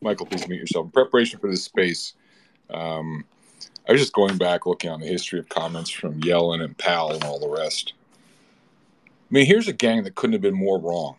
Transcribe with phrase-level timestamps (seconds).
[0.00, 0.86] Michael, please mute yourself.
[0.86, 2.14] In preparation for this space,
[2.70, 3.24] um,
[3.88, 7.12] I was just going back looking on the history of comments from Yellen and Powell
[7.12, 7.94] and all the rest.
[9.06, 11.16] I mean, here's a gang that couldn't have been more wrong.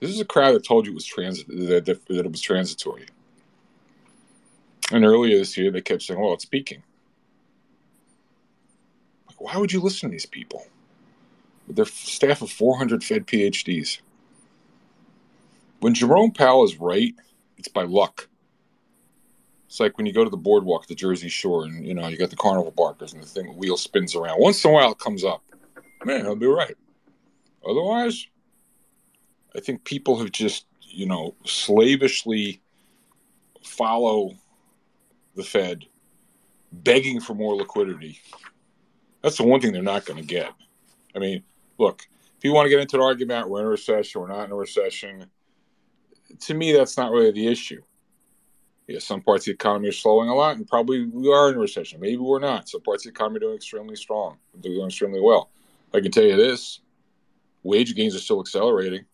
[0.00, 3.06] This is a crowd that told you it was transit that, that, it was transitory.
[4.92, 6.82] And earlier this year, they kept saying, "Well, it's peaking."
[9.26, 10.66] Like, why would you listen to these people?
[11.68, 13.98] Their staff of 400 Fed PhDs.
[15.86, 17.14] When Jerome Powell is right,
[17.58, 18.28] it's by luck.
[19.66, 22.16] It's like when you go to the boardwalk the Jersey Shore, and you know you
[22.16, 24.40] got the carnival barkers, and the thing the wheel spins around.
[24.40, 25.44] Once in a while, it comes up.
[26.04, 26.74] Man, he'll be right.
[27.64, 28.26] Otherwise,
[29.54, 32.60] I think people have just you know slavishly
[33.62, 34.32] follow
[35.36, 35.84] the Fed,
[36.72, 38.18] begging for more liquidity.
[39.22, 40.50] That's the one thing they're not going to get.
[41.14, 41.44] I mean,
[41.78, 44.46] look, if you want to get into an argument, we're in a recession, we're not
[44.46, 45.30] in a recession.
[46.40, 47.82] To me, that's not really the issue.
[48.86, 51.56] Yeah, some parts of the economy are slowing a lot, and probably we are in
[51.56, 52.00] a recession.
[52.00, 52.68] Maybe we're not.
[52.68, 55.50] Some parts of the economy are doing extremely strong, they're doing extremely well.
[55.92, 56.80] I can tell you this:
[57.62, 59.04] wage gains are still accelerating.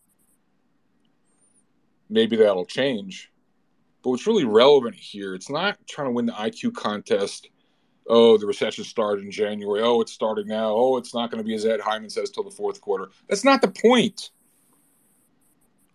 [2.09, 3.31] Maybe that'll change,
[4.03, 7.49] but what's really relevant here, it's not trying to win the IQ contest.
[8.07, 9.81] Oh, the recession started in January.
[9.81, 10.73] Oh, it's starting now.
[10.75, 13.07] Oh, it's not going to be as Ed Hyman says till the fourth quarter.
[13.29, 14.29] That's not the point.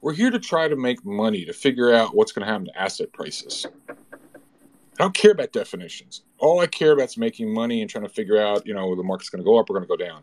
[0.01, 2.81] We're here to try to make money to figure out what's going to happen to
[2.81, 3.67] asset prices.
[3.91, 6.23] I don't care about definitions.
[6.39, 9.03] All I care about is making money and trying to figure out, you know, the
[9.03, 10.23] market's going to go up or going to go down.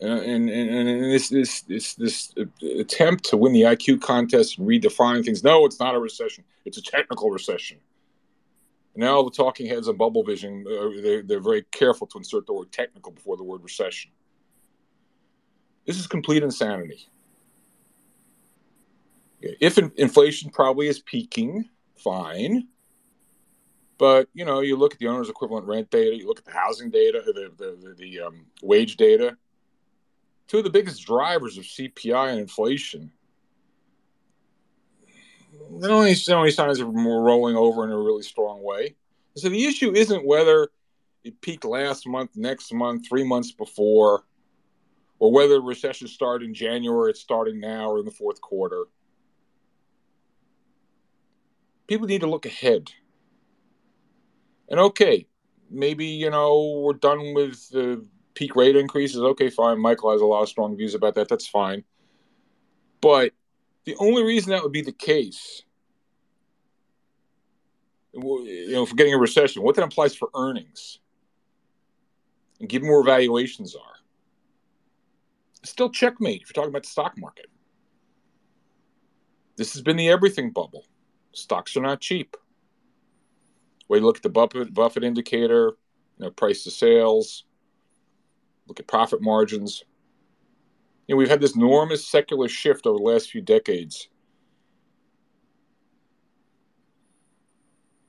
[0.00, 5.24] And, and, and this, this, this, this attempt to win the IQ contest and redefine
[5.24, 5.44] things.
[5.44, 6.44] No, it's not a recession.
[6.64, 7.78] It's a technical recession.
[8.96, 12.54] Now the talking heads on Bubble Vision, uh, they're, they're very careful to insert the
[12.54, 14.10] word technical before the word recession.
[15.84, 17.08] This is complete insanity.
[19.40, 22.68] If in, inflation probably is peaking, fine.
[23.98, 26.52] But you know, you look at the owner's equivalent rent data, you look at the
[26.52, 29.36] housing data, the the, the, the um, wage data.
[30.46, 33.12] Two of the biggest drivers of CPI and inflation.
[35.80, 38.96] Don't only show any signs of more rolling over in a really strong way.
[39.36, 40.68] So the issue isn't whether
[41.22, 44.24] it peaked last month, next month, three months before,
[45.20, 48.86] or whether the recession started in January, it's starting now, or in the fourth quarter
[51.90, 52.88] people need to look ahead.
[54.68, 55.26] And okay,
[55.68, 59.20] maybe, you know, we're done with the peak rate increases.
[59.20, 59.80] Okay, fine.
[59.80, 61.28] Michael has a lot of strong views about that.
[61.28, 61.82] That's fine.
[63.00, 63.32] But
[63.86, 65.64] the only reason that would be the case,
[68.14, 71.00] you know, for getting a recession, what that implies for earnings
[72.60, 73.96] and given where valuations are,
[75.64, 77.46] still checkmate if you're talking about the stock market.
[79.56, 80.84] This has been the everything bubble.
[81.32, 82.36] Stocks are not cheap.
[83.88, 85.72] We look at the Buffett, Buffett indicator,
[86.18, 87.44] you know, price to sales,
[88.66, 89.84] look at profit margins.
[91.06, 94.08] You know, we've had this enormous secular shift over the last few decades.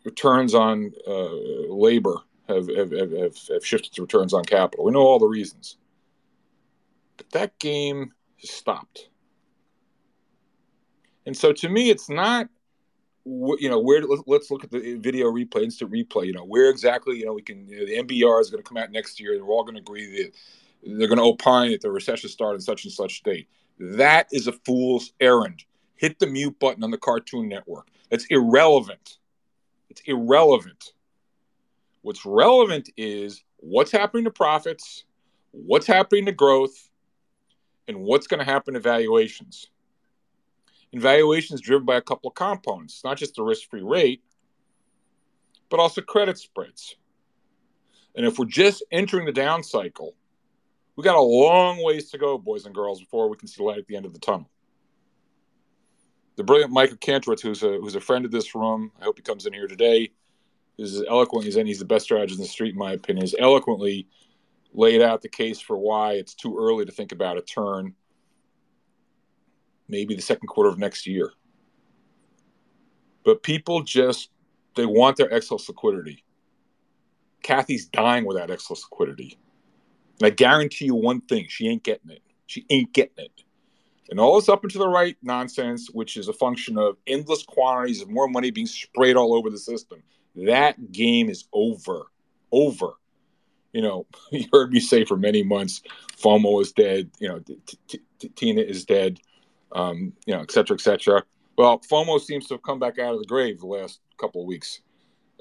[0.04, 1.30] Returns on uh,
[1.70, 2.18] labor
[2.48, 4.86] have, have, have, have shifted to returns on capital.
[4.86, 5.78] We know all the reasons.
[7.18, 9.10] But that game has stopped.
[11.26, 12.50] And so to me, it's not
[13.26, 17.18] you know where let's look at the video replay instant replay you know where exactly
[17.18, 19.34] you know we can you know, the NBER is going to come out next year
[19.34, 20.32] and we're all going to agree that
[20.84, 23.48] they're going to opine that the recession started in such and such date.
[23.78, 25.64] That is a fool's errand.
[25.96, 27.90] Hit the mute button on the cartoon network.
[28.10, 29.20] That's irrelevant.
[29.92, 30.94] It's irrelevant.
[32.02, 35.04] What's relevant is what's happening to profits
[35.52, 36.90] what's happening to growth
[37.88, 39.68] and what's going to happen to valuations
[40.94, 44.22] and valuation is driven by a couple of components, not just the risk free rate,
[45.70, 46.96] but also credit spreads.
[48.16, 50.16] And if we're just entering the down cycle,
[50.96, 53.78] we got a long ways to go, boys and girls, before we can see light
[53.78, 54.50] at the end of the tunnel.
[56.36, 59.24] The brilliant Michael Kantrowitz, who's a who's a friend of this room, I hope he
[59.24, 60.12] comes in here today,
[60.78, 61.70] is as eloquent as any.
[61.70, 63.24] He's the best strategist in the street, in my opinion.
[63.24, 64.08] Has eloquently
[64.74, 67.94] laid out the case for why it's too early to think about a turn
[69.92, 71.32] maybe the second quarter of next year.
[73.24, 74.30] But people just
[74.76, 76.24] they want their excess liquidity.
[77.44, 79.38] Cathie's dying without excess liquidity.
[80.20, 82.22] And I guarantee you one thing, she ain't getting it.
[82.48, 83.44] She ain't getting it.
[84.10, 87.44] And all this up and to the right nonsense, which is a function of endless
[87.44, 90.04] quantities of more money being sprayed all over the system.
[90.36, 92.08] That game is over.
[92.52, 92.94] Over.
[93.74, 95.82] You know, you heard me say for many months,
[96.18, 97.10] FOMO is dead.
[97.20, 97.42] You know,
[98.36, 99.20] TINA is dead
[99.74, 101.24] um, you know, et cetera, et cetera.
[101.58, 104.48] Well, FOMO seems to have come back out of the grave the last couple of
[104.48, 104.82] weeks.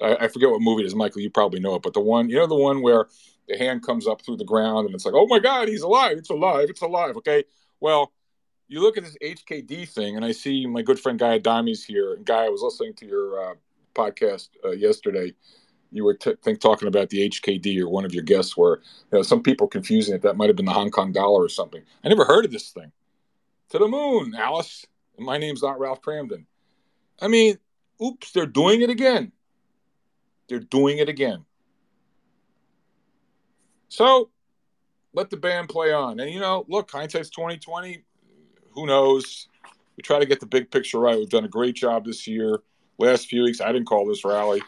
[0.01, 1.21] I, I forget what movie it is, Michael.
[1.21, 3.07] You probably know it, but the one, you know, the one where
[3.47, 6.17] the hand comes up through the ground and it's like, oh my God, he's alive.
[6.17, 6.69] It's alive.
[6.69, 7.17] It's alive.
[7.17, 7.43] Okay.
[7.79, 8.11] Well,
[8.67, 12.13] you look at this HKD thing, and I see my good friend Guy Adami's here.
[12.13, 13.53] And Guy, I was listening to your uh,
[13.93, 15.33] podcast uh, yesterday.
[15.91, 18.81] You were t- think talking about the HKD, or one of your guests were.
[19.11, 20.21] You know, some people confusing it.
[20.21, 21.81] That might have been the Hong Kong dollar or something.
[22.01, 22.93] I never heard of this thing.
[23.71, 24.85] To the moon, Alice.
[25.17, 26.45] My name's not Ralph Kramden.
[27.21, 27.57] I mean,
[28.03, 29.31] oops, they're doing it again.
[30.49, 31.45] They're doing it again.
[33.87, 34.29] So
[35.13, 36.19] let the band play on.
[36.19, 38.03] And you know, look, hindsight's twenty twenty.
[38.71, 39.47] Who knows?
[39.95, 41.17] We try to get the big picture right.
[41.17, 42.59] We've done a great job this year.
[42.97, 44.61] Last few weeks, I didn't call this rally.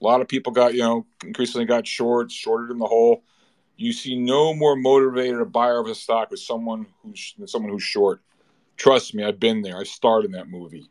[0.00, 3.22] A lot of people got, you know, increasingly got short, shorted in the hole.
[3.80, 7.82] You see no more motivated a buyer of a stock with someone who's someone who's
[7.82, 8.20] short.
[8.76, 9.78] Trust me, I've been there.
[9.78, 10.90] I starred in that movie.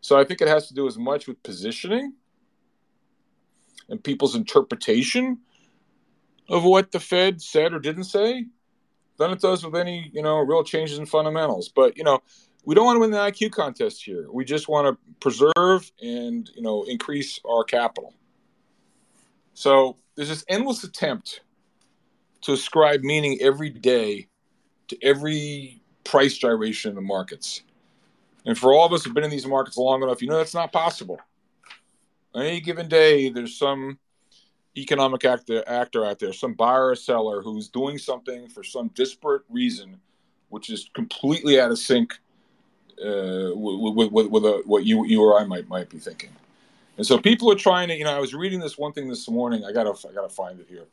[0.00, 2.12] So I think it has to do as much with positioning
[3.88, 5.38] and people's interpretation
[6.48, 8.46] of what the Fed said or didn't say
[9.18, 11.68] than it does with any, you know, real changes in fundamentals.
[11.68, 12.22] But, you know,
[12.64, 14.30] we don't want to win the IQ contest here.
[14.30, 18.14] We just want to preserve and, you know, increase our capital.
[19.54, 21.40] So there's this endless attempt
[22.42, 24.28] to ascribe meaning every day
[24.88, 27.62] to every price gyration in the markets.
[28.44, 30.54] And for all of us who've been in these markets long enough, you know that's
[30.54, 31.20] not possible.
[32.34, 33.98] On any given day, there's some
[34.76, 39.42] economic actor, actor out there, some buyer or seller who's doing something for some disparate
[39.50, 40.00] reason,
[40.48, 42.14] which is completely out of sync
[43.04, 46.30] uh, with, with, with a, what you you or I might might be thinking.
[46.96, 49.28] And so people are trying to, you know, I was reading this one thing this
[49.28, 49.64] morning.
[49.64, 50.86] I gotta I gotta find it here.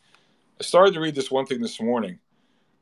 [0.59, 2.19] I started to read this one thing this morning.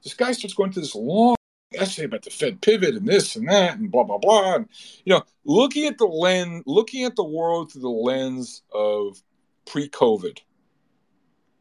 [0.04, 1.36] This guy starts going to this long
[1.74, 4.56] essay about the Fed pivot and this and that and blah blah blah.
[4.56, 4.70] And
[5.04, 9.22] you know, looking at the lens, looking at the world through the lens of
[9.66, 10.40] pre-COVID,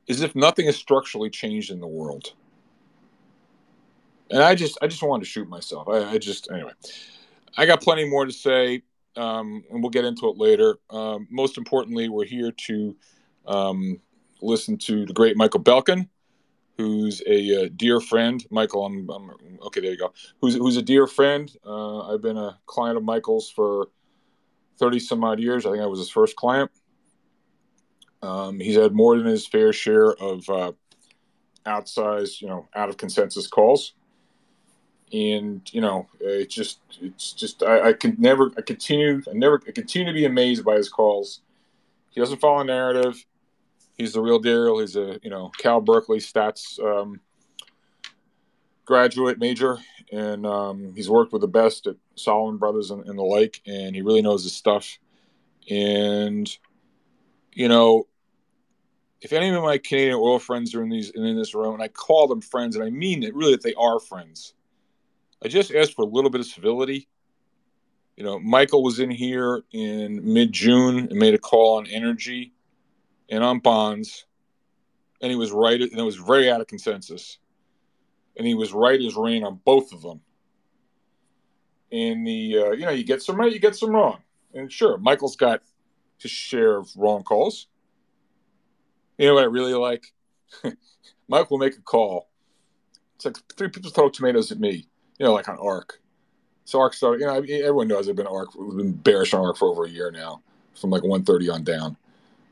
[0.08, 2.32] as if nothing has structurally changed in the world.
[4.31, 5.88] And I just, I just wanted to shoot myself.
[5.88, 6.73] I, I just, anyway,
[7.56, 8.82] I got plenty more to say,
[9.16, 10.78] um, and we'll get into it later.
[10.90, 12.96] Um, most importantly, we're here to
[13.46, 14.00] um,
[14.40, 16.08] listen to the great Michael Belkin
[16.76, 18.44] who's a, uh, dear friend.
[18.50, 19.30] Michael, I'm, I'm,
[19.66, 19.80] okay.
[19.80, 20.12] There you go.
[20.40, 21.50] Who's who's a dear friend.
[21.64, 23.88] Uh, I've been a client of Michael's for
[24.78, 25.66] thirty some odd years.
[25.66, 26.70] I think I was his first client.
[28.22, 30.72] Um, he's had more than his fair share of uh,
[31.64, 33.92] outsized, you know, out of consensus calls,
[35.12, 39.61] and you know, it's just, it's just, I, I can never, I continue, I never,
[39.67, 41.41] I continue to be amazed by his calls.
[42.11, 43.25] He doesn't follow narrative
[43.97, 44.79] he's the real deal.
[44.79, 47.20] He's a you know Cal Berkeley stats um,
[48.85, 49.79] graduate major,
[50.12, 53.94] and um, he's worked with the best at Salomon Brothers and, and, the like, and
[53.94, 54.99] he really knows his stuff.
[55.69, 56.49] And
[57.53, 58.06] you know,
[59.20, 61.88] if any of my Canadian oil friends are in these in this room, and I
[61.88, 64.55] call them friends, and I mean it really that they are friends.
[65.44, 67.08] I just ask for a little bit of civility.
[68.16, 72.54] You know, Michael was in here in mid June and made a call on energy
[73.28, 74.24] and on bonds,
[75.20, 77.38] and he was right, and it was very out of consensus,
[78.36, 80.20] and he was right as rain on both of them.
[81.92, 84.22] And the uh, you know you get some right, you get some wrong,
[84.54, 85.62] and sure, Michael's got
[86.19, 87.66] his share of wrong calls.
[89.19, 90.06] You know what I really like?
[91.28, 92.28] Mike will make a call.
[93.16, 94.88] It's like three people throw tomatoes at me,
[95.19, 96.01] you know, like on ARK.
[96.65, 99.56] So ARK started, you know, everyone knows I've been ARK, we've been bearish on ARK
[99.56, 100.43] for over a year now,
[100.75, 101.96] from like 130 on down.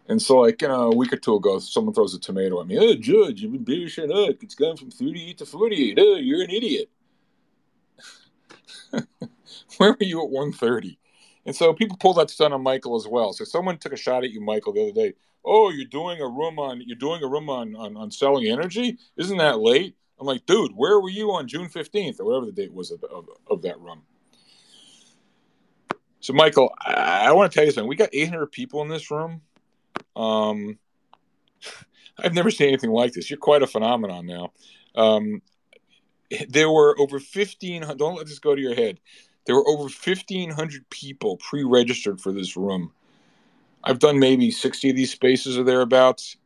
[0.08, 2.66] And so, like, you know, a week or two ago, someone throws a tomato at
[2.66, 2.78] me.
[2.78, 4.42] Oh, Judge, you've been bearish on up.
[4.42, 5.98] It's gone from 38 to 48.
[5.98, 6.90] Oh, you're an idiot.
[9.78, 10.98] Where were you at 130?
[11.46, 13.32] And so people pull that stunt on Michael as well.
[13.32, 15.14] So someone took a shot at you, Michael, the other day.
[15.44, 18.98] Oh, you're doing a room on you're doing a room on, on, on selling energy?
[19.16, 19.94] Isn't that late?
[20.20, 23.02] I'm like, dude, where were you on June 15th or whatever the date was of,
[23.04, 24.02] of, of that room?
[26.20, 27.88] So, Michael, I, I want to tell you something.
[27.88, 29.42] We got 800 people in this room
[30.16, 30.78] um,
[32.18, 33.30] I've never seen anything like this.
[33.30, 34.52] You're quite a phenomenon now.
[34.94, 35.42] Um,
[36.48, 39.00] there were over 1,500, don't let this go to your head.
[39.46, 42.92] There were over 1,500 people pre registered for this room.
[43.82, 46.36] I've done maybe 60 of these spaces or thereabouts.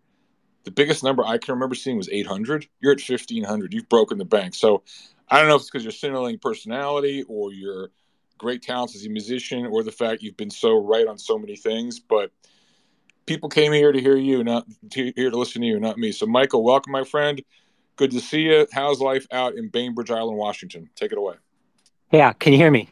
[0.65, 2.69] The biggest number I can remember seeing was 800.
[2.81, 3.73] You're at 1,500.
[3.73, 4.55] You've broken the bank.
[4.55, 4.83] So
[5.29, 7.91] I don't know if it's because you're signaling personality or your
[8.38, 11.57] great talents as a musician or the fact you've been so right on so many
[11.57, 12.31] things, but
[13.27, 16.12] people came here to hear you, not to, here to listen to you, not me.
[16.12, 17.43] So, Michael, welcome, my friend.
[17.97, 18.67] Good to see you.
[18.73, 20.88] How's life out in Bainbridge Island, Washington?
[20.95, 21.35] Take it away.
[22.12, 22.88] Yeah, can you hear me?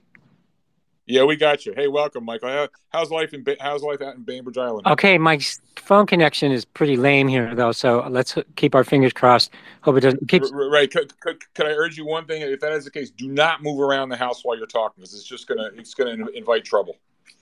[1.08, 1.72] Yeah, we got you.
[1.72, 2.66] Hey, welcome, Michael.
[2.88, 4.88] how's life in how's life out in Bainbridge Island?
[4.88, 5.38] Okay, my
[5.76, 7.70] phone connection is pretty lame here, though.
[7.70, 9.52] So let's keep our fingers crossed.
[9.82, 10.28] Hope it doesn't.
[10.28, 10.42] Keep...
[10.52, 10.90] Right.
[10.90, 12.42] Could, could, could, I urge you one thing?
[12.42, 15.14] If that is the case, do not move around the house while you're talking, because
[15.14, 16.96] it's just gonna it's gonna invite trouble.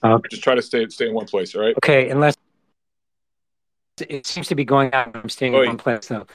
[0.05, 0.29] Okay.
[0.31, 1.55] Just try to stay stay in one place.
[1.55, 1.75] All right.
[1.79, 2.37] Okay, unless
[4.07, 5.17] it seems to be going out.
[5.17, 6.07] I'm staying in one place.
[6.07, 6.27] So,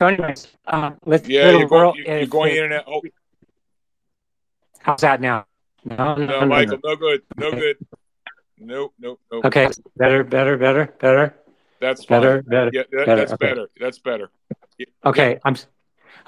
[0.00, 1.28] so anyways, um, let's.
[1.28, 2.84] Yeah, you're going, you're, you're going in and out.
[2.86, 3.02] Oh.
[4.78, 5.46] How's that now?
[5.86, 7.76] No, no, no Michael, no, good, no good.
[8.58, 9.44] Nope, nope, nope.
[9.44, 11.34] Okay, better, better, better, better.
[11.80, 12.20] That's fine.
[12.20, 12.70] better, better.
[12.72, 13.16] Yeah, that, better.
[13.16, 13.46] that's okay.
[13.46, 13.68] better.
[13.78, 14.30] That's better.
[14.78, 14.86] Yeah.
[15.04, 15.56] Okay, I'm.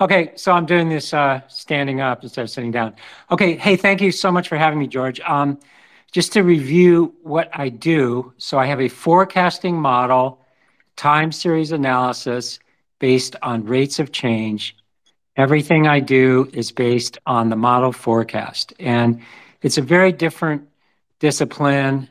[0.01, 2.95] Okay, so I'm doing this uh, standing up instead of sitting down.
[3.33, 5.19] Okay, hey, thank you so much for having me, George.
[5.21, 5.59] Um,
[6.13, 10.41] just to review what I do, so I have a forecasting model,
[10.95, 12.61] time series analysis
[13.01, 14.77] based on rates of change.
[15.37, 19.21] Everything I do is based on the model forecast, and
[19.63, 20.69] it's a very different
[21.19, 22.09] discipline,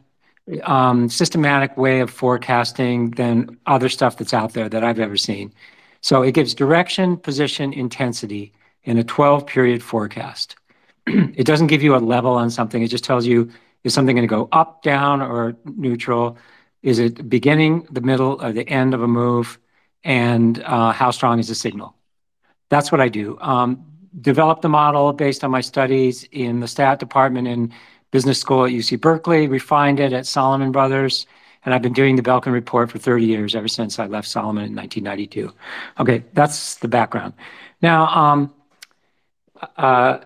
[0.63, 5.53] um, systematic way of forecasting than other stuff that's out there that I've ever seen.
[6.01, 10.55] So it gives direction, position, intensity in a 12 period forecast.
[11.07, 12.81] it doesn't give you a level on something.
[12.81, 13.49] It just tells you
[13.83, 16.37] is something going to go up, down, or neutral?
[16.83, 19.59] Is it beginning, the middle, or the end of a move?
[20.03, 21.95] And uh, how strong is the signal?
[22.69, 23.37] That's what I do.
[23.39, 23.85] Um,
[24.21, 27.73] developed the model based on my studies in the stat department in
[28.11, 31.27] business school at UC Berkeley, refined it at Salomon Brothers,
[31.65, 34.65] and I've been doing the Belkin report for 30 years, ever since I left Salomon
[34.65, 35.53] in 1992.
[35.99, 37.33] Okay, that's the background.
[37.81, 38.53] Now, um,
[39.75, 40.19] uh,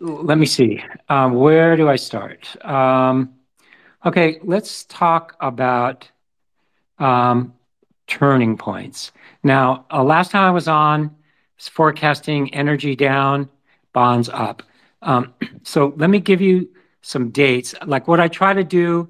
[0.00, 0.82] let me see.
[1.08, 2.56] Um, where do I start?
[2.64, 3.34] Um,
[4.04, 6.10] okay, let's talk about
[6.98, 7.54] um,
[8.06, 9.12] turning points.
[9.42, 11.14] Now, uh, last time I was on,
[11.58, 13.48] forecasting energy down,
[13.92, 14.62] bonds up.
[15.02, 16.68] Um, so let me give you
[17.02, 17.74] some dates.
[17.84, 19.08] Like what I try to do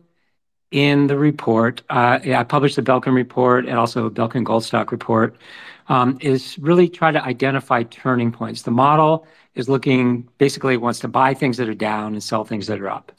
[0.70, 5.36] in the report, uh, I published the Belkin report and also a Belkin Goldstock report,
[5.88, 8.62] um, is really try to identify turning points.
[8.62, 12.66] The model is looking basically wants to buy things that are down and sell things
[12.66, 13.12] that are up.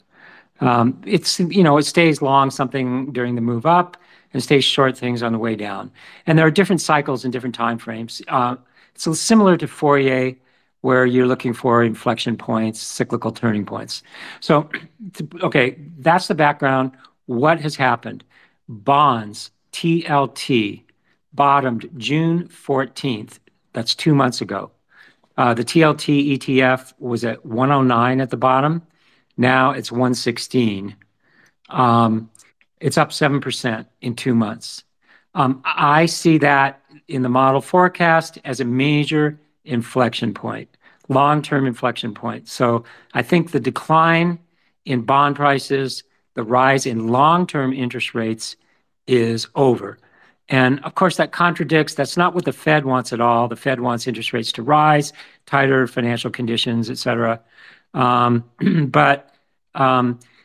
[0.60, 3.96] Um, it's you know it stays long something during the move up
[4.32, 5.90] and stays short things on the way down.
[6.26, 8.22] And there are different cycles and different time frames.
[8.28, 8.56] Uh,
[9.00, 10.36] similar to Fourier,
[10.82, 14.02] where you're looking for inflection points, cyclical turning points.
[14.40, 14.68] So,
[15.42, 16.92] okay, that's the background.
[17.26, 18.24] What has happened?
[18.68, 20.82] Bonds, TLT,
[21.32, 23.38] bottomed June 14th.
[23.72, 24.70] That's two months ago.
[25.36, 28.82] Uh, the TLT ETF was at 109 at the bottom.
[29.36, 30.94] Now it's 116.
[31.70, 32.30] Um,
[32.80, 34.84] it's up 7% in two months.
[35.34, 40.76] Um, I see that in the model forecast as a major inflection point,
[41.08, 42.48] long-term inflection point.
[42.48, 42.84] So
[43.14, 44.38] I think the decline
[44.84, 46.02] in bond prices,
[46.34, 48.56] the rise in long-term interest rates
[49.06, 49.98] is over.
[50.48, 53.46] And of course, that contradicts, that's not what the Fed wants at all.
[53.46, 55.12] The Fed wants interest rates to rise,
[55.46, 57.40] tighter financial conditions, et cetera.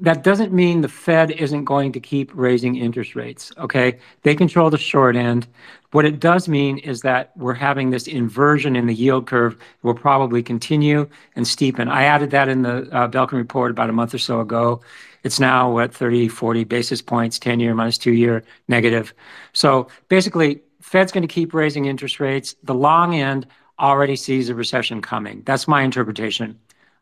[0.01, 3.99] That doesn't mean the Fed isn't going to keep raising interest rates, okay?
[4.23, 5.47] They control the short end.
[5.93, 9.95] What it does mean is that we're having this inversion in the yield curve will
[9.95, 11.89] probably continue and steepen.
[11.89, 14.81] I added that in the uh, Belkin report about a month or so ago.
[15.23, 19.15] It's now, what, 30, 40 basis points, 10-year minus two-year negative.
[19.53, 22.55] So basically, Fed's going to keep raising interest rates.
[22.65, 23.47] The long end
[23.79, 25.43] already sees a recession coming.
[25.45, 26.59] That's my interpretation,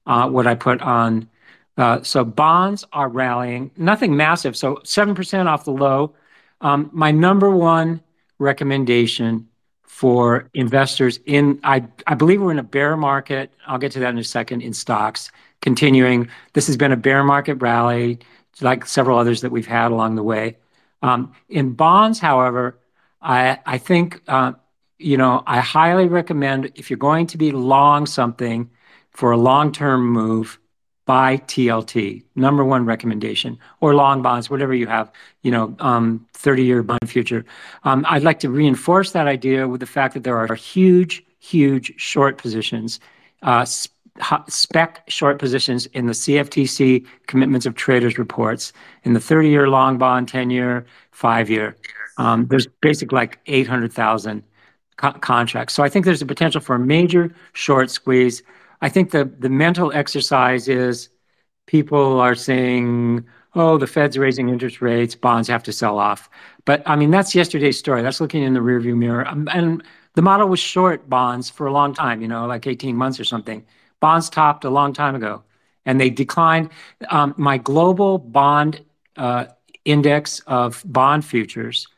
[0.07, 1.29] uh, what I put on
[1.77, 4.57] bonds are rallying, nothing massive.
[4.57, 6.15] So 7% off the low.
[6.61, 8.01] Um, my number one
[8.39, 9.49] recommendation
[9.83, 11.81] for investors in, I
[12.17, 13.53] believe we're in a bear market.
[13.67, 15.31] I'll get to that in a second in stocks
[15.63, 16.29] continuing.
[16.53, 18.19] This has been a bear market rally,
[18.61, 20.59] like several others that we've had along the way.
[21.03, 22.79] Um, in bonds, however,
[23.21, 24.53] I think, uh,
[24.99, 28.71] you know, I highly recommend if you're going to be long something
[29.11, 30.61] for a long-term move,
[31.07, 35.11] buy TLT, number one recommendation, or long bonds, whatever you have,
[35.43, 37.45] you know, 30-year um, bond future.
[37.85, 41.95] Um, I'd like to reinforce that idea with the fact that there are huge, huge
[41.97, 42.99] short positions,
[43.43, 43.65] uh,
[44.49, 48.73] spec short positions in the CFTC commitments of traders reports,
[49.05, 51.77] in the 30-year long bond, 10-year, five-year.
[52.19, 54.43] Um, there's basically like 800,000
[54.97, 55.75] contracts.
[55.75, 58.43] So I think there's a potential for a major short squeeze.
[58.81, 61.09] I think the the mental exercise is
[61.67, 66.29] people are saying, "Oh, the Fed's raising interest rates, bonds have to sell off."
[66.65, 68.03] But I mean, that's yesterday's story.
[68.03, 69.27] That's looking in the rearview mirror.
[69.27, 69.83] Um, and
[70.15, 73.25] the model was short bonds for a long time, you know, like 18 months or
[73.25, 73.65] something.
[74.01, 75.43] Bonds topped a long time ago.
[75.87, 76.71] and they declined.
[77.37, 78.85] My global bond
[79.85, 81.89] index of bond futures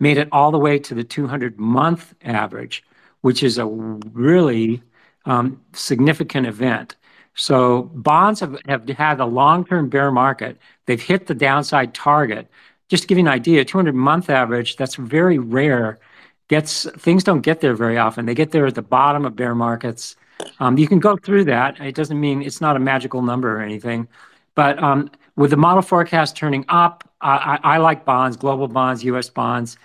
[0.00, 2.84] made it all the way to the 200-month average,
[3.22, 4.82] which is a really
[5.28, 6.96] Um, significant event.
[7.34, 10.58] So bonds have have had a long-term bear market.
[10.86, 12.48] They've hit the downside target.
[12.88, 16.00] Just to give you an idea, 200-month average, that's very rare.
[16.48, 18.26] Gets Things don't get there very often.
[18.26, 20.16] They get there at the bottom of bear markets.
[20.58, 21.78] Um, you can go through that.
[21.78, 24.08] It doesn't mean it's not a magical number or anything.
[24.54, 29.28] But um, with the model forecast turning up, I like bonds, global bonds, U.S.
[29.28, 29.76] bonds.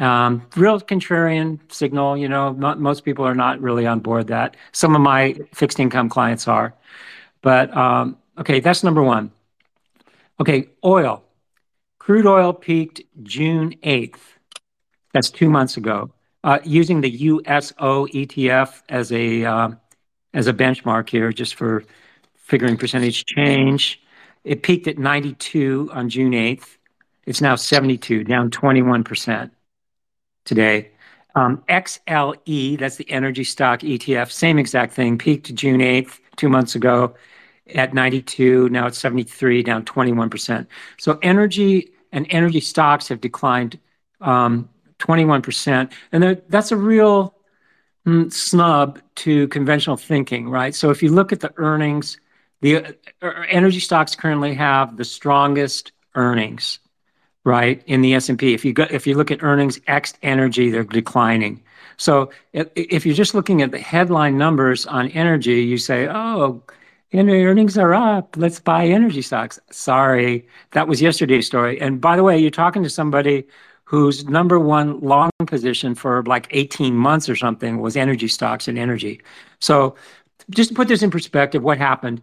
[0.00, 2.16] Um, real contrarian signal.
[2.16, 4.56] You know, most people are not really on board that.
[4.72, 6.74] Some of my fixed income clients are.
[7.42, 9.30] But um, okay, that's number one.
[10.40, 11.22] Okay, oil.
[11.98, 14.18] Crude oil peaked June 8th.
[15.12, 16.10] That's two months ago.
[16.42, 19.78] Uh, using the USO ETF as a um,
[20.32, 21.84] as a benchmark here, just for
[22.36, 24.00] figuring percentage change.
[24.44, 26.78] It peaked at 92 on June 8th.
[27.26, 29.50] It's now 72, down 21%
[30.50, 30.90] today.
[31.36, 36.74] Um, XLE, that's the energy stock ETF, same exact thing, peaked June 8th, two months
[36.74, 37.14] ago
[37.72, 38.68] at 92.
[38.68, 40.66] Now it's 73, down 21%.
[40.98, 43.78] So energy and energy stocks have declined
[44.20, 47.36] um, 21%, and that's a real
[48.04, 50.74] mm, snub to conventional thinking, right?
[50.74, 52.18] So if you look at the earnings,
[52.60, 52.92] the uh,
[53.22, 56.80] er, er, energy stocks currently have the strongest earnings,
[57.44, 58.54] right, in the S&P.
[58.54, 61.62] If you go, if you look at earnings ex energy, they're declining.
[61.96, 66.62] So, if you're just looking at the headline numbers on energy, you say, "Oh,
[67.12, 68.36] energy earnings are up.
[68.36, 71.80] Let's buy energy stocks." Sorry, that was yesterday's story.
[71.80, 73.46] And by the way, you're talking to somebody
[73.84, 78.78] whose number one long position for like 18 months or something was energy stocks and
[78.78, 79.20] energy.
[79.58, 79.96] So
[80.48, 82.22] just to put this in perspective, what happened,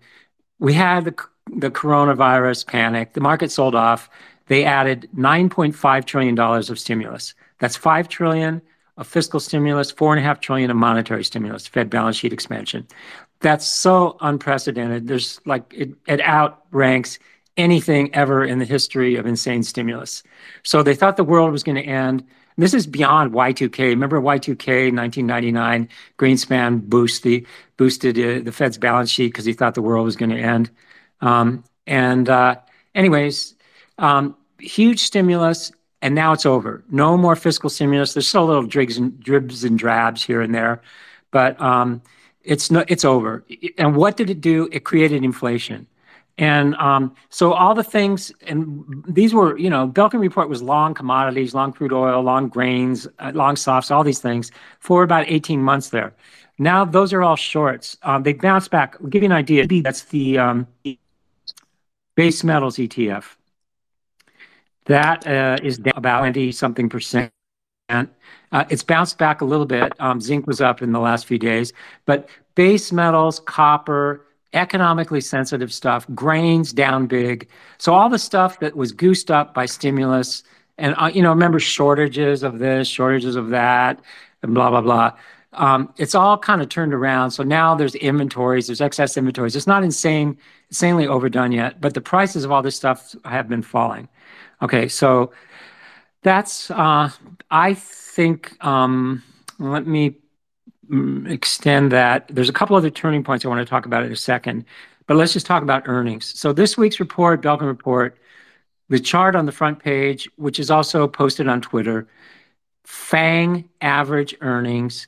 [0.59, 3.13] we had the coronavirus panic.
[3.13, 4.09] The market sold off.
[4.47, 7.33] They added $9.5 trillion of stimulus.
[7.59, 8.61] That's 5 trillion
[8.97, 12.87] of fiscal stimulus, 4.5 trillion of monetary stimulus, Fed balance sheet expansion.
[13.41, 15.07] That's so unprecedented.
[15.07, 17.19] There's like it outranks
[17.57, 20.23] anything ever in the history of insane stimulus.
[20.63, 22.23] So they thought the world was going to end.
[22.59, 23.89] This is beyond Y2K.
[23.89, 27.45] Remember Y2K, 1999, Greenspan boost the,
[27.77, 30.71] boosted uh, the Fed's balance sheet because he thought the world was going to end.
[31.21, 32.55] Um, and, uh,
[32.95, 33.53] anyways,
[33.97, 36.83] Um, huge stimulus, and now it's over.
[36.89, 38.13] No more fiscal stimulus.
[38.13, 40.81] There's still little dribs and drabs here and there,
[41.31, 42.01] but um,
[42.43, 43.43] it's no, it's over.
[43.77, 44.69] And what did it do?
[44.71, 45.87] It created inflation.
[46.39, 50.93] And um, so all the things, and these were, you know, Belkin report was long
[50.93, 55.59] commodities, long crude oil, long grains, uh, long softs, all these things for about 18
[55.61, 56.13] months there.
[56.59, 57.97] Now those are all shorts.
[58.03, 58.97] Um, they bounced back.
[59.01, 59.65] I'll give you an idea.
[59.81, 60.65] That's the
[62.15, 63.35] base metals ETF.
[64.87, 67.31] That uh, is down about 20-something percent.
[67.89, 68.05] Uh,
[68.69, 69.93] it's bounced back a little bit.
[69.99, 71.73] Um, zinc was up in the last few days.
[72.05, 77.47] But base metals, copper, economically sensitive stuff, grains down big.
[77.77, 80.43] So all the stuff that was goosed up by stimulus,
[80.77, 84.01] and uh, you know, remember shortages of this, shortages of that,
[84.41, 85.13] and blah, blah, blah.
[85.53, 87.31] Um, it's all kind of turned around.
[87.31, 89.55] So now there's inventories, there's excess inventories.
[89.55, 90.37] It's not insane,
[90.69, 94.07] insanely overdone yet, but the prices of all this stuff have been falling.
[94.61, 94.87] Okay.
[94.87, 95.31] So
[96.23, 97.09] that's, uh,
[97.51, 100.15] I think, let me
[101.27, 102.27] extend that.
[102.29, 104.65] There's a couple other turning points I want to talk about in a second,
[105.05, 106.25] but let's just talk about earnings.
[106.39, 108.17] So this week's report, Belkin report,
[108.89, 112.07] the chart on the front page, which is also posted on Twitter,
[112.85, 115.07] FANG average earnings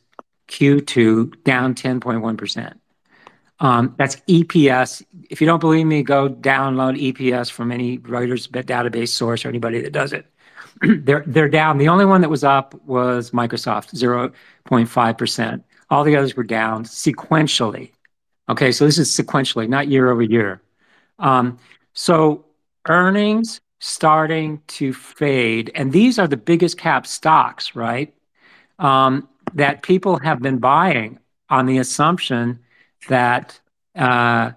[0.50, 2.74] Q2 down 10.1%.
[3.60, 5.04] Um, that's EPS.
[5.30, 9.82] If you don't believe me, go download EPS from any Reuters database source or anybody
[9.82, 10.26] that does it.
[10.82, 11.78] They're down.
[11.78, 15.64] The only one that was up was Microsoft, 0.5%.
[15.90, 17.92] All the others were down sequentially.
[18.48, 20.62] Okay, so this is sequentially, not year-over-year.
[21.20, 21.60] Um,
[21.94, 22.46] so
[22.88, 28.14] earnings starting to fade, and these are the biggest cap stocks, right?
[28.78, 31.20] Um, that people have been buying
[31.50, 32.60] on the assumption
[33.08, 33.60] that
[33.96, 34.52] uh,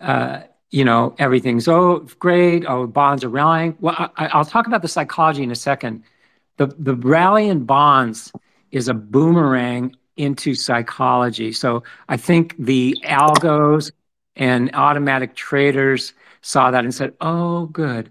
[0.00, 3.76] uh, you know everything's oh great, oh bonds are rallying.
[3.80, 6.04] Well, I'll talk about the psychology in a second.
[6.56, 8.32] The rally in bonds
[8.72, 11.52] is a boomerang into psychology.
[11.52, 13.92] So I think the algos
[14.36, 18.10] and automatic traders saw that and said, "Oh, good.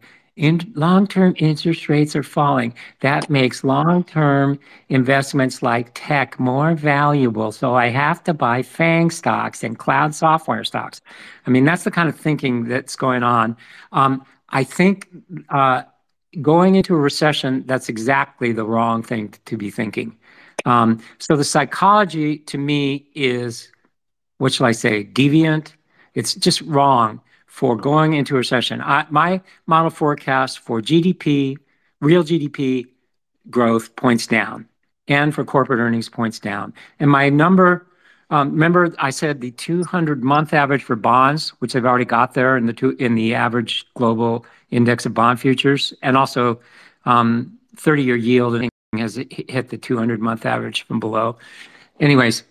[0.75, 2.73] Long-term interest rates are falling.
[2.99, 7.51] That makes long-term investments like tech more valuable.
[7.51, 11.01] So I have to buy FANG stocks and cloud software stocks.
[11.45, 13.57] I mean, that's the kind of thinking that's going on.
[13.91, 15.07] Um, I think
[15.49, 15.83] uh,
[16.41, 20.15] going into a recession, that's exactly the wrong thing to be thinking.
[20.65, 23.71] Um, so the psychology to me is,
[24.37, 25.73] what shall I say, deviant.
[26.13, 27.21] It's just wrong
[27.57, 28.83] for going into a recession.
[29.09, 31.57] My model forecast for GDP,
[32.01, 32.85] real GDP
[33.49, 34.67] growth points down,
[35.07, 36.71] and for corporate earnings points down.
[36.99, 37.87] And my number,
[38.29, 43.15] um, remember I said the 200-month average for bonds, which I've already got there in
[43.15, 46.59] the average global index of bond futures, and also
[47.05, 51.37] um, 30-year yield has hit the 200-month average from below.
[51.99, 52.43] Anyways,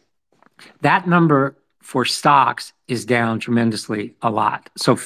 [0.81, 1.55] that number
[1.87, 4.68] for stocks is down tremendously a lot.
[4.77, 4.99] So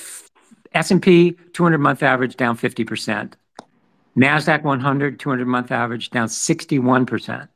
[0.72, 3.34] S&P 200-month average down 50%.
[4.16, 7.48] NASDAQ 100 200-month average down 61%.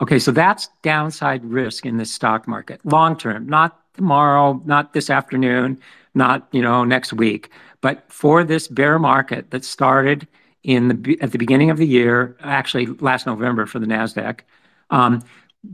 [0.00, 2.80] Okay, so that's downside risk in the stock market.
[2.84, 5.80] Long-term, not tomorrow, not this afternoon,
[6.14, 10.28] not you know, next week, but for this bear market that started
[10.62, 14.38] in the at the beginning of the year, actually last November for the NASDAQ,
[14.90, 15.20] um,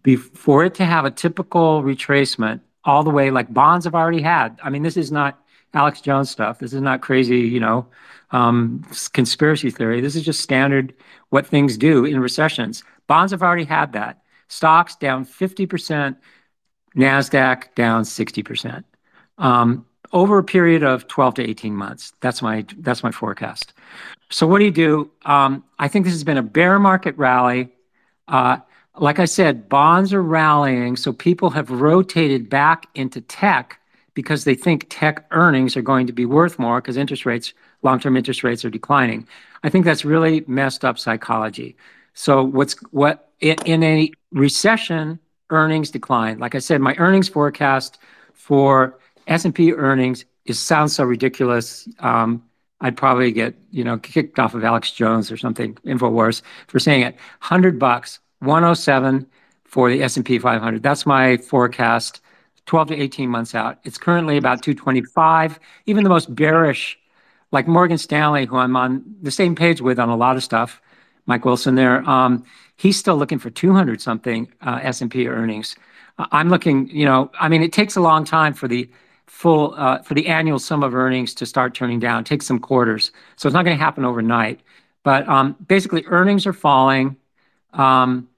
[0.03, 4.59] before it to have a typical retracement all the way like bonds have already had.
[4.63, 5.43] I mean, this is not
[5.75, 6.59] Alex Jones stuff.
[6.59, 7.87] This is not crazy you know,
[8.31, 10.01] um, conspiracy theory.
[10.01, 10.95] This is just standard
[11.31, 12.85] what things do in recessions.
[13.07, 14.23] Bonds have already had that.
[14.49, 16.17] Stocks down 50%,
[16.97, 18.85] NASDAQ down 60%
[19.39, 22.13] um, over a period of 12 to 18 months.
[22.21, 23.73] That's my that's my forecast.
[24.31, 25.11] So what do you do?
[25.25, 27.73] Um, I think this has been a bear market rally.
[28.27, 28.59] Uh,
[28.99, 33.81] Like I said, bonds are rallying, so people have rotated back into tech
[34.15, 38.17] because they think tech earnings are going to be worth more because interest rates, long-term
[38.17, 39.29] interest rates are declining.
[39.63, 41.77] I think that's really messed up psychology.
[42.15, 46.39] So what's what in a recession, earnings decline.
[46.39, 47.99] Like I said, my earnings forecast
[48.35, 51.89] for S&P earnings is sounds so ridiculous.
[52.01, 52.43] Um,
[52.81, 57.03] I'd probably get you know, kicked off of Alex Jones or something, InfoWars, for saying
[57.03, 57.17] it.
[57.43, 59.27] $100, 107
[59.65, 60.83] for the S&P 500.
[60.83, 62.21] That's my forecast
[62.67, 63.79] 12 to 18 months out.
[63.85, 65.59] It's currently about 225.
[65.87, 66.99] Even the most bearish,
[67.53, 70.81] like Morgan Stanley, who I'm on the same page with on a lot of stuff,
[71.27, 72.45] Mike Wilson there, um,
[72.77, 75.77] he's still looking for 200-something uh, S&P earnings.
[76.19, 78.89] Uh, I'm looking, you know, I mean, it takes a long time for the
[79.29, 82.21] full uh, for the annual sum of earnings to start turning down.
[82.21, 83.13] It takes some quarters.
[83.37, 84.61] So it's not going to happen overnight.
[85.05, 87.17] But um, basically, earnings are falling.
[87.73, 88.29] Um,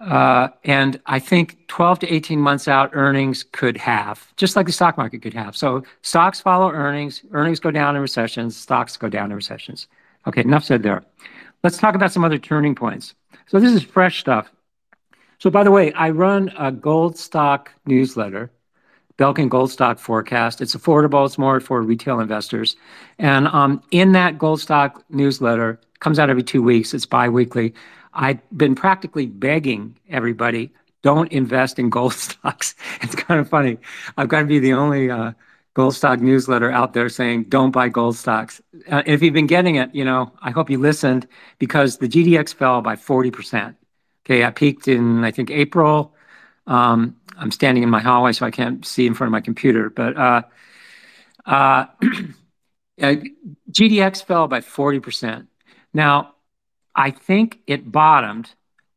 [0.00, 4.72] uh, and I think 12 to 18 months out, earnings could have, just like the
[4.72, 5.56] stock market could have.
[5.56, 7.22] So stocks follow earnings.
[7.32, 8.56] Earnings go down in recessions.
[8.56, 9.88] Stocks go down in recessions.
[10.26, 11.04] Okay, enough said there.
[11.62, 13.14] Let's talk about some other turning points.
[13.46, 14.50] So this is fresh stuff.
[15.38, 18.50] So by the way, I run a gold stock newsletter,
[19.18, 20.60] Belkin Gold Stock Forecast.
[20.60, 21.24] It's affordable.
[21.24, 22.76] It's more for retail investors.
[23.18, 26.92] And um, in that gold stock newsletter, comes out every two weeks.
[26.92, 27.72] It's biweekly.
[28.14, 30.72] I've been practically begging everybody,
[31.02, 32.74] don't invest in gold stocks.
[33.02, 33.78] It's kind of funny.
[34.16, 35.32] I've got to be the only uh,
[35.74, 38.62] gold stock newsletter out there saying, don't buy gold stocks.
[38.90, 41.26] Uh, if you've been getting it, you know, I hope you listened
[41.58, 43.74] because the GDX fell by 40%.
[44.24, 46.14] Okay, I peaked in, I think, April.
[46.66, 49.90] Um, I'm standing in my hallway, so I can't see in front of my computer.
[49.90, 50.42] But uh,
[52.98, 55.46] GDX fell by 40%.
[55.92, 56.33] Now,
[56.94, 58.50] I think it bottomed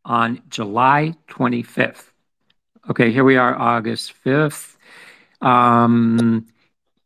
[0.06, 2.12] on July 25th.
[2.90, 4.78] Okay, here we are, August 5th.
[5.42, 6.48] Um,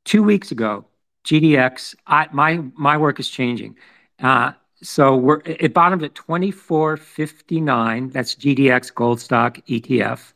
[0.05, 0.85] two weeks ago,
[1.25, 1.95] GDX,
[2.33, 3.77] my my work is changing.
[4.19, 8.09] Uh, so we're, it bottomed at 2459.
[8.09, 10.33] That's GDX Gold Stock ETF.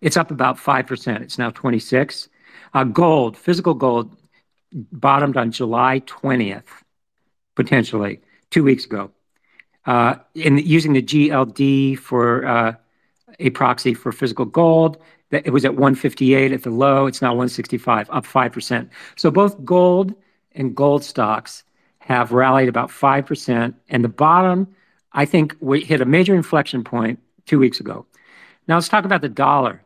[0.00, 1.20] It's up about 5%.
[1.22, 2.28] It's now 26.
[2.74, 4.16] Uh, gold, physical gold,
[4.72, 6.82] bottomed on July 20th,
[7.54, 9.13] potentially, two weeks ago.
[9.86, 12.74] Uh, in using the GLD for uh,
[13.38, 14.98] a proxy for physical gold,
[15.30, 17.06] it was at 158 at the low.
[17.06, 18.88] It's now 165, up 5%.
[19.16, 20.14] So both gold
[20.52, 21.64] and gold stocks
[21.98, 23.74] have rallied about 5%.
[23.88, 24.68] And the bottom,
[25.12, 28.06] I think, we hit a major inflection point two weeks ago.
[28.68, 29.82] Now, let's talk about the dollar,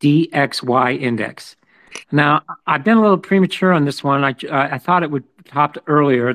[0.00, 1.56] DXY index.
[2.10, 4.24] Now, I've been a little premature on this one.
[4.24, 6.32] I thought it would top earlier.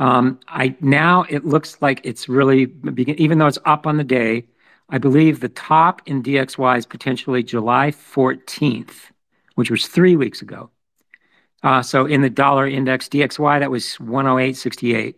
[0.00, 2.72] Um, then now it looks like it's really,
[3.06, 4.46] even though it's up on the day,
[4.88, 9.10] I believe the top in DXY is potentially July 14th,
[9.54, 10.70] which was three weeks ago.
[11.62, 15.14] Uh, so in the dollar index DXY, that was 108.68.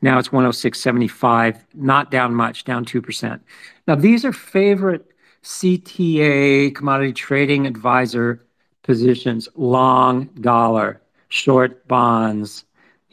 [0.00, 3.40] Now it's 106.75, not down much, down 2%.
[3.88, 5.10] Now, these are favorite
[5.42, 8.46] CTA, Commodity Trading Advisor
[8.82, 12.64] positions, long dollar, short bonds.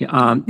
[0.09, 0.45] Um,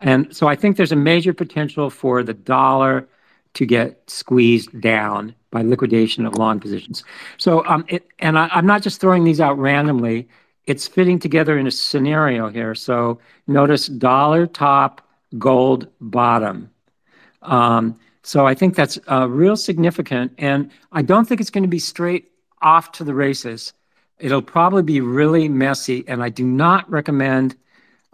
[0.00, 3.08] And so I think there's a major potential for the dollar
[3.54, 7.02] to get squeezed down by liquidation of long positions.
[7.38, 7.84] So, um,
[8.18, 10.28] and I'm not just throwing these out randomly.
[10.66, 12.74] It's fitting together in a scenario here.
[12.74, 15.00] So notice dollar top,
[15.38, 16.70] gold bottom.
[17.42, 20.32] Um, so I think that's uh, real significant.
[20.38, 22.30] And I don't think it's going to be straight
[22.60, 23.72] off to the races.
[24.18, 26.04] It'll probably be really messy.
[26.06, 27.56] And I do not recommend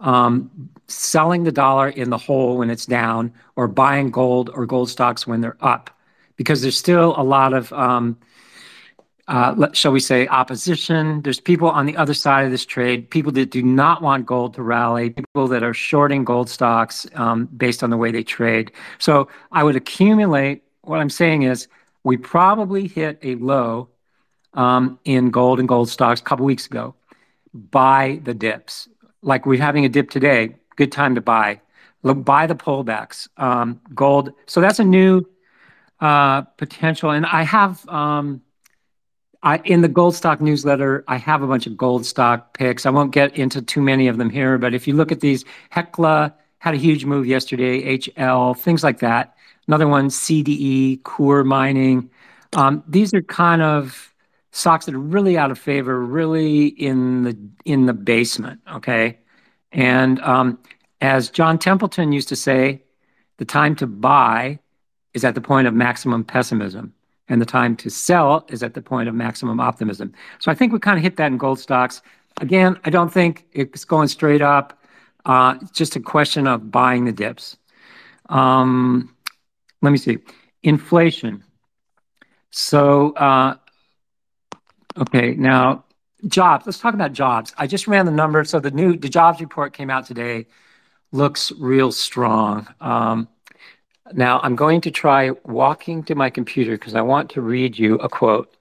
[0.01, 4.89] Um, selling the dollar in the hole when it's down or buying gold or gold
[4.89, 5.89] stocks when they're up
[6.35, 8.17] because there's still a lot of, um,
[9.27, 11.21] uh, shall we say, opposition.
[11.21, 14.53] There's people on the other side of this trade, people that do not want gold
[14.55, 18.71] to rally, people that are shorting gold stocks um, based on the way they trade.
[18.99, 20.63] So I would accumulate.
[20.81, 21.67] What I'm saying is
[22.03, 23.89] we probably hit a low
[25.05, 26.95] in gold and gold stocks a couple weeks ago.
[27.53, 28.87] Buy the dips.
[29.25, 31.61] Like we're having a dip today, good time to buy.
[32.03, 33.27] Buy the pullbacks.
[33.37, 34.31] Um, gold.
[34.45, 35.25] So that's a new
[35.99, 37.09] uh, potential.
[37.09, 38.41] And I have um,
[39.63, 42.85] in the gold stock newsletter, I have a bunch of gold stock picks.
[42.85, 45.45] I won't get into too many of them here, but if you look at these,
[45.69, 49.35] Hecla had a huge move yesterday, HL, things like that.
[49.67, 52.09] Another one, CDE, Coeur Mining.
[52.53, 54.13] Um, these are kind of
[54.55, 59.19] stocks that are really out of favor, really in the in the basement, okay?
[59.73, 60.57] And um,
[61.01, 62.81] as John Templeton used to say,
[63.37, 64.59] the time to buy
[65.13, 66.93] is at the point of maximum pessimism,
[67.27, 70.13] and the time to sell is at the point of maximum optimism.
[70.39, 72.01] So I think we kind of hit that in gold stocks.
[72.39, 74.81] Again, I don't think it's going straight up.
[75.25, 77.57] Uh, it's just a question of buying the dips.
[78.29, 79.13] Um,
[79.81, 80.19] let me see.
[80.63, 81.43] Inflation.
[82.51, 83.55] So, uh,
[84.97, 85.83] okay, now
[86.27, 86.65] jobs.
[86.65, 87.53] Let's talk about jobs.
[87.57, 88.49] I just ran the numbers.
[88.49, 90.47] So the new the jobs report came out today.
[91.11, 92.67] Looks real strong.
[92.81, 93.27] Um,
[94.13, 97.95] now I'm going to try walking to my computer because I want to read you
[97.95, 98.55] a quote.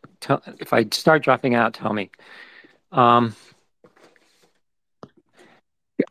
[0.59, 2.11] If I start dropping out, tell me.
[2.92, 3.35] Um,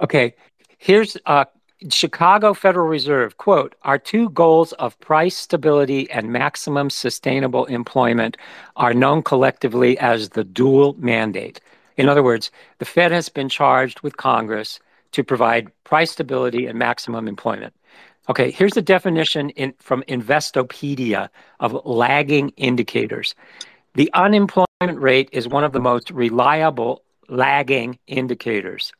[0.01, 0.35] okay.
[0.77, 1.45] Here's uh,
[1.89, 3.37] Chicago Federal Reserve.
[3.37, 8.37] Quote, "Our two goals of price stability and maximum sustainable employment
[8.75, 11.59] are known collectively as the dual mandate."
[11.97, 14.79] In other words, the Fed has been charged with Congress
[15.11, 17.73] to provide price stability and maximum employment.
[18.29, 23.35] Okay, here's the definition from Investopedia of lagging indicators.
[23.95, 28.91] The unemployment rate is one of the most reliable lagging indicators.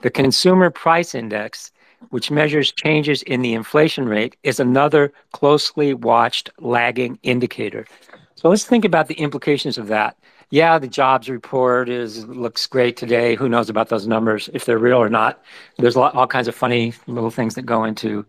[0.00, 1.72] The consumer price index,
[2.10, 7.86] which measures changes in the inflation rate, is another closely watched lagging indicator.
[8.34, 10.16] So let's think about the implications of that.
[10.50, 13.34] Yeah, the jobs report is looks great today.
[13.34, 15.42] Who knows about those numbers, if they're real or not?
[15.78, 18.24] There's all kinds of funny little things that go into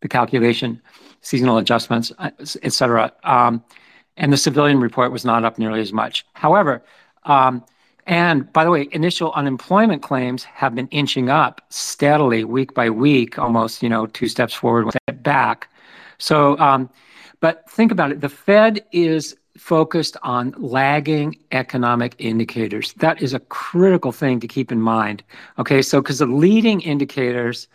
[0.00, 0.80] the calculation,
[1.20, 2.30] seasonal adjustments, uh,
[2.62, 3.12] etc.
[3.24, 3.62] Um,
[4.16, 6.24] and the civilian report was not up nearly as much.
[6.34, 6.82] However,
[7.24, 7.64] um,
[8.08, 13.38] and by the way, initial unemployment claims have been inching up steadily week by week,
[13.38, 15.68] almost you know two steps forward, one step back.
[16.16, 16.88] So, um,
[17.40, 18.22] but think about it.
[18.22, 22.94] The Fed is focused on lagging economic indicators.
[22.94, 25.22] That is a critical thing to keep in mind.
[25.58, 27.68] Okay, so because the leading indicators,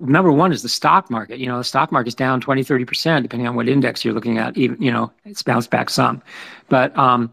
[0.00, 1.38] number one is the stock market.
[1.38, 4.56] You know, the stock market is down 20%-30%, depending on what index you're looking at.
[4.58, 6.20] Even, you know, it's bounced back some.
[6.68, 7.32] But um,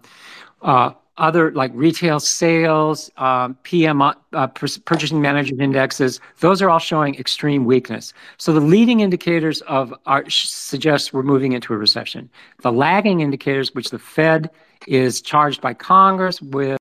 [0.61, 7.15] uh, other like retail sales, um, PMI, uh, Purchasing Managers' Indexes, those are all showing
[7.15, 8.13] extreme weakness.
[8.37, 9.93] So the leading indicators of
[10.29, 12.29] suggest we're moving into a recession.
[12.63, 14.49] The lagging indicators, which the Fed
[14.87, 16.79] is charged by Congress with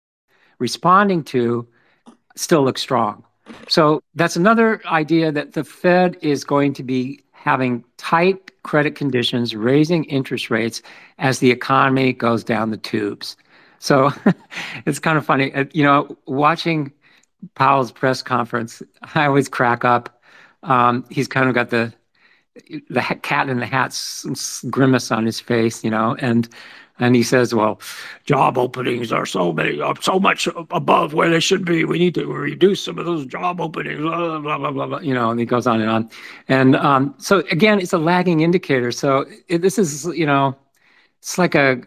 [0.59, 1.67] responding to,
[2.37, 3.25] still look strong.
[3.69, 9.55] So that's another idea that the Fed is going to be having tight credit conditions,
[9.55, 10.83] raising interest rates
[11.19, 13.37] as the economy goes down the tubes.
[13.79, 14.11] So
[14.87, 15.53] it's kind of funny.
[15.55, 16.93] Uh, you know, watching
[17.55, 18.83] Powell's press conference,
[19.15, 20.21] I always crack up.
[20.63, 21.93] Um, he's kind of got the
[22.91, 23.97] the cat in the hat
[24.71, 25.85] grimace on his face.
[25.85, 26.49] You know, and
[26.99, 27.81] and he says, "Well,
[28.25, 31.85] job openings are so many, are so much above where they should be.
[31.85, 34.87] We need to reduce some of those job openings." Blah blah blah blah.
[34.87, 36.11] blah you know, and he goes on and on.
[36.49, 38.91] And um, so again, it's a lagging indicator.
[38.91, 40.57] So this is, you know,
[41.21, 41.83] it's like a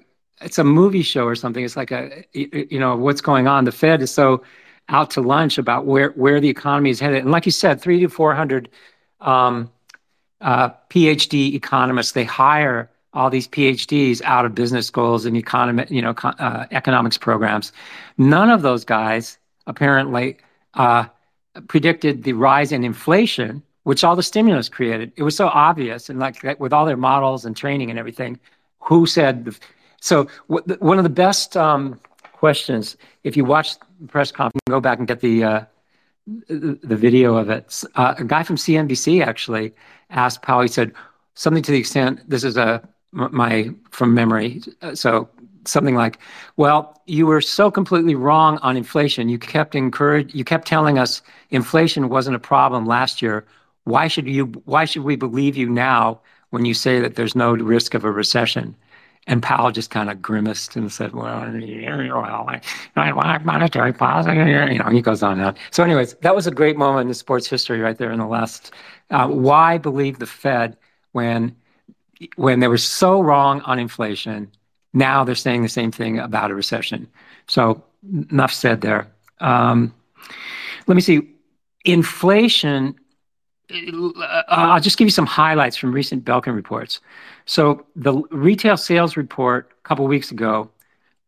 [0.64, 1.64] movie show or something.
[1.64, 3.66] It's like a you know what's going on.
[3.66, 4.44] The Fed is so
[4.90, 7.24] out to lunch about where where the economy is headed.
[7.24, 8.68] And like you said, 300-400
[9.22, 9.72] um,
[10.42, 16.02] uh, PhD economists, they hire all these PhDs out of business schools and economic, you
[16.02, 17.72] know, uh, economics programs.
[18.18, 20.38] None of those guys apparently
[20.76, 21.06] uh,
[21.68, 25.12] predicted the rise in inflation, which all the stimulus created.
[25.18, 28.40] It was so obvious, and like with all their models and training and everything.
[30.02, 32.00] So, one of the best um,
[32.34, 35.62] questions, if you watch the press conference, go back and get the uh,
[36.48, 37.84] the video of it.
[37.96, 39.74] Uh, a guy from CNBC actually
[40.10, 40.92] asked Powell, he said
[41.36, 42.82] something to the extent, this is a
[43.14, 45.30] my from memory, uh, So
[45.66, 46.18] something like,
[46.58, 49.30] "Well, you were so completely wrong on inflation.
[49.30, 53.46] You kept encourage, you kept telling us inflation wasn't a problem last year.
[53.84, 54.46] Why should you?
[54.66, 58.12] Why should we believe you now when you say that there's no risk of a
[58.12, 58.76] recession?"
[59.44, 65.02] Powell just kind of grimaced and said, "Well, I want monetary policy." You know, he
[65.02, 65.56] goes on and on.
[65.70, 68.26] So, anyways, that was a great moment in the sports history right there in the
[68.26, 68.72] last.
[69.10, 70.78] Uh, why believe the Fed
[71.12, 74.52] when they were so wrong on inflation,
[74.94, 77.08] now they're saying the same thing about a recession.
[77.48, 77.84] So,
[78.32, 79.08] enough said there.
[79.40, 79.94] Um,
[80.88, 81.30] let me see.
[81.86, 82.96] Inflation,
[84.48, 87.00] I'll just give you some highlights from recent Belkin reports.
[87.46, 90.70] So the retail sales report a couple weeks ago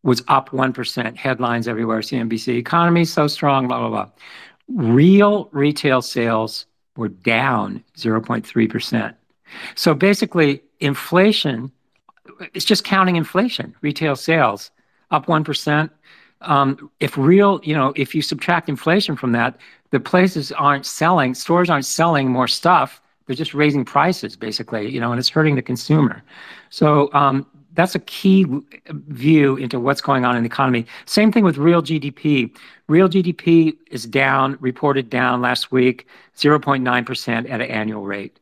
[0.02, 1.16] was up 1%.
[1.16, 3.88] Headlines everywhere, CNBC, "Economy so strong," blah, blah.
[3.88, 4.08] Blah.
[4.68, 9.14] Real retail sales were down 0.3%.
[9.74, 11.72] So basically, inflation,
[12.52, 13.74] it's just counting inflation.
[13.82, 14.70] Retail sales
[15.10, 15.90] up 1%.
[16.40, 19.56] Um, if you subtract inflation from that,
[19.94, 23.00] the places aren't selling, stores aren't selling more stuff.
[23.26, 26.20] They're just raising prices, basically, you know, and it's hurting the consumer.
[26.70, 28.44] So um, that's a key
[28.88, 30.84] view into what's going on in the economy.
[31.06, 32.52] Same thing with real GDP.
[32.88, 38.40] Real GDP is down, reported down last week, 0.9% at an annual rate.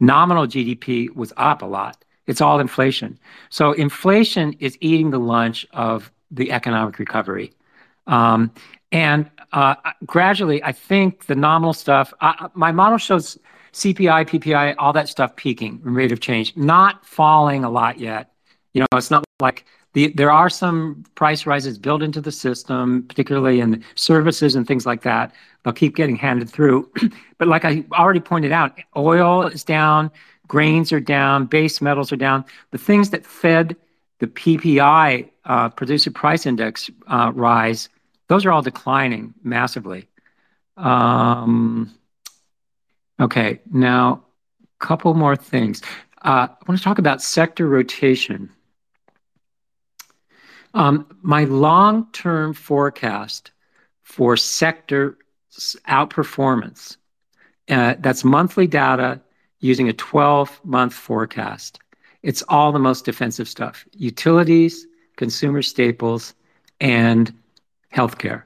[0.00, 2.02] Nominal GDP was up a lot.
[2.26, 3.18] It's all inflation.
[3.50, 7.52] So inflation is eating the lunch of the economic recovery.
[8.06, 8.50] Um,
[8.94, 12.12] Uh, gradually, I think the nominal stuff,
[12.54, 13.38] my model shows
[13.72, 18.32] CPI, PPI, all that stuff peaking rate of change, not falling a lot yet.
[18.72, 23.04] You know, it's not like the, there are some price rises built into the system,
[23.04, 25.32] particularly in services and things like that.
[25.62, 26.90] They'll keep getting handed through.
[27.38, 30.10] But like I already pointed out, oil is down,
[30.46, 32.44] grains are down, base metals are down.
[32.70, 33.76] The things that fed
[34.20, 37.88] the PPI, uh, Producer Price Index uh, rise,
[38.28, 40.08] those are all declining massively.
[40.76, 41.94] Um,
[43.20, 44.24] okay, now
[44.80, 45.82] a couple more things.
[46.22, 48.50] Uh, I want to talk about sector rotation.
[50.72, 53.52] Um, my long-term forecast
[54.02, 55.18] for sector
[55.88, 56.96] outperformance,
[57.68, 59.20] uh, that's monthly data
[59.60, 61.78] using a 12-month forecast.
[62.22, 63.86] It's all the most defensive stuff.
[63.92, 66.34] Utilities, consumer staples,
[66.80, 67.32] and
[67.94, 68.42] healthcare.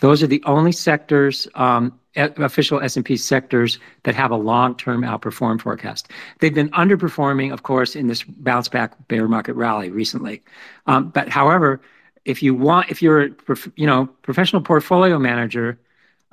[0.00, 6.08] Those are the only sectors, um, official S&P sectors, that have a long-term outperform forecast.
[6.40, 10.42] They've been underperforming, of course, in this bounce back bear market rally recently.
[10.86, 11.80] Um, but however,
[12.24, 15.78] if you're a professional portfolio manager,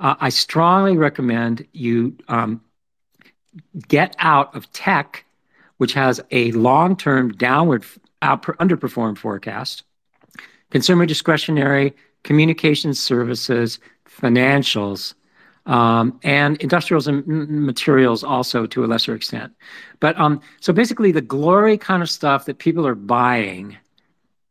[0.00, 2.60] uh, I strongly recommend you um,
[3.88, 5.24] get out of tech,
[5.76, 7.84] which has a long-term downward
[8.22, 9.84] underperform forecast,
[10.70, 15.14] consumer discretionary, communication services, financials,
[15.66, 19.52] um, and industrials and materials also to a lesser extent.
[20.00, 23.76] But um, so basically, the glory kind of stuff that people are buying,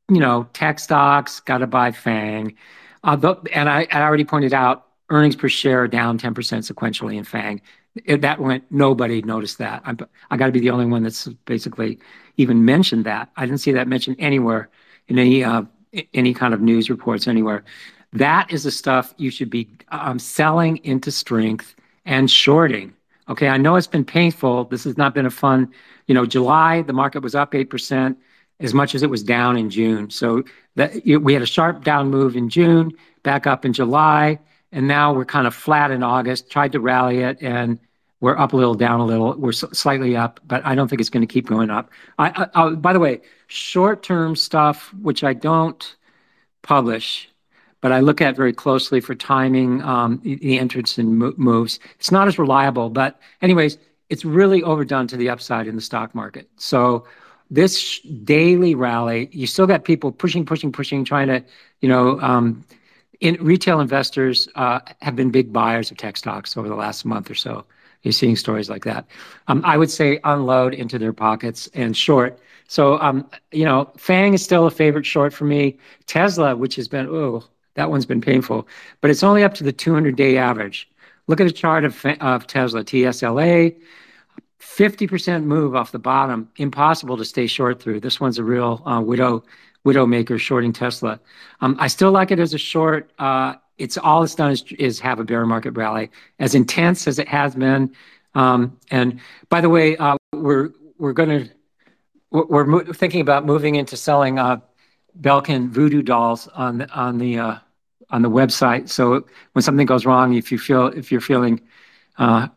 [0.10, 2.56] you know, tech stocks, got to buy FANG.
[3.04, 7.62] Uh, and I already pointed out earnings per share down 10% sequentially in FANG.
[8.08, 9.84] That went, nobody noticed that.
[10.30, 12.00] I got to be the only one that's basically
[12.38, 13.30] even mentioned that.
[13.36, 14.70] I didn't see that mentioned anywhere
[15.10, 15.64] in any uh,
[16.34, 17.64] kind of news reports anywhere.
[18.14, 21.76] That is the stuff you should be um, selling into strength
[22.06, 22.94] and shorting.
[23.30, 24.66] Okay, I know it's been painful.
[24.66, 25.72] This has not been a fun
[26.12, 28.18] you know, July, the market was up 8%
[28.60, 30.10] as much as it was down in June.
[30.10, 30.44] So
[30.76, 32.92] that we had a sharp down move in June,
[33.24, 34.40] back up in July,
[34.74, 36.50] and now we're kind of flat in August.
[36.50, 37.80] Tried to rally it, and
[38.22, 39.36] we're up a little, down a little.
[39.36, 41.90] We're slightly up, but I don't think it's going to keep going up.
[42.18, 45.96] Oh, by the way, short-term stuff, which I don't
[46.62, 47.30] publish,
[47.82, 51.80] but I look at very closely for timing, um, the entrance and moves.
[52.00, 53.78] It's not as reliable, but anyways,
[54.10, 56.50] it's really overdone to the upside in the stock market.
[56.58, 57.06] So
[57.50, 61.44] this daily rally, you still got people pushing, pushing, pushing, trying to
[61.82, 62.64] you know, um,
[63.22, 67.36] retail investors uh, have been big buyers of tech stocks over the last month or
[67.36, 67.66] so.
[68.04, 69.06] You're seeing stories like that.
[69.48, 72.40] Um, I would say unload into their pockets and short.
[72.68, 75.78] So, um, you know, FANG is still a favorite short for me.
[76.06, 77.44] Tesla, which has been, oh,
[77.76, 78.68] that one's been painful,
[79.02, 80.90] but it's only up to the 200-day average.
[81.28, 83.76] Look at a chart of Tesla, TSLA,
[84.60, 86.50] 50% move off the bottom.
[86.58, 88.00] Impossible to stay short through.
[88.00, 91.20] This one's a real uh, widowmaker shorting Tesla.
[91.62, 93.12] Um, I still like it as a short.
[93.20, 96.10] Uh, It's all it's done is is have a bear market rally,
[96.40, 97.94] as intense as it has been.
[98.36, 99.20] Um, and
[99.50, 101.50] by the way, uh, we're we're going to
[102.32, 104.58] we're thinking about moving into selling uh,
[105.20, 107.56] Belkin voodoo dolls on the uh,
[108.10, 108.90] on the website.
[108.90, 111.62] So when something goes wrong, if you feel if you're feeling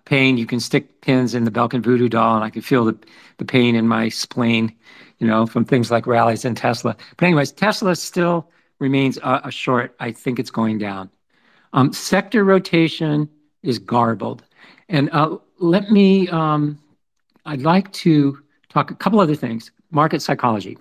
[0.04, 2.96] pain, you can stick pins in the Belkin voodoo doll, and I can feel the
[3.38, 4.74] the pain in my spleen
[5.18, 6.96] you know, from things like rallies in Tesla.
[7.16, 9.94] But anyways, Tesla still remains a short.
[10.00, 11.10] I think it's going down.
[11.74, 13.28] Um, sector rotation
[13.62, 14.44] is garbled.
[14.88, 16.78] And uh let me, um,
[17.46, 19.70] I'd like to talk a couple other things.
[19.90, 20.78] Market psychology.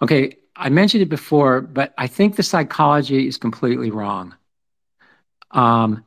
[0.00, 4.34] Okay, I mentioned it before, but I think the psychology is completely wrong.
[5.50, 6.04] Um,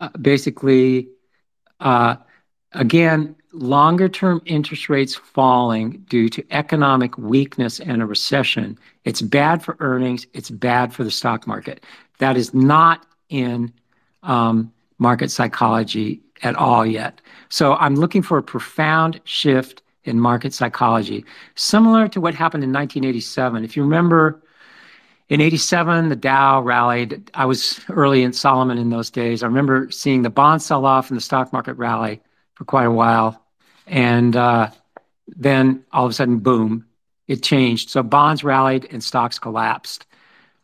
[0.00, 1.10] uh, basically,
[1.80, 2.16] uh,
[2.72, 9.76] again, longer-term interest rates falling due to economic weakness and a recession, it's bad for
[9.80, 11.84] earnings, it's bad for the stock market.
[12.18, 13.72] That is not in
[14.22, 17.20] um, market psychology at all yet.
[17.48, 21.24] So I'm looking for a profound shift in market psychology,
[21.56, 23.64] similar to what happened in 1987.
[23.64, 24.40] If you remember,
[25.28, 27.30] in 87, the Dow rallied.
[27.34, 29.42] I was early in Salomon in those days.
[29.42, 32.20] I remember seeing the bonds sell off and the stock market rally
[32.60, 33.42] for quite a while.
[33.86, 34.68] And uh
[35.28, 36.84] then all of a sudden, boom,
[37.26, 37.88] it changed.
[37.88, 40.04] So bonds rallied and stocks collapsed.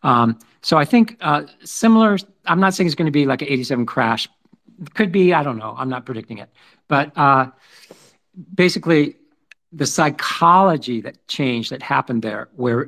[0.02, 1.16] Um so i think
[1.64, 4.28] similar, I'm not saying it's going to be like an 1987 crash.
[4.92, 5.74] Could be, I don't know.
[5.78, 6.50] I'm not predicting it.
[6.86, 7.46] But uh
[8.54, 9.16] basically,
[9.72, 12.86] the psychology that changed, that happened there, where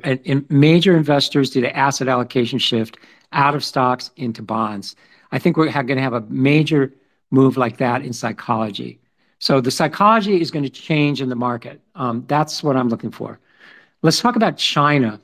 [0.49, 2.97] major investors did an asset allocation shift
[3.31, 4.95] out of stocks into bonds.
[5.31, 6.93] I think we're going to have a major
[7.31, 8.99] move like that in psychology.
[9.39, 11.79] So the psychology is going to change in the market.
[11.95, 13.39] Um, that's what I'm looking for.
[14.01, 15.19] Let's talk about China.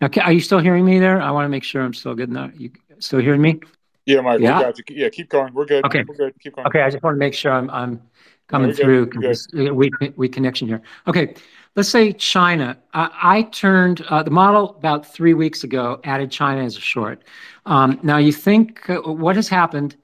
[0.00, 1.20] Are you still hearing me there?
[1.20, 2.30] I want to make sure I'm still good.
[2.56, 3.60] You still hearing me?
[4.06, 4.40] Yeah, Mike.
[4.40, 5.52] Yeah, keep going.
[5.52, 5.84] We're good.
[5.84, 6.04] Okay.
[6.08, 6.34] We're good.
[6.40, 6.66] Keep going.
[6.68, 6.82] Okay.
[6.82, 8.00] I just want to make sure I'm
[8.48, 10.82] coming through because weak connection here.
[11.06, 11.34] Okay.
[11.76, 12.78] Let's say China.
[12.94, 17.22] I turned uh, the model about three weeks ago, added China as a short.
[17.66, 19.94] Um, now, you think uh, what has happened?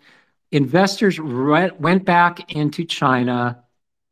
[0.52, 3.62] Investors went back into China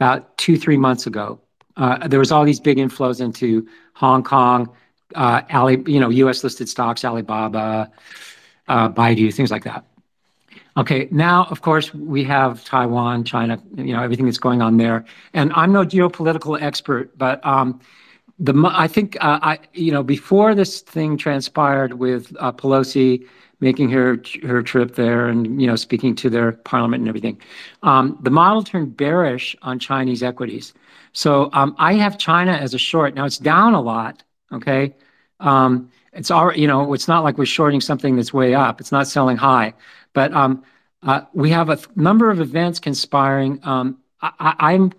[0.00, 1.40] about two, three months ago.
[1.76, 4.68] Uh, there was all these big inflows into Hong Kong,
[5.14, 5.42] uh,
[5.86, 7.90] you know, U.S.-listed stocks, Alibaba,
[8.68, 9.84] uh, Baidu, things like that.
[10.76, 11.06] Okay.
[11.12, 15.04] Now, of course, we have Taiwan, China, everything that's going on there.
[15.32, 17.80] And I'm no geopolitical expert, but um,
[18.44, 19.16] I think
[20.06, 23.24] before this thing transpired with Pelosi
[23.60, 27.40] making her her trip there and you know speaking to their parliament and everything,
[27.82, 30.74] Um, the model turned bearish on Chinese equities.
[31.12, 33.14] So um, I have China as a short.
[33.14, 34.22] Now, it's down a lot.
[34.52, 34.94] Okay?
[35.40, 38.80] Um, it's already you know it's not like we're shorting something that's way up.
[38.80, 39.74] It's not selling high.
[40.12, 43.60] But uh, we have a number of events conspiring.
[44.22, 44.90] I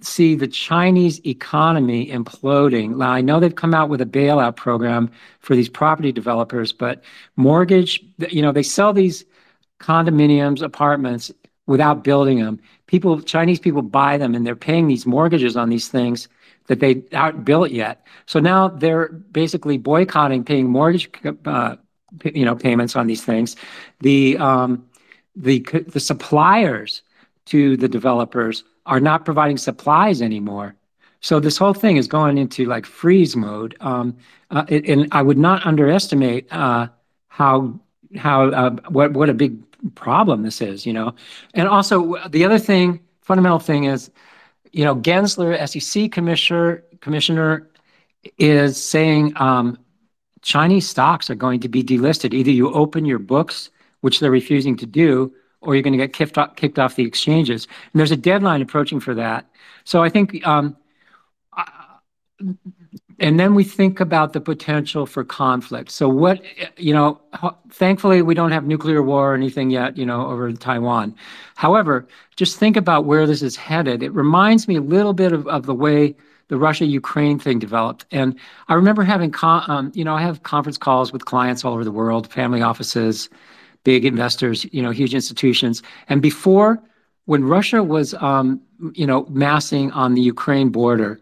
[0.00, 2.96] see the Chinese economy imploding.
[2.96, 7.02] Now, I know they've come out with a bailout program for these property developers, but
[7.36, 9.24] mortgage, you know, they sell these
[9.80, 11.30] condominiums, apartments
[11.66, 12.60] without building them.
[12.86, 16.28] People, Chinese people buy them, and they're paying these mortgages on these things
[16.66, 18.06] that they aren't built yet.
[18.26, 21.10] So now they're basically boycotting paying mortgage
[21.44, 21.76] uh,
[22.24, 23.56] you know, payments on these things.
[24.00, 24.86] The um,
[25.36, 27.02] the the suppliers
[27.46, 30.74] to the developers are not providing supplies anymore.
[31.20, 33.76] So this whole thing is going into like freeze mode.
[33.80, 34.16] Um,
[34.50, 36.88] uh, and I would not underestimate uh,
[37.28, 37.78] how
[38.16, 39.62] how uh, what what a big
[39.94, 40.86] problem this is.
[40.86, 41.14] You know.
[41.54, 44.10] And also, the other thing, fundamental thing is
[44.72, 47.70] you know, Gensler, SEC commissioner,
[48.38, 49.78] is saying um,
[50.42, 52.34] Chinese stocks are going to be delisted.
[52.34, 53.70] Either you open your books,
[54.00, 57.66] which they're refusing to do, or you're going to get kicked off the exchanges.
[57.92, 59.46] And there's a deadline approaching for that.
[59.84, 60.40] So I think,
[63.20, 65.90] and then we think about the potential for conflict.
[65.90, 66.40] So what,
[66.76, 67.20] you know,
[67.70, 71.16] thankfully, we don't have nuclear war or anything yet you know, over Taiwan.
[71.56, 72.06] However,
[72.36, 74.04] just think about where this is headed.
[74.04, 76.14] It reminds me a little bit of the way
[76.46, 78.06] the Russia-Ukraine thing developed.
[78.10, 78.38] And
[78.68, 81.92] I remember having, um, you know, I have conference calls with clients all over the
[81.92, 83.28] world, family offices,
[83.84, 85.82] big investors, you know, huge institutions.
[86.08, 86.82] And before,
[87.26, 88.60] when Russia was, um,
[88.94, 91.20] you know, massing on the Ukraine border,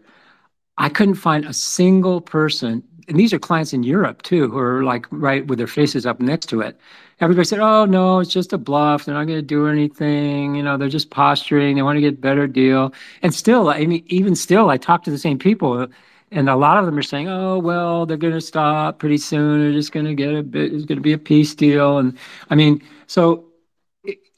[0.77, 4.83] I couldn't find a single person, and these are clients in Europe too, who are
[4.83, 6.79] like right with their faces up next to it.
[7.19, 9.05] Everybody said, "Oh no, it's just a bluff.
[9.05, 10.55] They're not going to do anything.
[10.55, 11.75] You know, they're just posturing.
[11.75, 12.93] They want to get a better deal."
[13.23, 15.87] And still, I mean, even still, I talk to the same people,
[16.31, 19.61] and a lot of them are saying, "Oh well, they're going to stop pretty soon.
[19.61, 20.73] They're just going to get a bit.
[20.73, 22.17] It's going to be a peace deal." And
[22.49, 23.45] I mean, so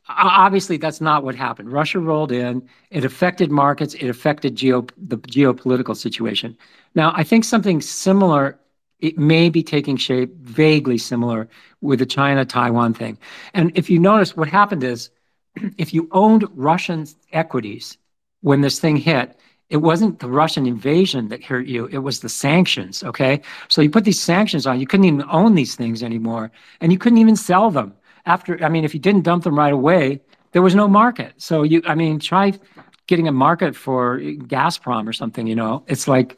[0.07, 1.71] obviously that's not what happened.
[1.71, 2.67] Russia rolled in.
[2.89, 3.93] It affected markets.
[3.93, 6.57] It affected geo the geopolitical situation.
[6.95, 8.59] Now, I think something similar
[8.99, 11.47] it may be taking shape, vaguely similar
[11.81, 13.17] with the China-Taiwan thing.
[13.53, 15.09] And if you notice, what happened is,
[15.77, 17.97] if you owned Russian equities
[18.41, 19.39] when this thing hit,
[19.69, 23.41] it wasn't the Russian invasion that hurt you, it was the sanctions, okay?
[23.67, 26.51] So you put these sanctions on, you couldn't even own these things anymore,
[26.81, 27.93] and you couldn't even sell them.
[28.25, 30.19] After, I mean, if you didn't dump them right away,
[30.51, 31.33] there was no market.
[31.37, 32.53] So you, I mean, try
[33.07, 35.83] getting a market for Gazprom or something, you know?
[35.87, 36.37] It's like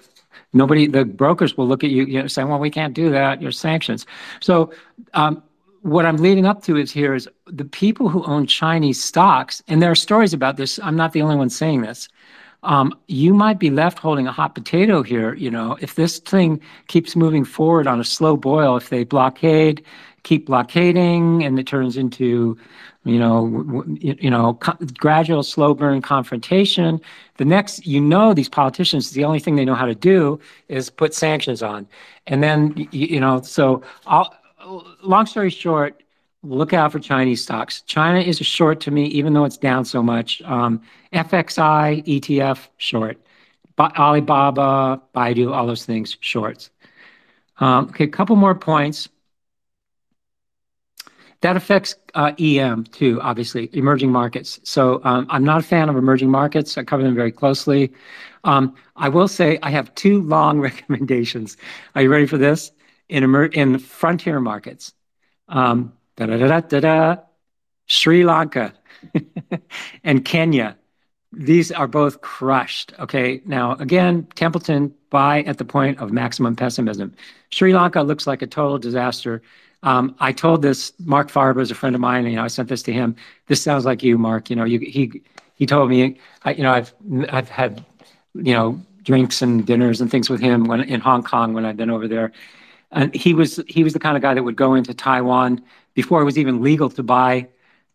[0.53, 3.41] Nobody, the brokers will look at you, you know, saying, well, we can't do that.
[3.41, 4.05] You're sanctions.
[4.41, 4.73] So
[5.13, 5.41] um,
[5.81, 9.81] what I'm leading up to is here is the people who own Chinese stocks, and
[9.81, 10.79] there are stories about this.
[10.83, 12.09] I'm not the only one saying this.
[12.63, 15.33] Um, you might be left holding a hot potato here.
[15.33, 19.83] You know, if this thing keeps moving forward on a slow boil, if they blockade,
[20.23, 22.57] keep blockading, and it turns into
[23.03, 24.59] you know, you know,
[24.99, 27.01] gradual, slow burn confrontation.
[27.37, 30.89] The next, you know, these politicians, the only thing they know how to do is
[30.91, 31.87] put sanctions on,
[32.27, 34.35] and then you know, so I'll,
[35.01, 36.03] long story short,
[36.43, 37.81] look out for Chinese stocks.
[37.81, 40.41] China is a short to me, even though it's down so much.
[40.43, 40.81] Um,
[41.13, 43.19] FXI, ETF, short.
[43.79, 46.69] Alibaba, Baidu, all those things, shorts.
[47.57, 49.09] Um, okay, a couple more points.
[51.41, 54.59] That affects uh, EM too, obviously, emerging markets.
[54.63, 56.77] So um, I'm not a fan of emerging markets.
[56.77, 57.93] I cover them very closely.
[58.43, 61.57] Um, I will say I have two long recommendations.
[61.95, 62.71] Are you ready for this?
[63.09, 63.23] In,
[63.53, 64.93] in frontier markets,
[65.49, 67.15] um, da da da da da,
[67.87, 68.73] Sri Lanka
[70.03, 70.77] and Kenya.
[71.33, 72.93] These are both crushed.
[72.99, 77.13] Okay, now again, Templeton buy at the point of maximum pessimism.
[77.49, 79.41] Sri Lanka looks like a total disaster.
[79.83, 82.47] Um, I told this, Marc Faber is a friend of mine, and, you know, I
[82.47, 83.15] sent this to him.
[83.47, 84.49] This sounds like you, Mark.
[84.49, 85.21] You know, you, he
[85.55, 86.93] he told me, I, you know, I've
[87.29, 87.83] I've had,
[88.33, 91.77] you know, drinks and dinners and things with him when in Hong Kong when I've
[91.77, 92.31] been over there,
[92.91, 95.61] and he was he was the kind of guy that would go into Taiwan
[95.93, 97.47] before it was even legal to buy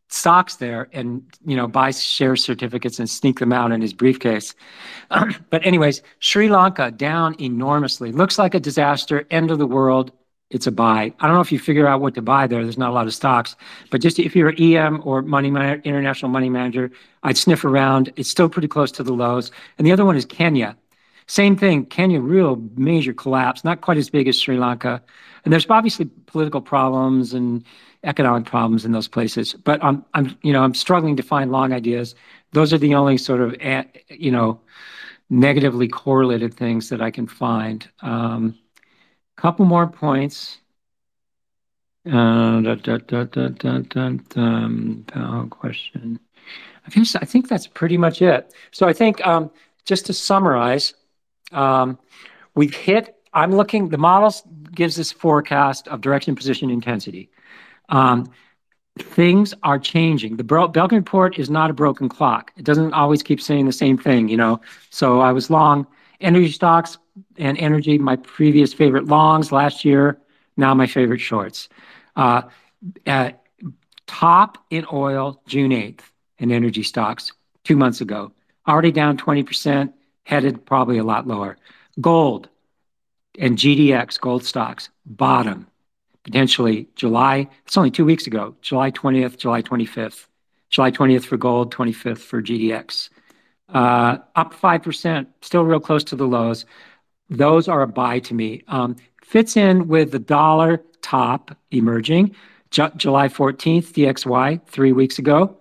[0.09, 4.55] stocks there and you know buy share certificates and sneak them out in his briefcase
[5.51, 10.13] but anyways sri lanka down enormously looks like a disaster end of the world
[10.51, 11.13] it's a buy.
[11.19, 12.63] I don't know if you figure out what to buy there.
[12.63, 13.57] There's not a lot of stocks,
[13.91, 16.93] but just if you're an EM or money man- international money manager,
[17.25, 18.13] I'd sniff around.
[18.17, 19.51] It's still pretty close to the lows.
[19.77, 20.77] And the other one is Kenya.
[21.27, 21.85] Same thing.
[21.87, 25.03] Kenya, real major collapse, not quite as big as Sri Lanka.
[25.45, 27.65] And there's obviously political problems and
[28.05, 29.55] economic problems in those places.
[29.55, 32.15] But I'm, I'm, you know, I'm struggling to find long ideas.
[32.53, 34.61] Those are the only sort of, eh, you know,
[35.31, 37.89] negatively correlated things that I can find.
[38.01, 38.59] Um,
[39.37, 40.59] Couple more points.
[42.07, 44.11] Uh, da, da, da, da, da, da,
[45.05, 46.19] da, question.
[46.87, 48.55] I guess I think that's pretty much it.
[48.71, 49.51] So I think um,
[49.85, 50.95] just to summarize,
[51.53, 51.99] um,
[52.55, 53.15] we've hit.
[53.35, 53.91] I'm looking.
[53.91, 54.43] The models
[54.75, 57.29] gives this forecast of direction, position, intensity.
[57.89, 58.31] Um,
[58.99, 60.37] things are changing.
[60.37, 62.53] The Belkin report is not a broken clock.
[62.57, 64.29] It doesn't always keep saying the same thing.
[64.29, 64.61] You know.
[64.91, 65.87] So I was long
[66.21, 66.99] Energy stocks
[67.37, 70.19] and energy, my previous favorite longs last year,
[70.57, 71.69] now my favorite shorts.
[72.15, 72.43] Uh,
[74.07, 76.01] top in oil June 8th
[76.39, 77.33] in energy stocks
[77.65, 78.33] two months ago.
[78.67, 79.93] Already down 20%,
[80.25, 81.59] headed probably a lot lower.
[82.01, 82.49] Gold
[83.39, 85.67] and GDX, gold stocks, bottom,
[86.27, 87.49] potentially July.
[87.65, 90.27] It's only two weeks ago, July 20th, July 25th.
[90.71, 93.11] July 20th for gold, 25th for GDX.
[93.69, 96.67] Uh, up 5%, still real close to the lows.
[97.31, 98.65] Those are a buy to me.
[98.67, 102.35] Um, fits in with the dollar top emerging.
[102.71, 105.57] July 14th, DXY, three weeks ago.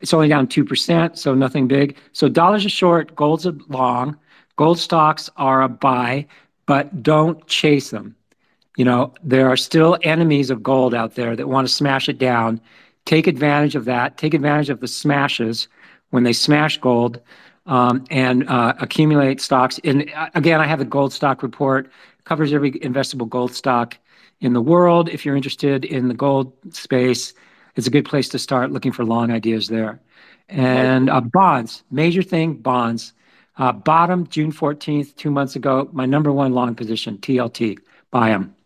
[0.00, 1.96] It's only down 2%, so nothing big.
[2.12, 4.18] So dollars are short, gold's a long.
[4.56, 6.26] Gold stocks are a buy,
[6.66, 8.16] but don't chase them.
[8.76, 12.18] You know, there are still enemies of gold out there that want to smash it
[12.18, 12.60] down.
[13.04, 14.16] Take advantage of that.
[14.16, 15.68] Take advantage of the smashes
[16.10, 17.20] when they smash gold.
[17.64, 19.78] Um, and uh, accumulate stocks.
[19.84, 21.88] And uh, again, I have the gold stock report,
[22.24, 23.96] covers every investable gold stock
[24.40, 25.08] in the world.
[25.08, 27.32] If you're interested in the gold space,
[27.76, 30.00] it's a good place to start looking for long ideas there.
[30.48, 33.12] And uh, bonds, major thing, bonds.
[33.56, 37.78] Bottom June 14th, two months ago, my number one long position, TLT.
[38.10, 38.56] Buy them.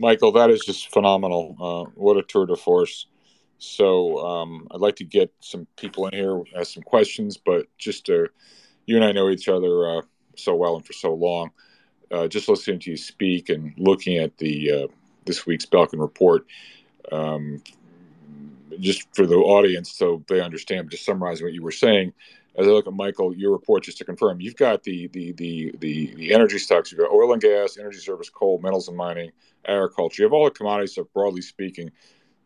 [0.00, 1.56] Michael, that is just phenomenal.
[1.60, 3.06] Uh, what a tour de force.
[3.58, 8.06] So um, I'd like to get some people in here, ask some questions, but just
[8.06, 8.28] to,
[8.86, 10.02] you and I know each other uh,
[10.36, 11.50] so well and for so long.
[12.28, 14.88] Just listening to you speak and looking at the
[15.26, 16.46] this week's Belkin report,
[17.12, 17.62] um,
[18.80, 22.12] just for the audience so they understand, just summarizing what you were saying.
[22.56, 25.72] As I look at Michael, your report, just to confirm, you've got the the the
[25.78, 26.90] the energy stocks.
[26.90, 29.30] You've got oil and gas, energy service, coal, metals and mining,
[29.66, 30.22] agriculture.
[30.22, 30.94] You have all the commodities.
[30.94, 31.90] So Broadly speaking,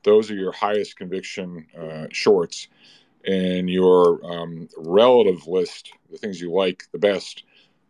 [0.02, 2.68] those are your highest conviction uh, shorts.
[3.26, 7.44] And your um, relative list, the things you like the best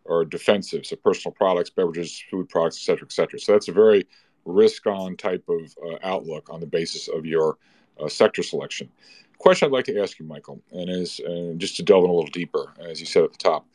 [0.07, 3.05] are defensive, so personal products, beverages, food products, et cetera.
[3.05, 3.39] et cetera.
[3.39, 4.07] So That's a very
[4.45, 7.57] risk-on type of uh, outlook on the basis of your
[7.99, 8.89] uh, sector selection.
[9.37, 12.13] Question I'd like to ask you, Michael, and is uh, just to delve in a
[12.13, 13.67] little deeper, as you said at the top.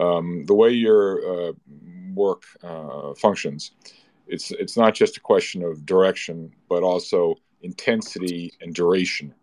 [0.00, 1.52] Um, the way your uh,
[2.14, 3.72] work uh, functions,
[4.26, 9.34] it's it's not just a question of direction, but also intensity and duration.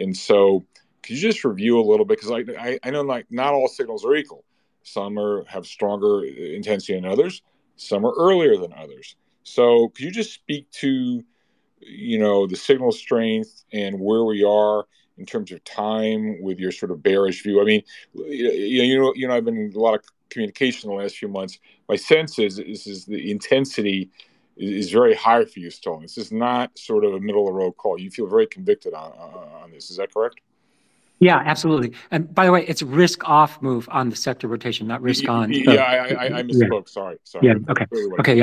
[0.00, 0.64] And so,
[1.02, 4.04] could you just review a little bit, because I I know like not all signals
[4.04, 4.44] are equal.
[4.82, 7.42] Some are have stronger uh, intensity than others.
[7.76, 9.16] Some are earlier than others.
[9.44, 11.22] So, could you just speak to
[11.84, 17.02] the signal strength and where we are in terms of time with your sort of
[17.02, 17.60] bearish view?
[17.60, 17.82] I mean,
[18.14, 21.28] you know, you know, I have been in a lot of communication the last few
[21.28, 21.58] months.
[21.88, 24.10] My sense is is, is the intensity
[24.56, 25.98] is very high for you still.
[25.98, 27.98] This is not sort of a middle-of-the-road call.
[27.98, 29.90] You feel very convicted on this.
[29.90, 30.40] Is that correct?
[31.20, 31.92] Yeah, absolutely.
[32.10, 35.52] And by the way, it's risk-off move on the sector rotation, not risk-on.
[35.52, 36.88] Yeah, I misspoke.
[36.88, 37.18] Sorry.
[37.24, 37.46] sorry.
[37.46, 37.54] Yeah.
[37.68, 37.86] Okay.
[38.20, 38.36] Okay.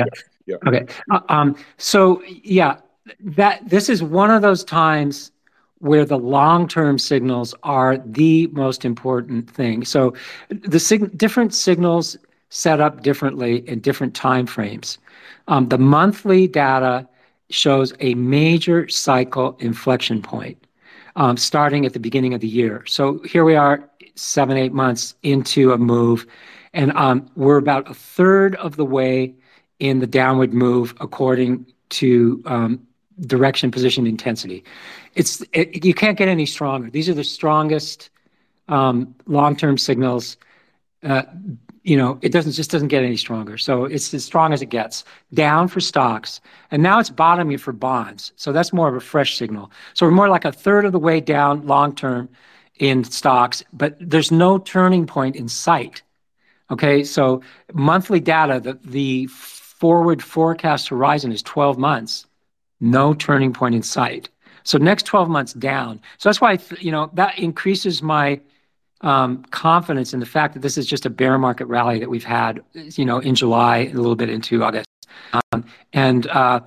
[0.46, 0.56] Yeah.
[0.66, 0.86] Okay.
[1.10, 2.78] Uh, um, so yeah,
[3.20, 5.32] this is one of those times
[5.78, 9.84] where the long-term signals are the most important thing.
[9.84, 10.14] So
[10.48, 12.16] the different signals
[12.50, 14.98] set up differently in different time frames.
[15.48, 17.08] Um, the monthly data
[17.50, 20.66] shows a major cycle inflection point,
[21.16, 22.84] um, starting at the beginning of the year.
[22.86, 26.26] So here we are, seven, eight months into a move,
[26.74, 29.34] and um, we're about a third of the way
[29.80, 32.42] in the downward move according to
[33.20, 36.90] direction, position, intensity—it's You can't get any stronger.
[36.90, 38.10] These are the strongest
[38.68, 40.36] um, long-term signals.
[41.02, 41.22] Uh,
[41.82, 43.58] you know, it doesn't just doesn't get any stronger.
[43.58, 45.04] So it's as strong as it gets.
[45.34, 46.40] Down for stocks,
[46.70, 48.32] and now it's bottoming for bonds.
[48.36, 49.70] So that's more of a fresh signal.
[49.94, 52.28] So we're more like a third of the way down long-term
[52.78, 56.02] in stocks, but there's no turning point in sight.
[56.70, 57.04] Okay?
[57.04, 57.42] So
[57.72, 62.26] monthly data, the forward forecast horizon is 12 months.
[62.82, 64.28] No turning point in sight.
[64.64, 66.00] So next 12 months down.
[66.18, 68.40] So that's why you know, that increases my
[69.00, 72.22] um, confidence in the fact that this is just a bear market rally that we've
[72.22, 74.86] had you know, in July, a little bit into August.
[75.32, 76.60] Um, and, uh,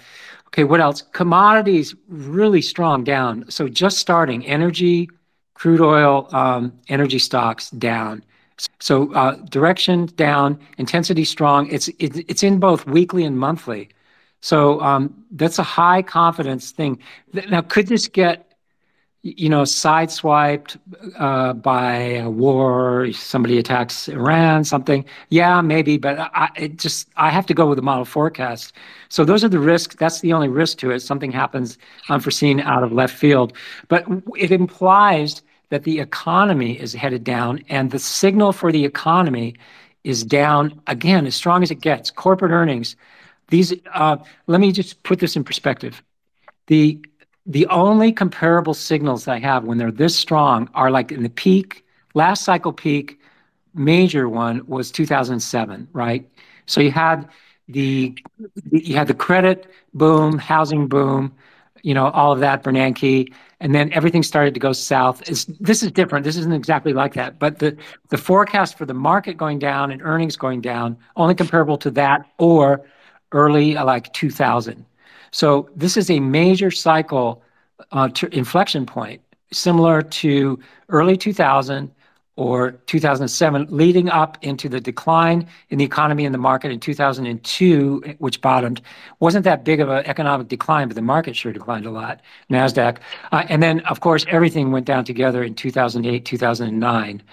[0.56, 1.02] Okay, what else?
[1.02, 3.44] Commodities, really strong down.
[3.52, 4.46] So just starting.
[4.46, 5.10] Energy,
[5.54, 8.24] crude oil, um, energy stocks down.
[8.80, 11.68] So uh, direction down, intensity strong.
[11.70, 13.90] It's it's in both weekly and monthly.
[14.54, 17.00] Um, that's a high confidence thing.
[17.34, 18.46] Now, could this get
[19.26, 20.78] you know, sideswiped
[21.18, 25.04] uh, by a war, somebody attacks Iran, something?
[25.30, 28.74] Yeah, maybe, but it just—I have to go with the model forecast.
[29.10, 29.96] So those are the risks.
[29.96, 31.00] That's the only risk to it.
[31.00, 33.54] Something happens unforeseen out of left field.
[33.88, 34.06] But
[34.38, 39.56] it implies that the economy is headed down, and the signal for the economy
[40.04, 42.12] is down, again, as strong as it gets.
[42.12, 42.96] Corporate earnings.
[43.50, 44.18] These uh,
[44.48, 46.02] let me just put this in perspective.
[46.68, 47.02] The
[47.70, 51.86] only comparable signals I have when they're this strong are like in the peak,
[52.16, 53.20] last cycle peak,
[53.76, 56.28] major one was 2007, right?
[56.66, 57.30] So you had
[57.68, 58.16] the
[59.18, 61.36] credit boom, housing boom,
[61.84, 65.24] you know, all of that, Bernanke, and then everything started to go south.
[65.26, 66.24] This is different.
[66.24, 67.38] This isn't exactly like that.
[67.38, 67.78] But the
[68.18, 72.88] forecast for the market going down and earnings going down, only comparable to that or
[73.36, 74.86] early like 2000.
[75.32, 77.44] So This is a major cycle
[77.92, 79.22] uh, inflection point,
[79.52, 80.60] similar to
[80.90, 81.92] early 2000
[82.38, 88.16] or 2007, leading up into the decline in the economy and the market in 2002,
[88.18, 88.82] which bottomed.
[89.22, 92.98] Wasn't that big of an economic decline, but the market sure declined a lot, Nasdaq.
[93.32, 97.24] Uh, and then, of course, everything went down together in 2008, 2009.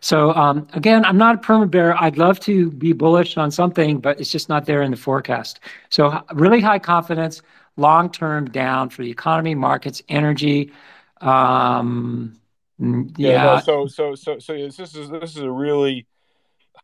[0.00, 2.00] So um, again, I'm not a perma bear.
[2.00, 5.60] I'd love to be bullish on something, but it's just not there in the forecast.
[5.90, 7.42] So really high confidence,
[7.76, 10.72] long term down for the economy, markets, energy.
[11.20, 12.36] Um,
[12.78, 13.04] yeah.
[13.16, 16.06] yeah no, so so so so this is this is a really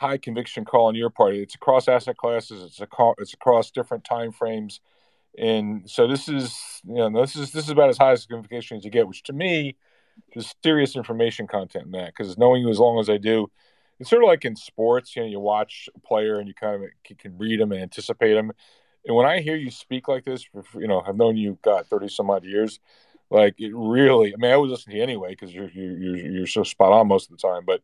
[0.01, 1.35] high conviction call on your part.
[1.35, 2.63] It's across asset classes.
[2.63, 2.87] It's a
[3.19, 4.81] it's across different time frames,
[5.37, 8.77] and so this is you know this is this is about as high as conviction
[8.77, 9.09] as you get.
[9.09, 9.77] Which to me
[10.35, 13.51] is serious information content in that because knowing you as long as I do,
[13.99, 15.17] it's sort of like in sports.
[15.17, 17.83] You know, you watch a player and you kind of you can read them and
[17.83, 18.53] anticipate them.
[19.05, 22.09] And when I hear you speak like this, you know, I've known you got thirty
[22.09, 22.79] some odd years
[23.31, 26.47] like it really, I mean, I always listen to you anyway because you're, you're you're
[26.47, 27.65] so spot on most of the time.
[27.67, 27.83] But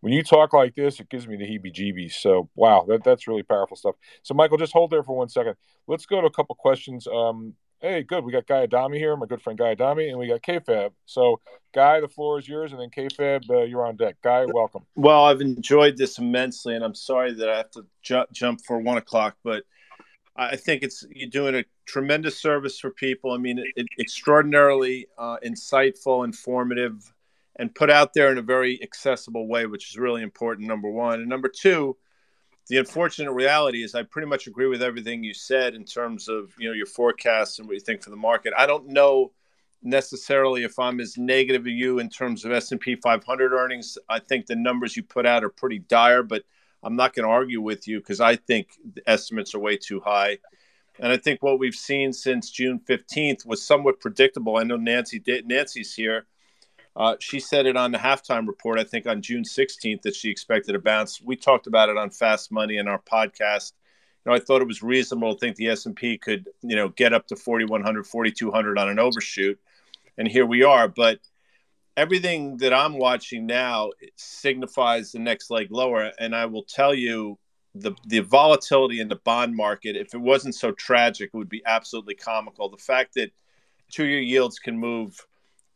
[0.00, 2.12] when you talk like this, it gives me the heebie-jeebies.
[2.12, 3.96] So wow, that that's really powerful stuff.
[4.22, 5.56] So Michael, just hold there for one second.
[5.86, 7.06] Let's go to a couple questions.
[7.06, 8.24] Um, hey, good.
[8.24, 10.92] We got Guy Adami here, my good friend Guy Adami, and we got KFAB.
[11.04, 11.40] So
[11.74, 14.16] Guy, the floor is yours, and then KFAB, uh, you're on deck.
[14.22, 14.86] Guy, welcome.
[14.94, 18.78] Well, I've enjoyed this immensely, and I'm sorry that I have to ju- jump for
[18.78, 19.64] one o'clock, but
[20.36, 23.32] I think it's you're doing a tremendous service for people.
[23.32, 27.12] I mean, it, extraordinarily uh, insightful, informative,
[27.56, 30.68] and put out there in a very accessible way, which is really important.
[30.68, 31.96] Number one, and number two,
[32.68, 36.54] the unfortunate reality is I pretty much agree with everything you said in terms of
[36.58, 38.54] you know your forecasts and what you think for the market.
[38.56, 39.32] I don't know
[39.82, 43.98] necessarily if I'm as negative as you in terms of S&P 500 earnings.
[44.08, 46.44] I think the numbers you put out are pretty dire, but
[46.82, 50.00] I'm not going to argue with you because I think the estimates are way too
[50.00, 50.38] high.
[50.98, 54.56] And I think what we've seen since June 15th was somewhat predictable.
[54.56, 56.26] I know Nancy did, Nancy's here.
[56.96, 60.28] Uh, she said it on the halftime report, I think on June 16th, that she
[60.28, 61.22] expected a bounce.
[61.22, 63.72] We talked about it on Fast Money in our podcast.
[64.24, 67.14] You know, I thought it was reasonable to think the S&P could, you know, get
[67.14, 69.58] up to 4,100, 4,200 on an overshoot.
[70.18, 70.88] And here we are.
[70.88, 71.20] But
[72.00, 76.10] everything that I'm watching now signifies the next leg lower.
[76.18, 77.38] And I will tell you
[77.74, 81.62] the the volatility in the bond market, if it wasn't so tragic, it would be
[81.66, 82.70] absolutely comical.
[82.70, 83.30] The fact that
[83.90, 85.26] two year yields can move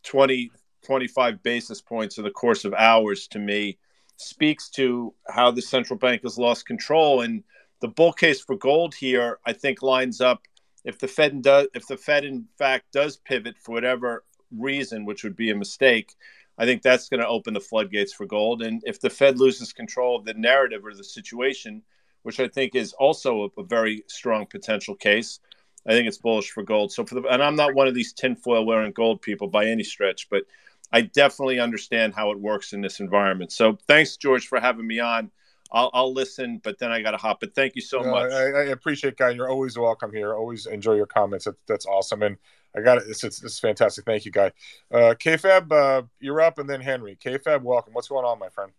[0.05, 0.51] 20,
[0.83, 3.79] 25 basis points in the course of hours to me
[4.17, 7.21] speaks to how the central bank has lost control.
[7.21, 7.45] And
[7.81, 10.41] the bull case for gold here, I think, lines up
[10.85, 14.25] if the Fed does if the Fed in fact does pivot for whatever
[14.57, 16.15] reason, which would be a mistake,
[16.59, 18.63] I think that's going to open the floodgates for gold.
[18.63, 21.83] And if the Fed loses control of the narrative or the situation,
[22.23, 25.41] which I think is also a, a very strong potential case,
[25.87, 26.93] I think it's bullish for gold.
[26.93, 29.83] So for the and I'm not one of these tinfoil wearing gold people by any
[29.83, 30.45] stretch, but
[30.93, 33.53] I definitely understand how it works in this environment.
[33.53, 35.31] So thanks, George, for having me on.
[35.73, 37.41] I'll, I'll listen, but then I got to hop.
[37.41, 38.31] But thank you so much.
[38.31, 39.31] I, I, appreciate, guy.
[39.31, 40.35] You're always welcome here.
[40.35, 41.47] Always enjoy your comments.
[41.47, 42.23] That, that's awesome.
[42.23, 42.37] And
[42.77, 43.05] I got it.
[43.09, 44.05] It's, it's, it's fantastic.
[44.05, 44.51] Thank you, Guy.
[44.93, 47.17] Uh, KFAB, uh, you're up, and then Henry.
[47.25, 47.93] KFAB, welcome.
[47.93, 48.73] What's going on, my friend?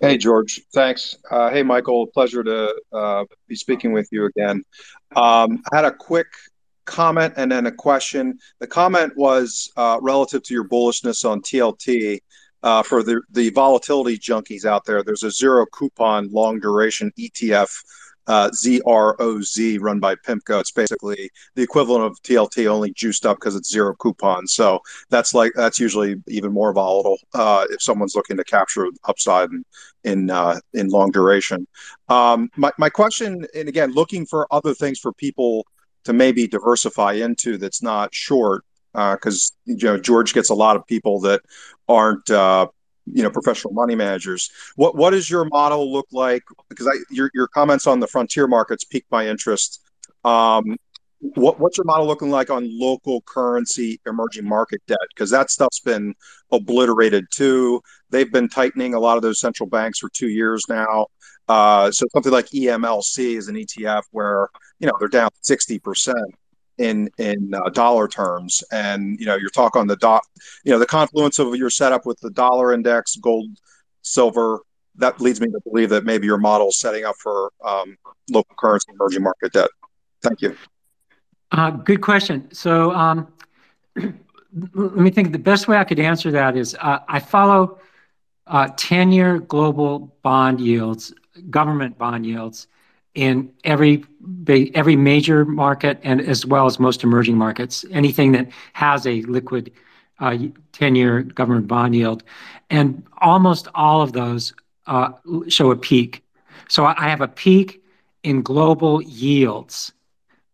[0.00, 0.62] Hey, George.
[0.72, 1.16] Thanks.
[1.30, 2.06] Uh, hey, Michael.
[2.06, 4.64] Pleasure to uh, be speaking with you again.
[5.14, 6.26] Um, I had a quick
[6.84, 8.38] comment and then a question.
[8.60, 12.20] The comment was uh, relative to your bullishness on TLT.
[12.62, 17.70] Uh, for the, the volatility junkies out there, there's a zero coupon long duration ETF
[18.26, 20.60] uh, ZROZ run by PIMCO.
[20.60, 24.46] It's basically the equivalent of TLT, only juiced up because it's zero coupon.
[24.46, 29.50] So that's like that's usually even more volatile uh, if someone's looking to capture upside
[29.50, 29.64] in
[30.04, 31.66] in, uh, in long duration.
[32.08, 35.66] Um, my my question, and again, looking for other things for people
[36.04, 40.76] to maybe diversify into that's not short because uh, you know George gets a lot
[40.76, 41.42] of people that
[41.88, 42.66] aren't uh,
[43.06, 44.50] you know professional money managers.
[44.76, 46.42] What what does your model look like?
[46.68, 49.82] Because i your, your comments on the frontier markets piqued my interest.
[50.24, 50.76] Um,
[51.20, 54.98] what, what's your model looking like on local currency emerging market debt?
[55.08, 56.14] Because that stuff's been
[56.52, 57.80] obliterated too.
[58.10, 61.06] They've been tightening a lot of those central banks for two years now.
[61.48, 64.48] Uh, so something like emlc is an etf where
[64.78, 66.14] you know they're down 60%
[66.78, 68.62] in in uh, dollar terms.
[68.72, 70.22] And you know you're talking on the dot
[70.64, 73.48] you know the confluence of your setup with the dollar index gold
[74.02, 74.60] silver
[74.96, 77.96] that leads me to believe that maybe your model is setting up for um,
[78.30, 79.68] local currency emerging market debt.
[80.22, 80.56] Thank you.
[81.50, 82.52] Uh, good question.
[82.52, 83.32] So um,
[83.96, 85.32] let me think.
[85.32, 87.78] The best way i could answer that is uh, i follow
[88.48, 91.12] 10-year uh, global bond yields
[91.50, 92.68] government bond yields
[93.14, 94.04] in every
[94.48, 97.84] every major market and as well as most emerging markets.
[97.90, 99.70] Anything that has a liquid
[100.20, 100.36] uh,
[100.72, 102.22] 10-year government bond yield,
[102.70, 104.52] and almost all of those
[104.86, 105.10] uh,
[105.48, 106.22] show a peak.
[106.68, 107.82] So I have a peak
[108.22, 109.92] in global yields,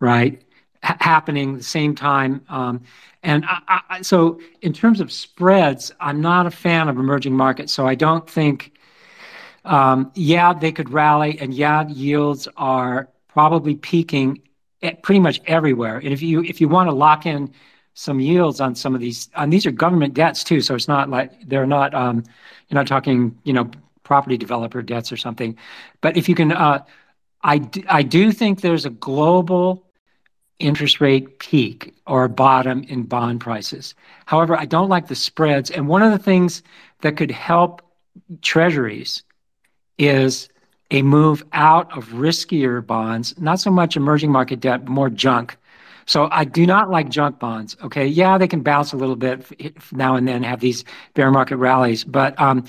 [0.01, 0.43] right,
[0.83, 2.43] happening the same time.
[2.49, 2.83] Um,
[3.23, 3.45] and
[4.01, 8.29] so, in terms of spreads, I'm not a fan of emerging markets, so I don't
[8.29, 8.73] think,
[9.65, 14.43] yeah, they could rally, and yeah, yields are probably peaking
[15.03, 15.99] pretty much everywhere.
[15.99, 17.53] And if you if you want to lock in
[17.95, 21.11] some yields on some of these, and these are government debts too, so it's not
[21.11, 22.25] like they're not, um,
[22.69, 23.71] you're not talking you know
[24.05, 25.57] property developer debts or something.
[26.01, 26.83] But if you can, I
[27.43, 29.87] I do think there's a global
[30.59, 33.95] interest rate peak or bottom in bond prices.
[34.27, 35.71] However, I don't like the spreads.
[35.71, 36.63] And one of the things
[37.01, 37.83] that could help
[38.43, 39.23] treasuries
[40.01, 40.49] is
[40.91, 45.57] a move out of riskier bonds, not so much emerging market debt, more junk.
[46.07, 47.77] So I do not like junk bonds.
[47.85, 48.07] Okay.
[48.07, 49.47] Yeah, they can bounce a little bit
[49.93, 50.85] now and then, have these
[51.15, 52.03] bear market rallies.
[52.03, 52.65] But um,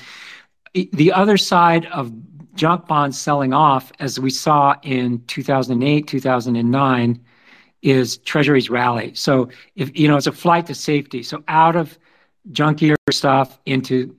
[0.73, 2.11] the other side of
[2.53, 7.19] junk bonds selling off, as we saw in 2008, 2009,
[7.82, 9.15] is treasuries rally.
[9.15, 11.23] So if you know, it's a flight to safety.
[11.23, 11.97] So out of
[12.51, 14.15] junkier stuff into,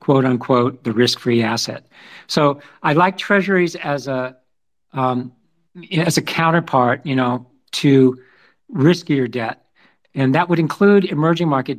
[0.00, 1.86] quote-unquote, the risk-free asset.
[2.26, 4.36] So I like treasuries as a
[4.92, 5.32] um,
[5.92, 8.18] as a counterpart you know, to
[8.72, 9.64] riskier debt.
[10.14, 11.78] And that would include emerging market.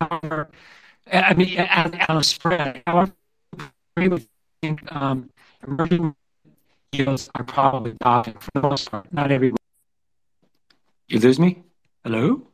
[0.00, 2.82] I mean, on a spread.
[2.86, 3.12] However,
[3.96, 4.08] I
[5.66, 6.14] emerging
[6.92, 9.12] yields are probably topping for the most part.
[9.12, 9.56] Not everywhere.
[11.08, 11.64] You lose me?
[12.04, 12.49] Hello?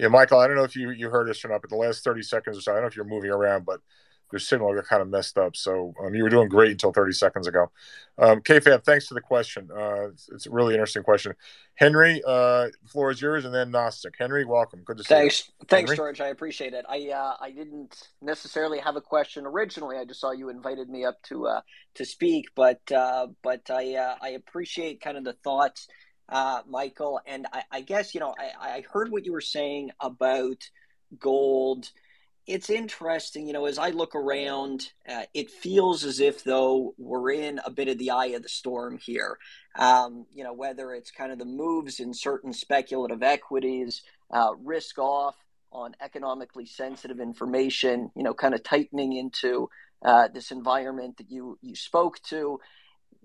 [0.00, 2.02] Yeah, Michael, I don't know if you you heard us or not, but the last
[2.02, 3.80] 30 seconds or so, I don't know if you're moving around, but
[4.32, 5.54] your signal got kind of messed up.
[5.54, 7.70] So um, you were doing great until 30 seconds ago.
[8.16, 9.68] Um, KFAB, thanks for the question.
[9.70, 11.34] Uh, it's a really interesting question.
[11.74, 14.12] Henry, the floor is yours, and then Nasdaq.
[14.18, 14.80] Henry, welcome.
[14.86, 15.20] Good to see you.
[15.20, 15.50] Thanks.
[15.68, 16.22] Thanks, George.
[16.22, 16.86] I appreciate it.
[16.88, 19.98] I uh, I didn't necessarily have a question originally.
[19.98, 21.46] I just saw you invited me up to
[21.96, 22.46] to speak.
[22.54, 25.88] But but I I appreciate kind of the thoughts,
[26.30, 27.20] Uh, Michael.
[27.26, 30.70] And I guess you know, I heard what you were saying about
[31.18, 31.90] gold.
[32.46, 33.46] It's interesting.
[33.46, 37.70] You know, as I look around, uh, it feels as if, though, we're in a
[37.70, 39.38] bit of the eye of the storm here.
[39.76, 44.02] Um, you know, whether it's kind of the moves in certain speculative equities,
[44.32, 45.36] uh, risk-off
[45.72, 49.68] on economically sensitive information, you know, kind of tightening into
[50.32, 52.58] this environment that you you spoke to.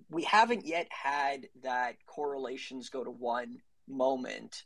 [0.09, 4.63] We haven't yet had that correlations go to one moment.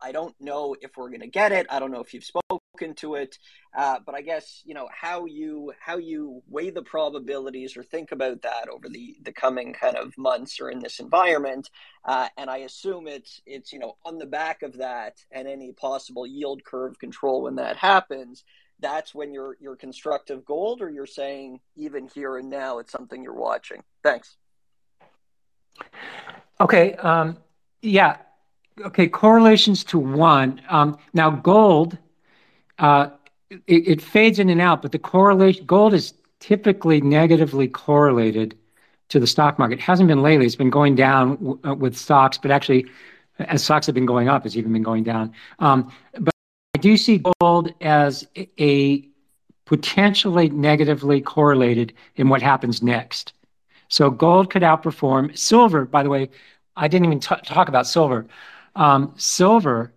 [0.00, 1.66] I don't know if we're going to get it.
[1.70, 3.38] I don't know if you've spoken to it.
[3.76, 8.12] Uh, but I guess you know how you how you weigh the probabilities or think
[8.12, 11.70] about that over the the coming kind of months or in this environment.
[12.04, 15.72] Uh, and I assume it's it's you know on the back of that and any
[15.72, 18.44] possible yield curve control when that happens.
[18.80, 23.22] That's when you're you're constructive gold, or you're saying even here and now, it's something
[23.22, 23.82] you're watching.
[24.02, 24.36] Thanks.
[26.60, 26.94] Okay.
[26.94, 27.36] Um,
[27.82, 28.16] yeah.
[28.80, 29.08] Okay.
[29.08, 30.60] Correlations to one.
[30.68, 31.98] Um, now, gold,
[32.78, 33.10] uh,
[33.66, 38.56] it fades in and out, but the correlation, gold is typically negatively correlated
[39.08, 39.78] to the stock market.
[39.78, 40.46] It hasn't been lately.
[40.46, 42.86] It's been going down uh, with stocks, but actually,
[43.40, 45.32] as stocks have been going up, it's even been going down.
[45.58, 46.32] Um, but
[46.74, 48.26] I do see gold as
[48.58, 49.06] a
[49.64, 53.32] potentially negatively correlated in what happens next.
[53.90, 55.36] So gold could outperform.
[55.38, 56.30] Silver, by the way,
[56.76, 58.26] I didn't even talk about silver.
[59.16, 59.92] Silver,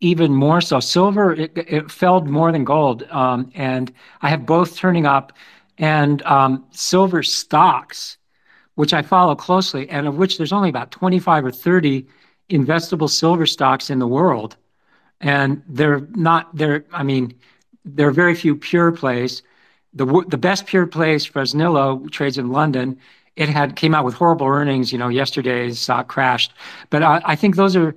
[0.00, 0.80] even more so.
[0.80, 3.04] Silver, it fell more than gold.
[3.10, 5.32] Um, and I have both turning up.
[5.78, 8.18] And um, silver stocks,
[8.76, 12.06] which I follow closely, and of which there's only about 25 or 30
[12.50, 14.56] investable silver stocks in the world.
[15.20, 16.54] And they're not.
[16.56, 17.34] They're I mean,
[17.84, 19.42] there are very few pure plays.
[19.94, 22.98] The best pure plays, Fresnillo, trades in London.
[23.36, 25.70] It had came out with horrible earnings yesterday.
[25.72, 26.52] Stock crashed.
[26.90, 27.94] But I think those are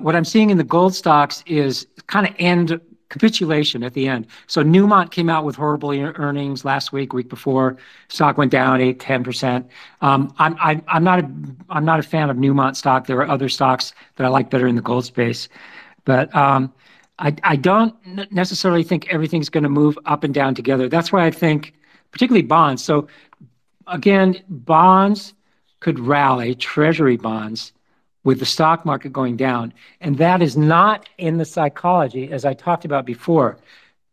[0.00, 4.26] what I'm seeing in the gold stocks is kind of end capitulation at the end.
[4.46, 7.76] So Newmont came out with horrible earnings last week, week before.
[8.08, 9.64] Stock went down 8%-10%.
[10.00, 11.30] I'm I, I'm, not a,
[11.70, 13.06] I'm not a fan of Newmont stock.
[13.06, 15.48] There are other stocks that I like better in the gold space.
[16.04, 16.72] But um,
[17.18, 17.94] I I don't
[18.32, 20.88] necessarily think everything's going to move up and down together.
[20.88, 21.74] That's why I think,
[22.10, 22.82] particularly bonds.
[23.86, 25.34] Again, bonds
[25.80, 27.72] could rally, treasury bonds,
[28.24, 29.72] with the stock market going down.
[30.00, 33.58] And that is not in the psychology, as I talked about before.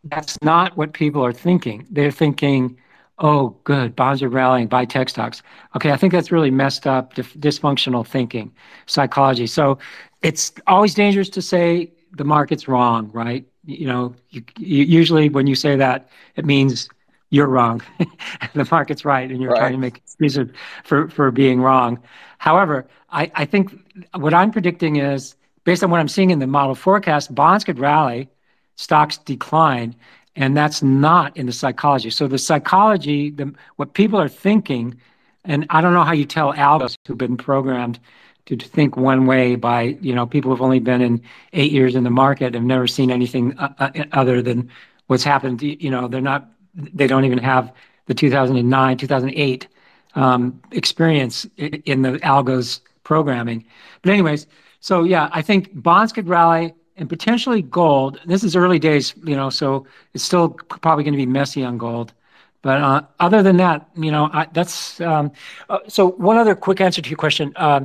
[0.04, 1.88] That's not what people are thinking.
[1.90, 2.78] They're thinking,
[3.20, 5.42] "Oh, good, bonds are rallying, buy tech stocks."
[5.76, 8.52] Okay, I think that's really messed up, dysfunctional thinking,
[8.86, 9.48] psychology.
[9.48, 9.80] So
[10.22, 13.46] it's always dangerous to say the market's wrong, right?
[13.66, 16.90] You know, you, you, usually when you say that, it means
[17.34, 17.82] you're wrong.
[18.54, 19.58] the market's right, and you're right.
[19.58, 20.50] trying to make excuses
[20.84, 22.00] for, for being wrong.
[22.38, 23.74] However, I, I think
[24.14, 27.80] what I'm predicting is based on what I'm seeing in the model forecast, bonds could
[27.80, 28.30] rally,
[28.76, 29.96] stocks decline,
[30.36, 32.12] and that's not in the psychology.
[32.12, 34.96] So the psychology, the, what people are thinking,
[35.44, 38.00] and I don't know how you tell algos who've been programmed
[38.46, 41.20] to, to think one way by you know people who've only been in
[41.54, 44.70] eight years in the market have never seen anything uh, uh other than
[45.08, 45.64] what's happened.
[45.64, 47.74] You know, they're not they don't even have
[48.08, 49.68] the 2009, 2008
[50.16, 53.66] um, experience in the algos programming.
[54.02, 54.48] But anyways,
[54.80, 58.20] so yeah, I think bonds could rally and potentially gold.
[58.26, 61.78] This is early days, you know, so it's still probably going to be messy on
[61.78, 62.14] gold.
[62.62, 65.32] But uh, other than that, you know, I, that's um,
[65.70, 66.12] uh, so.
[66.12, 67.52] One other quick answer to your question.
[67.58, 67.82] Uh,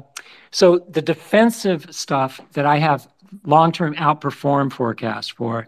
[0.52, 3.08] so the defensive stuff that I have
[3.44, 5.66] long-term outperform forecast for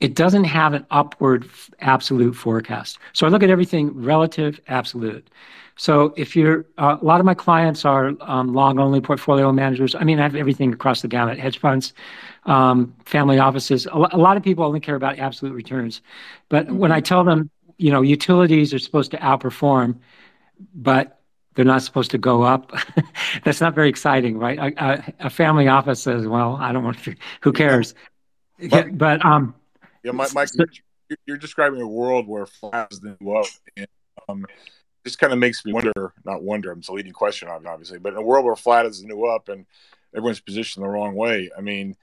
[0.00, 1.48] it doesn't have an upward
[1.80, 2.98] absolute forecast.
[3.12, 5.28] So I look at everything relative, absolute.
[5.76, 9.94] So if you're, uh, a lot of my clients are um, long only portfolio managers.
[9.94, 11.92] I mean, I have everything across the gamut hedge funds,
[12.44, 13.86] um, family offices.
[13.86, 16.00] A, a, lot of people only care about absolute returns.
[16.48, 19.98] But when I tell them, you know, utilities are supposed to outperform,
[20.74, 21.20] but
[21.54, 22.72] they're not supposed to go up.
[23.44, 24.58] That's not very exciting, right?
[24.58, 27.94] A, a, a, family office says, well, I don't want to, who cares?
[28.70, 29.54] But, but um,
[30.06, 33.46] yeah, Mike, Mike you're, you're, describing a world where flat is the new up,
[33.76, 33.88] and
[34.28, 34.46] um,
[35.04, 36.14] this kind of makes me wonder.
[36.24, 36.72] Not wonder.
[36.72, 39.48] It's a leading question, obviously, but in a world where flat is the new up
[39.48, 39.66] and
[40.14, 41.96] everyone's positioned the wrong way, I mean,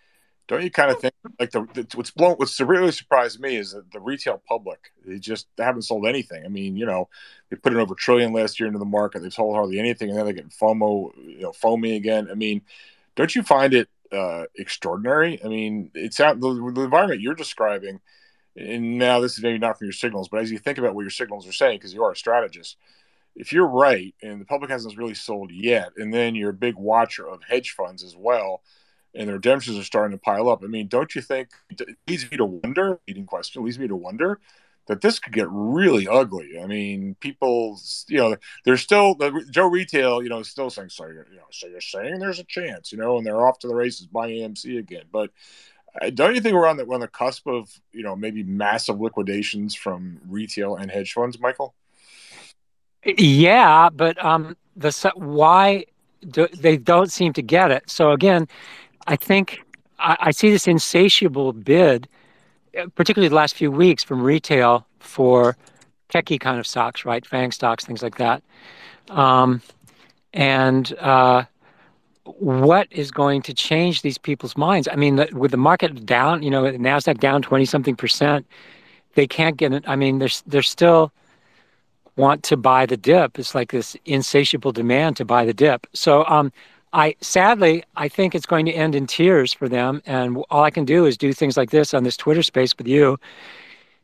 [0.47, 2.35] don't you kind of think like the, the what's blown?
[2.35, 6.43] What's really surprised me is that the retail public they just they haven't sold anything.
[6.45, 7.07] I mean, you know,
[7.49, 9.21] they put in over a trillion last year into the market.
[9.21, 12.27] They've sold hardly anything, and then they get FOMO, you know, foamy again.
[12.29, 12.61] I mean,
[13.15, 15.43] don't you find it uh, extraordinary.
[15.43, 17.99] I mean, it's out the, the environment you're describing.
[18.55, 21.01] And now this is maybe not from your signals, but as you think about what
[21.01, 22.77] your signals are saying, because you are a strategist,
[23.35, 26.75] if you're right and the public hasn't really sold yet, and then you're a big
[26.75, 28.61] watcher of hedge funds as well,
[29.15, 30.63] and the redemptions are starting to pile up.
[30.63, 32.99] I mean, don't you think it leads me to wonder?
[33.07, 34.39] Leading question leads me to wonder
[34.87, 36.59] that this could get really ugly.
[36.61, 39.15] I mean, people, you know, they're still
[39.49, 41.05] Joe Retail, you know, still saying so.
[41.05, 43.67] You're, you know, so you're saying there's a chance, you know, and they're off to
[43.67, 45.05] the races buying AMC again.
[45.11, 45.31] But
[46.01, 48.43] uh, don't you think we're on the we're on the cusp of you know maybe
[48.43, 51.75] massive liquidations from retail and hedge funds, Michael?
[53.05, 55.85] Yeah, but um, the why
[56.27, 57.89] do, they don't seem to get it.
[57.89, 58.47] So again,
[59.07, 59.59] I think
[59.99, 62.07] I, I see this insatiable bid
[62.95, 65.57] particularly the last few weeks from retail for
[66.09, 67.25] techie kind of stocks, right?
[67.25, 68.43] FANG stocks, things like that.
[69.09, 69.61] Um,
[70.33, 71.43] and uh,
[72.23, 74.87] what is going to change these people's minds?
[74.91, 78.45] I mean, the, with the market down, you know, Nasdaq down twenty something percent,
[79.15, 79.83] they can't get it.
[79.87, 81.11] I mean, they're they're still
[82.15, 83.39] want to buy the dip.
[83.39, 85.87] It's like this insatiable demand to buy the dip.
[85.93, 86.51] So um,
[86.93, 90.01] I sadly, I think it's going to end in tears for them.
[90.05, 92.87] And all I can do is do things like this on this Twitter space with
[92.87, 93.19] you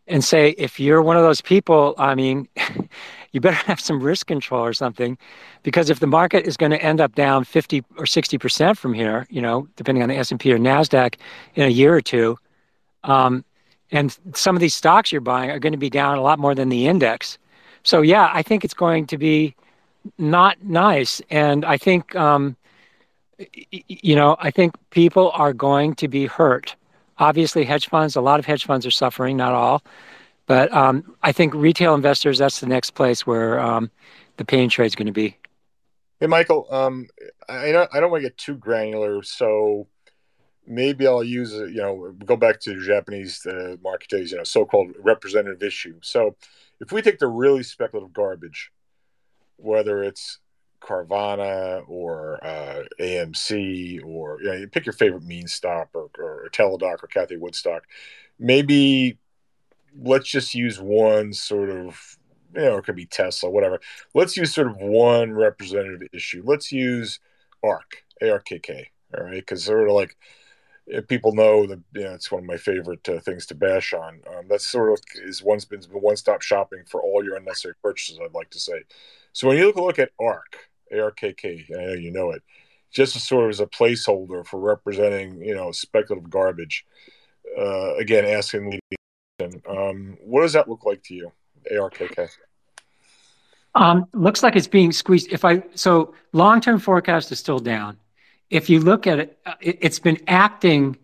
[0.08, 2.48] and say, if you're one of those people, I mean,
[3.32, 5.20] you better have some risk control or something,
[5.62, 8.94] because if the market is going to end up down 50 or 60 percent from
[8.94, 11.16] here, you know, depending on the S and P or Nasdaq,
[11.54, 12.38] in a year or two,
[13.04, 13.46] um,
[13.92, 16.56] and some of these stocks you're buying are going to be down a lot more
[16.56, 17.38] than the index.
[17.84, 19.56] So yeah, I think it's going to be
[20.18, 22.56] not nice, and I think um,
[23.72, 26.76] you know, I think people are going to be hurt.
[27.18, 29.84] Obviously, hedge funds, a lot of hedge funds are suffering, not all.
[30.46, 33.92] But um, I think retail investors, that's the next place where um,
[34.38, 35.38] the pain trade is going to be.
[36.20, 37.08] Hey, Michael, um,
[37.48, 39.88] I, don't, I don't want to get too granular, so
[40.66, 44.92] maybe I'll use, you know, go back to Japanese uh, market days, you know, so-called
[45.00, 46.00] representative issue.
[46.02, 46.36] So
[46.82, 48.72] if we take the really speculative garbage,
[49.58, 50.40] whether it's
[50.82, 57.04] Carvana or uh, AMC or you, know, pick your favorite meme Stop or, or Teladoc
[57.04, 57.84] or Cathie Wood stock.
[58.38, 59.18] Maybe
[60.02, 62.18] let's just use one sort of
[62.56, 63.80] you know it could be Tesla, whatever.
[64.14, 66.42] Let's use sort of one representative issue.
[66.46, 67.20] Let's use
[67.64, 68.86] ARK, ARKK,
[69.18, 70.18] all right, because sort of like
[71.08, 74.22] people know that you know, it's one of my favorite uh, things to bash on.
[74.28, 78.20] Um, that's sort of is one's been one stop shopping for all your unnecessary purchases.
[78.24, 78.84] I'd like to say.
[79.34, 81.66] So when you look, look at ARK, ARKK.
[81.72, 82.44] I know you know it.
[82.92, 86.86] Just as sort of as a placeholder for representing, you know, speculative garbage.
[87.58, 88.80] Uh, again, asking
[89.68, 91.32] um, what does that look like to you,
[91.72, 92.30] ARKK?
[93.76, 95.32] Um, looks like it's being squeezed.
[95.32, 97.98] If I so long term forecast is still down.
[98.50, 100.98] If you look at it, uh, it, has been acting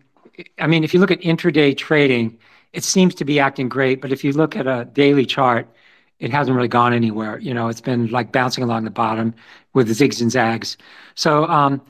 [0.58, 2.38] I mean, if you look at intraday trading,
[2.72, 5.68] it seems to be acting great, but if you look at a daily chart,
[6.18, 7.38] it hasn't really gone anywhere.
[7.38, 9.34] You know, it's been like bouncing along the bottom
[9.74, 10.76] with zigs and zags.
[11.14, 11.80] So um,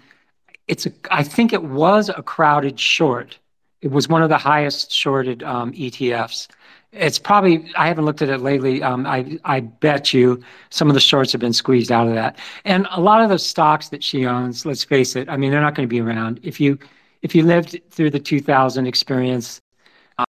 [0.68, 3.38] it's a, I think it was a crowded short.
[3.82, 6.48] It was one of the highest shorted um, ETFs.
[6.92, 8.82] It's probably I haven't looked at it lately.
[8.82, 12.38] Um, I I bet you some of the shorts have been squeezed out of that,
[12.64, 14.64] and a lot of the stocks that she owns.
[14.64, 15.28] Let's face it.
[15.28, 16.40] I mean, they're not going to be around.
[16.42, 16.78] If you
[17.22, 19.60] if you lived through the 2000 experience,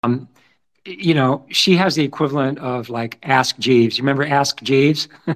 [0.03, 0.27] um,
[0.85, 3.97] you know, she has the equivalent of like Ask Jeeves.
[3.97, 5.07] You remember Ask Jeeves?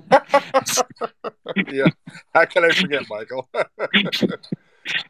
[1.67, 1.85] yeah.
[2.33, 3.47] How can I forget, Michael?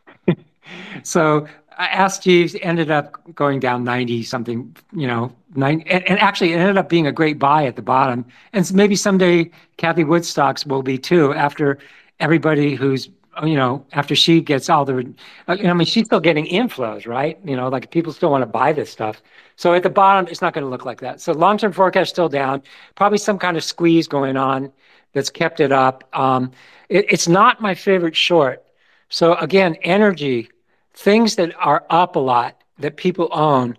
[1.04, 6.54] so Ask Jeeves ended up going down 90 something, you know, nine, and, and, actually
[6.54, 8.26] it ended up being a great buy at the bottom.
[8.54, 11.80] And maybe someday Cathie Wood stocks will be too after
[12.20, 13.10] everybody who's
[13.44, 15.14] you know, after she gets all the,
[15.48, 17.38] uh, I mean, she's still getting inflows, right?
[17.46, 19.22] You know, like people still want to buy this stuff.
[19.58, 21.20] So at the bottom, it's not going to look like that.
[21.20, 22.64] So long-term forecast still down,
[22.95, 24.72] probably some kind of squeeze going on
[25.14, 26.03] that's kept it up.
[26.14, 26.51] Um,
[26.89, 28.64] it, it's not my favorite short.
[29.10, 30.49] So again, energy,
[30.93, 33.78] things that are up a lot that people own.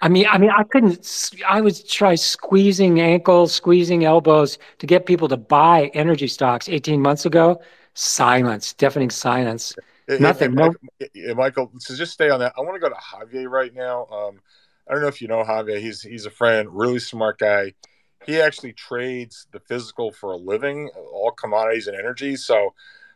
[0.00, 1.30] I mean, I mean, I couldn't.
[1.46, 7.00] I would try squeezing ankles, squeezing elbows to get people to buy energy stocks 18
[7.00, 7.60] months ago
[7.96, 9.74] silence, deafening silence.
[10.08, 10.54] Nothing.
[10.54, 10.72] no.
[11.34, 12.52] Michael, so just stay on that.
[12.56, 14.06] I want to go to Javier right now.
[14.06, 14.40] Um,
[14.88, 15.80] I don't know if you know Javier.
[15.80, 17.74] He's he's a friend, really smart guy.
[18.24, 22.36] He actually trades the physical for a living, all commodities and energy.
[22.36, 22.74] So,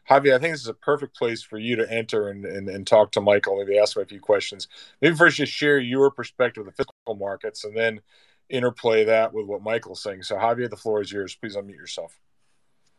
[0.08, 2.86] Javier, I think this is a perfect place for you to enter and, and, and
[2.86, 3.58] talk to Michael.
[3.58, 4.68] Maybe ask him a few questions.
[5.00, 8.00] Maybe first just share your perspective of the physical markets and then
[8.48, 10.22] interplay that with what Michael's saying.
[10.22, 11.34] So, Javier, the floor is yours.
[11.34, 12.20] Please unmute yourself.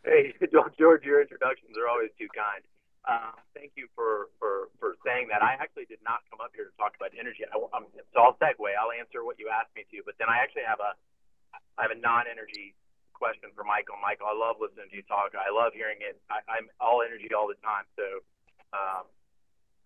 [0.04, 0.34] Hey,
[0.78, 2.64] George, your introductions are always too kind.
[3.02, 5.42] Um, thank you for, for, for saying that.
[5.42, 7.42] I actually did not come up here to talk about energy.
[7.46, 8.62] I, um, so I'll segue.
[8.78, 10.94] I'll answer what you asked me to, but then I actually have a
[11.80, 12.76] I have a non-energy
[13.14, 13.98] question for Michael.
[14.04, 15.34] Michael, I love listening to you talk.
[15.34, 16.20] I love hearing it.
[16.30, 18.22] I, I'm all energy all the time, so
[18.76, 19.10] um,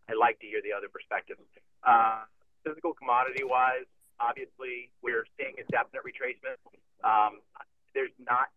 [0.10, 1.40] I like to hear the other perspectives.
[1.86, 2.26] Uh,
[2.66, 3.88] physical commodity wise,
[4.20, 6.60] obviously we're seeing a definite retracement.
[7.06, 7.40] Um,
[7.94, 8.50] there's not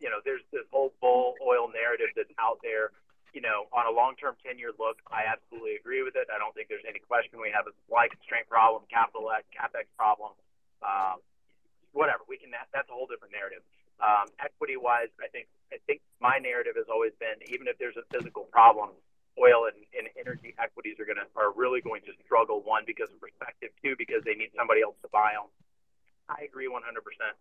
[0.00, 2.90] you know, there's this whole bull oil narrative that's out there.
[3.30, 6.26] You know, on a long-term 10-year look, I absolutely agree with it.
[6.34, 9.86] I don't think there's any question we have a supply constraint problem, capital X, capex
[9.94, 10.34] problem,
[10.82, 11.22] um,
[11.94, 12.26] whatever.
[12.26, 12.50] We can.
[12.50, 13.62] That's a whole different narrative.
[14.02, 18.06] Um, equity-wise, I think I think my narrative has always been even if there's a
[18.10, 18.90] physical problem,
[19.38, 22.66] oil and, and energy equities are gonna are really going to struggle.
[22.66, 25.46] One because of perspective, two because they need somebody else to buy them.
[26.30, 26.78] I agree 100%.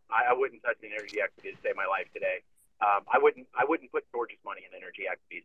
[0.09, 2.41] I, I wouldn't touch an energy equity to save my life today.
[2.81, 3.47] Um, I wouldn't.
[3.53, 5.43] I wouldn't put George's money in energy equities.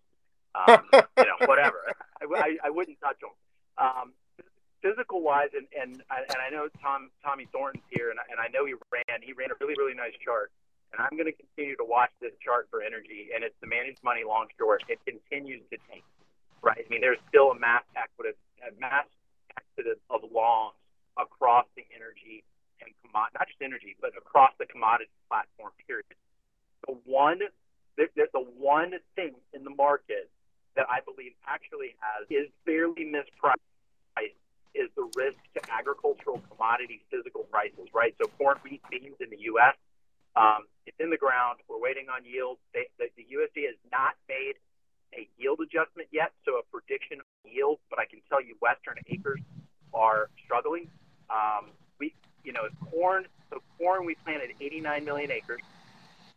[0.54, 0.82] Um,
[1.18, 1.92] you know, whatever.
[2.22, 3.34] I, I, I wouldn't touch them.
[3.76, 4.12] Um,
[4.84, 8.52] physical wise, and and I, and I know Tom Tommy Thornton's here, and, and I
[8.52, 9.24] know he ran.
[9.24, 10.52] He ran a really really nice chart,
[10.92, 14.04] and I'm going to continue to watch this chart for energy, and it's the managed
[14.04, 14.84] money long short.
[14.86, 16.04] It continues to tank,
[16.62, 16.84] right?
[16.84, 19.08] I mean, there's still a mass equity, a mass
[19.56, 20.76] exodus of longs
[21.16, 22.44] across the energy
[22.82, 25.72] and commod, not just energy, but across the commodity platform.
[25.86, 26.04] Period.
[26.86, 27.40] The one,
[27.96, 30.28] the, the one thing in the market
[30.76, 33.62] that I believe actually has is fairly mispriced
[34.74, 38.14] is the risk to agricultural commodity physical prices, right?
[38.20, 39.78] So corn, wheat, beans in the U.S.
[40.34, 41.60] Um, it's in the ground.
[41.68, 42.58] We're waiting on yield.
[42.74, 44.58] They, the, the USDA has not made
[45.14, 47.78] a yield adjustment yet, so a prediction of yield.
[47.88, 49.40] But I can tell you, Western acres
[49.94, 50.90] are struggling.
[51.30, 51.70] Um,
[52.44, 53.24] you know, corn.
[53.48, 55.62] So corn, we planted 89 million acres.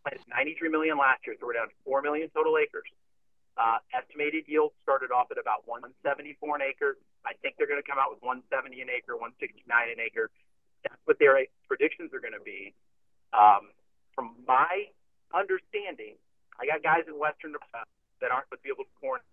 [0.04, 2.88] Planted 93 million last year, so we're down to 4 million total acres.
[3.58, 6.98] Uh, estimated yield started off at about 174 an acre.
[7.26, 10.30] I think they're going to come out with 170 an acre, 169 an acre.
[10.86, 12.78] That's what their predictions are going to be.
[13.34, 13.74] Um,
[14.14, 14.94] from my
[15.34, 16.22] understanding,
[16.62, 17.90] I got guys in Western Nebraska
[18.22, 19.26] that aren't going to be able to corn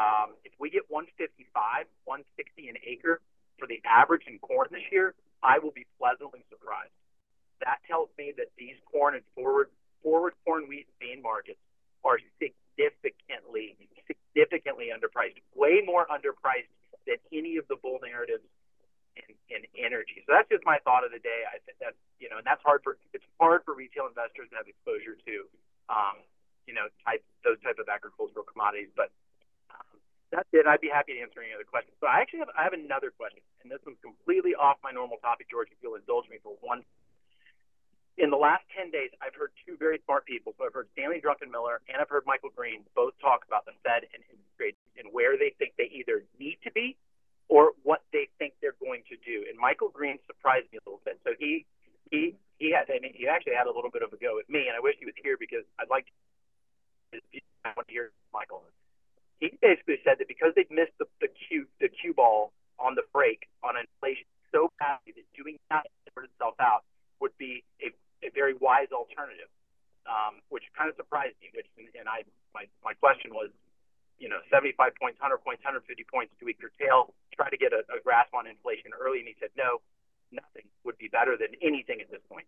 [0.00, 3.20] um, if we get 155, 160 an acre,
[3.58, 6.94] for the average in corn this year, I will be pleasantly surprised.
[7.60, 9.68] That tells me that these corn and forward
[10.02, 11.60] forward corn, wheat, and bean markets
[12.04, 16.70] are significantly significantly underpriced, way more underpriced
[17.06, 18.46] than any of the bull narratives
[19.16, 20.22] in, in energy.
[20.26, 21.46] So that's just my thought of the day.
[21.46, 24.56] I think that you know, and that's hard for it's hard for retail investors to
[24.58, 25.34] have exposure to,
[25.90, 26.22] um,
[26.66, 28.90] you know, type those type of agricultural commodities.
[28.94, 29.10] But
[30.30, 30.66] that's it.
[30.66, 31.98] I'd be happy to answer any other questions.
[31.98, 35.18] But I actually have I have another question, and this one's completely off my normal
[35.18, 35.68] topic, George.
[35.74, 36.86] If you'll indulge me for one.
[38.20, 40.52] In the last 10 days, I've heard two very smart people.
[40.60, 44.04] So I've heard Stanley Druckenmiller and I've heard Michael Green both talk about the Fed
[44.12, 47.00] and interest rates and where they think they either need to be
[47.48, 49.48] or what they think they're going to do.
[49.48, 51.16] And Michael Green surprised me a little bit.
[51.24, 51.64] So he
[52.12, 54.68] he he had and he actually had a little bit of a go at me,
[54.68, 56.12] and I wish he was here because I'd like
[57.64, 58.62] I to hear Michael.
[59.40, 63.02] He basically said that because they've missed the, the cue the cue ball on the
[63.12, 66.84] break on inflation so badly that doing that to sort itself out
[67.20, 67.90] would be a,
[68.22, 69.48] a very wise alternative,
[70.06, 71.50] um, which kind of surprised me.
[71.54, 72.24] Which and I
[72.54, 73.50] my my question was,
[74.18, 76.32] you know, 75 points, 100 points, 150 points.
[76.40, 79.20] Do we curtail, try to get a, a grasp on inflation early?
[79.20, 79.80] And he said no,
[80.32, 82.46] nothing would be better than anything at this point.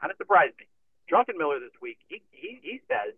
[0.00, 0.66] Kind of surprised me.
[1.10, 3.12] Druckenmiller this week, he, he, he says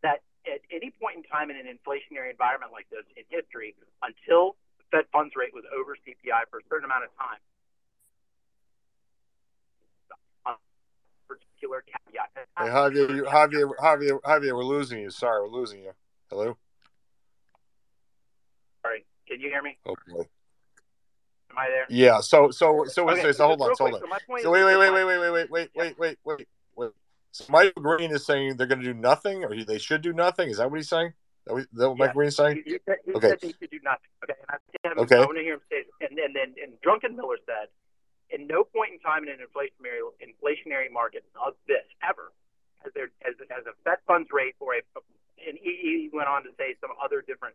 [0.00, 4.56] that at any point in time in an inflationary environment like this in history, until
[4.80, 7.42] the Fed funds rate was over CPI for a certain amount of time,
[11.58, 12.30] particular caveat.
[12.58, 15.10] Hey, Javier, Javier, Javier, Javier, we're losing you.
[15.10, 15.92] Sorry, we're losing you.
[16.30, 16.56] Hello.
[18.82, 19.76] Sorry, can you hear me?
[19.86, 20.22] Oh boy.
[21.50, 21.86] Am I there?
[21.88, 22.20] Yeah.
[22.20, 24.00] So, so, so, Okay, so, so hold on, real hold on.
[24.00, 26.90] so So wait, wait, wait, wait, wait, wait, wait, wait, wait, wait, wait.
[27.32, 30.48] So Michael Green is saying they're going to do nothing, or they should do nothing.
[30.50, 31.12] Is that what he's saying?
[31.46, 32.04] That is that what Yeah.
[32.06, 32.62] Michael Green is saying?
[32.64, 33.28] He, he said, he Okay.
[33.28, 34.08] said they should do nothing.
[34.24, 35.16] Okay, and I, him, Okay.
[35.16, 37.68] I want to hear him say, and then then and Druckenmiller said,
[38.30, 42.32] in no point in time in an inflationary inflationary market of this ever
[42.84, 44.82] has there has a Fed funds rate or a
[45.38, 47.54] and he, he went on to say some other different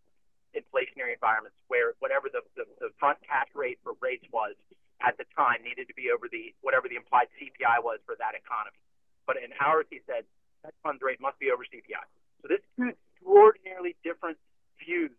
[0.56, 4.56] inflationary environments where whatever the, the, the front cash rate for rates was
[5.02, 8.38] at the time needed to be over the whatever the implied CPI was for that
[8.38, 8.78] economy.
[9.26, 10.24] But in ours, he said
[10.62, 12.06] Fed funds rate must be over CPI.
[12.42, 14.38] So this is extraordinarily different
[14.80, 15.12] views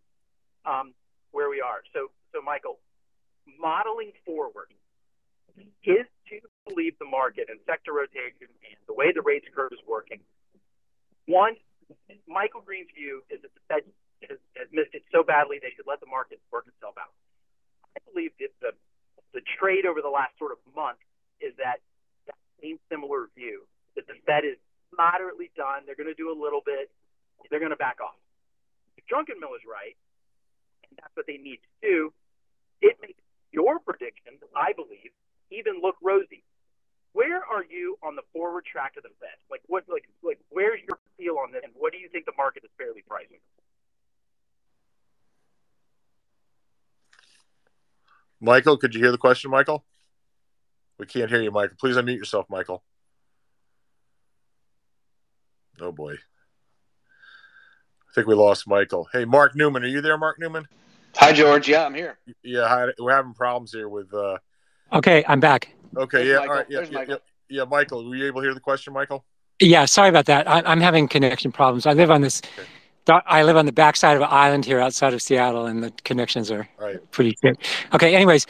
[0.65, 0.95] um,
[1.33, 1.83] where we are.
[1.93, 2.79] So, so Michael,
[3.61, 4.73] modeling forward
[5.85, 9.83] is to believe the market and sector rotation and the way the rates curve is
[9.87, 10.21] working.
[11.27, 11.57] One,
[12.29, 13.83] Michael Green's view is that the Fed
[14.29, 17.13] has, has missed it so badly they should let the market work itself out.
[17.97, 18.73] I believe that the
[19.35, 21.03] the trade over the last sort of month
[21.43, 21.83] is that
[22.31, 23.67] that same similar view
[23.99, 24.57] that the Fed is
[24.95, 25.83] moderately done.
[25.85, 26.89] They're going to do a little bit.
[27.51, 28.15] They're going to back off.
[28.97, 29.99] If Druckenmill is right,
[30.89, 31.97] and that's what they need to do,
[32.81, 33.19] it makes
[33.51, 35.11] your prediction, I believe,
[35.51, 36.45] even look rosy.
[37.13, 39.39] Where are you on the forward track of the Fed?
[39.51, 39.85] Like what?
[39.89, 42.71] Like like where's your feel on this, and what do you think the market is
[42.77, 43.39] fairly pricing?
[48.41, 49.85] Michael, could you hear the question, Michael?
[50.99, 51.77] We can't hear you, Michael.
[51.79, 52.83] Please unmute yourself, Michael.
[55.81, 56.15] Oh boy.
[56.15, 59.09] I think we lost Michael.
[59.13, 60.67] Hey, Mark Newman, are you there, Mark Newman?
[61.17, 61.69] Hi, George.
[61.69, 62.19] Yeah, I'm here.
[62.43, 64.13] Yeah, hi- we're having problems here with.
[64.13, 64.39] uh
[64.93, 65.69] Okay, I'm back.
[65.97, 66.51] Okay, There's yeah, Michael.
[66.51, 67.19] all right, yeah, yeah, Michael.
[67.49, 69.25] yeah, yeah, Michael, were you able to hear the question, Michael?
[69.61, 70.49] Yeah, sorry about that.
[70.49, 71.87] I, I'm having connection problems.
[71.87, 72.43] I live on this.
[73.07, 76.51] I live on the backside of an island here outside of Seattle, and the connections
[76.51, 77.11] are All right.
[77.13, 77.59] pretty good.
[77.93, 78.15] Okay.
[78.15, 78.47] Anyways,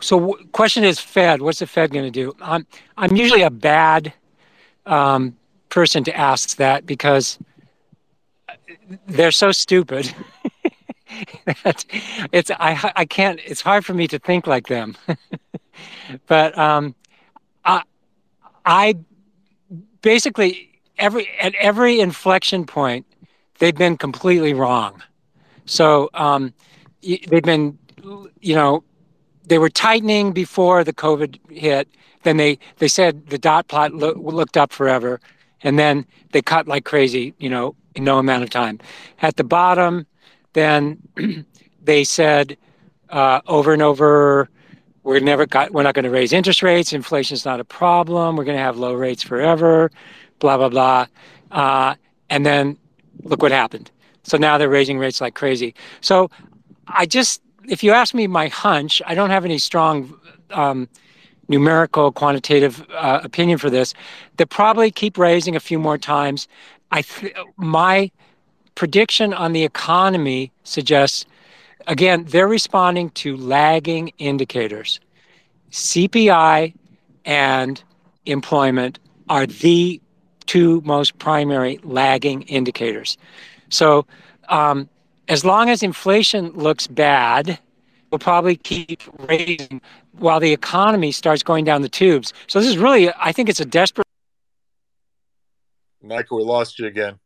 [0.00, 1.42] so w- question is Fed.
[1.42, 2.34] What's the Fed going to do?
[2.40, 2.66] I'm
[2.96, 4.12] I'm usually a bad
[4.86, 5.36] um,
[5.68, 7.38] person to ask that because
[9.06, 10.12] they're so stupid.
[12.32, 13.38] it's I I can't.
[13.44, 14.96] It's hard for me to think like them.
[16.26, 16.94] but um,
[17.64, 17.82] I
[18.64, 18.94] I
[20.02, 23.06] basically every at every inflection point
[23.58, 25.02] they've been completely wrong.
[25.66, 26.52] So um,
[27.02, 27.78] they've been
[28.40, 28.84] you know
[29.46, 31.88] they were tightening before the COVID hit.
[32.22, 35.20] Then they they said the dot plot loo- looked up forever,
[35.62, 37.34] and then they cut like crazy.
[37.38, 38.78] You know, in no amount of time.
[39.22, 40.06] At the bottom,
[40.52, 41.02] then
[41.82, 42.56] they said
[43.08, 44.48] uh, over and over,
[45.02, 46.92] we're never got we're not going to raise interest rates.
[46.92, 48.36] Inflation's not a problem.
[48.36, 49.90] We're going to have low rates forever.
[50.38, 51.06] Blah blah blah.
[51.50, 51.94] Uh,
[52.28, 52.76] and then
[53.22, 53.90] look what happened.
[54.22, 55.74] So now they're raising rates like crazy.
[56.00, 56.30] So
[56.86, 60.18] I just, if you ask me my hunch, I don't have any strong
[60.50, 60.88] um,
[61.48, 63.94] numerical quantitative uh, opinion for this.
[64.36, 66.48] They'll probably keep raising a few more times.
[66.92, 68.10] I th- my
[68.74, 71.26] prediction on the economy suggests
[71.86, 75.00] again they're responding to lagging indicators.
[75.70, 76.74] CPI
[77.24, 77.82] and
[78.26, 78.98] employment
[79.28, 80.00] are the
[80.46, 83.16] two most primary lagging indicators.
[83.68, 84.06] So,
[84.48, 84.88] um,
[85.28, 87.58] as long as inflation looks bad,
[88.10, 89.80] we'll probably keep raising
[90.18, 92.32] while the economy starts going down the tubes.
[92.48, 94.06] So, this is really, I think it's a desperate.
[96.02, 97.20] Michael, we lost you again.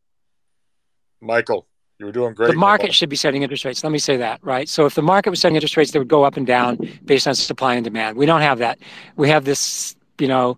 [1.19, 1.65] Michael,
[1.99, 2.51] you were doing great.
[2.51, 3.83] The market should be setting interest rates.
[3.83, 4.67] Let me say that, right?
[4.67, 7.27] So, if the market was setting interest rates, they would go up and down based
[7.27, 8.17] on supply and demand.
[8.17, 8.79] We don't have that.
[9.15, 10.57] We have this you know,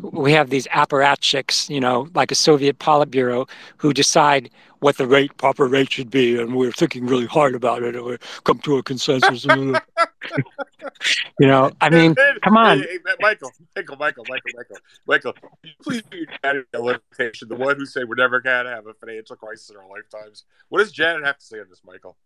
[0.00, 4.50] we have these apparatchiks, you know, like a Soviet Politburo, who decide
[4.80, 8.04] what the rate, proper rate should be, and we're thinking really hard about it, and
[8.04, 9.44] we come to a consensus.
[11.40, 14.76] you know, I mean, come on, hey, hey, Michael, Michael, Michael, Michael, Michael,
[15.06, 15.34] Michael.
[15.82, 16.66] Please do Janet.
[16.72, 20.44] The one who say we're never going to have a financial crisis in our lifetimes.
[20.68, 22.16] What does Janet have to say on this, Michael?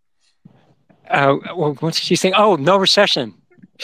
[1.08, 2.34] Uh, well, what's she saying?
[2.36, 3.34] Oh, no recession.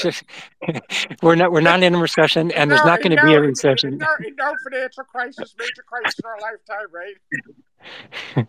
[1.22, 3.98] we're not we're not in a recession, and there's not going to be a recession.
[3.98, 4.06] No,
[4.38, 8.46] no financial crisis, major crisis in our lifetime, right?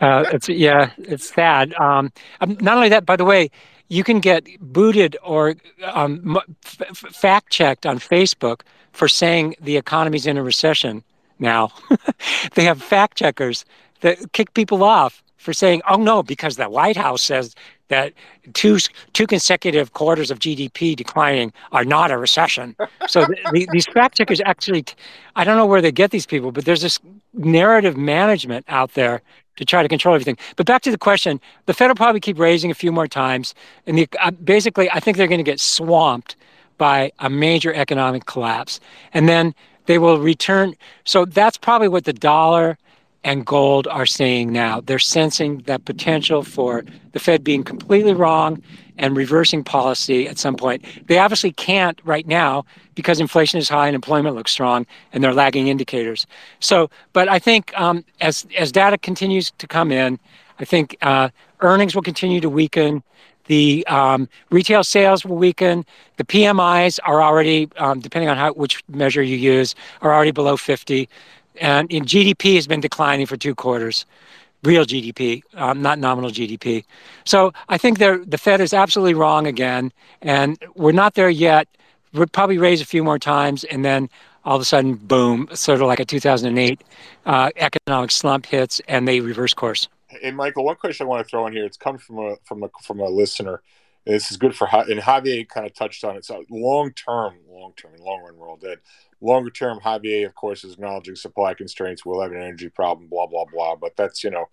[0.00, 1.74] uh, it's yeah, it's sad.
[1.74, 3.50] Um, um, not only that, by the way,
[3.88, 8.62] you can get booted or um, f- fact checked on Facebook
[8.92, 11.02] for saying the economy's in a recession.
[11.38, 11.72] Now,
[12.54, 13.64] they have fact checkers
[14.00, 17.54] that kick people off for saying, "Oh no," because the White House says
[17.88, 18.12] that
[18.54, 18.78] two
[19.12, 22.76] two consecutive quarters of GDP declining are not a recession.
[23.08, 24.84] So the, the, these fact checkers actually,
[25.36, 26.98] I don't know where they get these people, but there's this
[27.34, 29.22] narrative management out there
[29.56, 30.38] to try to control everything.
[30.56, 33.54] But back to the question, the Fed will probably keep raising a few more times,
[33.86, 36.36] and the, uh, basically, I think they're going to get swamped
[36.78, 38.80] by a major economic collapse,
[39.12, 39.54] and then
[39.86, 40.74] they will return.
[41.04, 42.78] So that's probably what the dollar
[43.24, 44.80] and gold are saying now.
[44.80, 48.62] They're sensing that potential for the Fed being completely wrong
[48.96, 50.84] and reversing policy at some point.
[51.06, 52.64] They obviously can't right now
[52.94, 56.26] because inflation is high and employment looks strong and they're lagging indicators.
[56.60, 60.18] So, but I think um, as as data continues to come in,
[60.58, 61.30] I think uh,
[61.60, 63.02] earnings will continue to weaken.
[63.46, 65.84] The um, retail sales will weaken.
[66.18, 70.56] The PMIs are already, um, depending on how which measure you use, are already below
[70.56, 71.08] 50
[71.60, 74.06] and in GDP has been declining for two quarters,
[74.64, 76.84] real GDP, um, not nominal GDP.
[77.24, 79.92] So I think the Fed is absolutely wrong again,
[80.22, 81.68] and we're not there yet.
[82.12, 84.08] We'll probably raise a few more times, and then
[84.44, 86.80] all of a sudden, boom, sort of like a 2008
[87.26, 89.88] uh, economic slump hits, and they reverse course.
[90.08, 91.64] Hey, Michael, one question I want to throw in here.
[91.64, 93.62] It's come from a from a from a listener.
[94.10, 96.24] This is good for and Javier kind of touched on it.
[96.24, 98.78] So long term, long term, long run, we're all dead.
[99.20, 102.04] Longer term, Javier, of course, is acknowledging supply constraints.
[102.04, 103.76] We'll have an energy problem, blah blah blah.
[103.76, 104.46] But that's you know,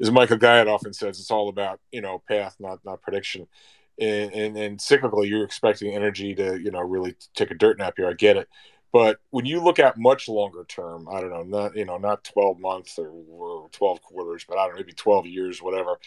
[0.00, 3.46] as Michael Gayed often says, it's all about you know path, not not prediction.
[4.00, 7.94] And, and, and cyclically, you're expecting energy to you know really take a dirt nap
[7.96, 8.08] here.
[8.08, 8.48] I get it,
[8.92, 12.24] but when you look at much longer term, I don't know, not you know, not
[12.24, 15.98] 12 months or, or 12 quarters, but I don't know, maybe 12 years, whatever.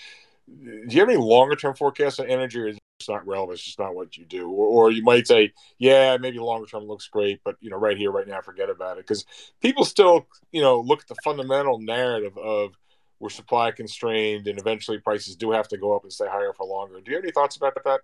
[0.47, 3.55] Do you have any longer term forecasts on energy, or is it's not relevant.
[3.57, 4.49] It's just not what you do.
[4.49, 7.97] Or, or you might say, yeah, maybe longer term looks great, but you know, right
[7.97, 9.07] here, right now, forget about it.
[9.07, 9.25] Because
[9.61, 12.77] people still, you know, look at the fundamental narrative of
[13.19, 16.65] we're supply constrained and eventually prices do have to go up and stay higher for
[16.65, 16.99] longer.
[17.01, 18.01] Do you have any thoughts about that?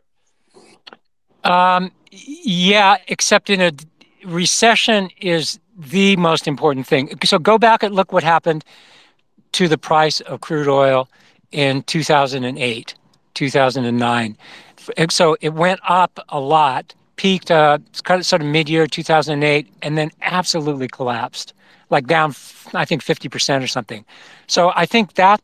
[1.44, 3.72] Um, yeah, except in a
[4.26, 7.18] recession is the most important thing.
[7.24, 8.66] So go back and look what happened
[9.54, 11.08] to the price of crude oil
[11.52, 12.96] in 2008,
[13.34, 14.38] 2009
[15.10, 19.98] so it went up a lot, peaked uh, kind of sort of mid-year 2008, and
[19.98, 21.54] then absolutely collapsed,
[21.90, 22.34] like down
[22.74, 24.06] I think 50 percent or something.
[24.48, 25.42] So I think that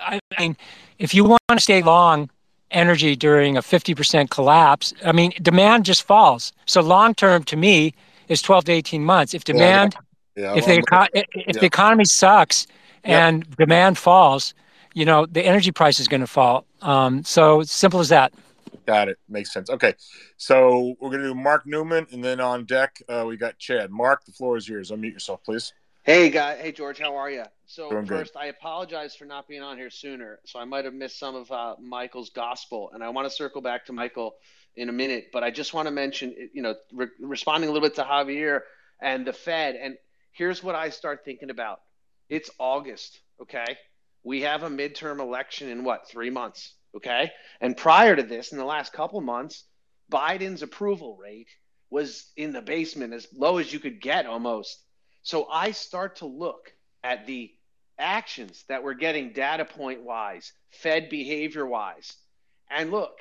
[0.00, 0.56] I mean,
[0.98, 2.30] if you want to stay long
[2.70, 6.52] energy during a 50 percent collapse, I mean demand just falls.
[6.66, 7.94] So long term to me
[8.28, 9.34] is 12 to 18 months.
[9.34, 9.96] If demand,
[10.36, 10.54] yeah, yeah.
[10.56, 12.66] if well, the eco- if the economy sucks
[13.04, 14.54] and demand falls,
[14.94, 16.64] you know the energy price is going to fall.
[16.80, 18.32] Um, so simple as that.
[18.86, 19.18] Got it.
[19.28, 19.70] Makes sense.
[19.70, 19.94] Okay.
[20.36, 23.90] So we're going to do Mark Newman and then on deck, uh, we got Chad.
[23.90, 24.90] Mark, the floor is yours.
[24.90, 25.72] Unmute yourself, please.
[26.02, 26.56] Hey, guy.
[26.56, 26.98] Hey, George.
[26.98, 27.44] How are you?
[27.64, 28.40] So, Doing first, good.
[28.40, 30.38] I apologize for not being on here sooner.
[30.44, 32.90] So, I might have missed some of uh, Michael's gospel.
[32.92, 34.34] And I want to circle back to Michael
[34.76, 35.30] in a minute.
[35.32, 38.60] But I just want to mention, you know, re- responding a little bit to Javier
[39.00, 39.76] and the Fed.
[39.76, 39.96] And
[40.32, 41.80] here's what I start thinking about
[42.28, 43.20] it's August.
[43.40, 43.64] Okay.
[44.24, 46.74] We have a midterm election in what, three months?
[46.96, 47.30] Okay.
[47.60, 49.64] And prior to this, in the last couple months,
[50.10, 51.48] Biden's approval rate
[51.90, 54.82] was in the basement, as low as you could get almost.
[55.22, 56.72] So I start to look
[57.02, 57.52] at the
[57.98, 62.14] actions that we're getting data point wise, Fed behavior wise.
[62.70, 63.20] And look,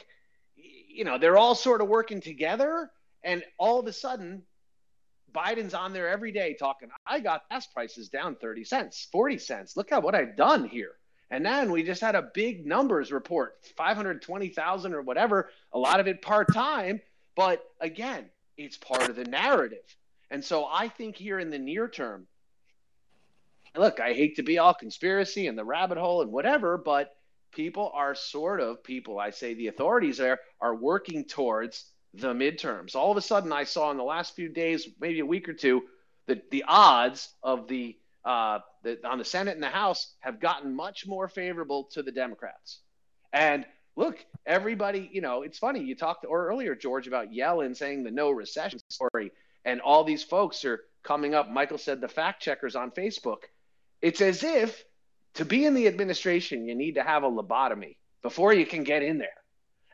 [0.55, 2.89] you know, they're all sort of working together.
[3.23, 4.43] And all of a sudden,
[5.33, 9.75] Biden's on there every day talking, I got gas prices down 30 cents, 40 cents.
[9.75, 10.93] Look at what I've done here.
[11.29, 16.07] And then we just had a big numbers report 520,000 or whatever, a lot of
[16.07, 17.01] it part time.
[17.35, 19.95] But again, it's part of the narrative.
[20.29, 22.27] And so I think here in the near term,
[23.75, 27.15] look, I hate to be all conspiracy and the rabbit hole and whatever, but
[27.51, 32.95] people are sort of people, I say the authorities there are working towards the midterms.
[32.95, 35.53] All of a sudden, I saw in the last few days, maybe a week or
[35.53, 35.83] two,
[36.27, 40.75] that the odds of the, uh, the on the Senate and the House have gotten
[40.75, 42.79] much more favorable to the Democrats.
[43.31, 43.65] And
[43.95, 45.81] look, everybody, you know, it's funny.
[45.81, 49.31] You talked or earlier, George, about Yellen saying the no recession story,
[49.65, 51.49] and all these folks are coming up.
[51.49, 53.43] Michael said the fact checkers on Facebook.
[54.01, 54.83] It's as if
[55.35, 59.01] to be in the administration, you need to have a lobotomy before you can get
[59.03, 59.29] in there.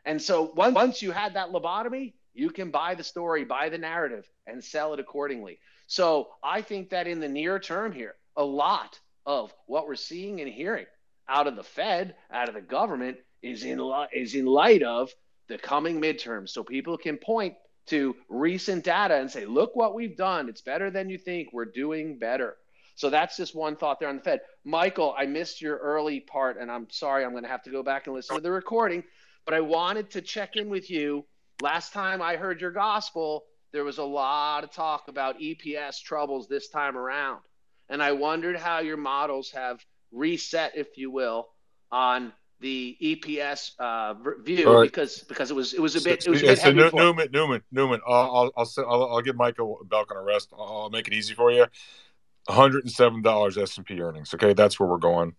[0.04, 3.78] And so once, once you had that lobotomy, you can buy the story, buy the
[3.78, 5.58] narrative, and sell it accordingly.
[5.86, 10.40] So I think that in the near term here, a lot of what we're seeing
[10.40, 10.86] and hearing
[11.28, 13.80] out of the Fed, out of the government, is in
[14.12, 15.10] is in light of
[15.48, 16.50] the coming midterms.
[16.50, 17.54] So people can point
[17.86, 20.48] to recent data and say, "Look what we've done.
[20.48, 21.52] It's better than you think.
[21.52, 22.56] We're doing better."
[22.94, 24.40] So that's just one thought there on the Fed.
[24.64, 27.24] Michael, I missed your early part, and I'm sorry.
[27.24, 29.04] I'm going to have to go back and listen to the recording.
[29.44, 31.24] But I wanted to check in with you.
[31.62, 36.48] Last time I heard your gospel, there was a lot of talk about EPS troubles
[36.48, 37.40] this time around.
[37.88, 41.48] And I wondered how your models have reset, if you will,
[41.90, 44.82] on the EPS uh, view right.
[44.82, 47.28] because because it was it was a bit it was a bit so heavy Newman
[47.32, 50.52] Newman Newman I'll I'll I'll, I'll give Michael Belkin a rest.
[50.52, 51.66] I'll, I'll make it easy for you.
[52.46, 54.34] One hundred and seven dollars S and P earnings.
[54.34, 55.28] Okay, that's where we're going.
[55.28, 55.34] One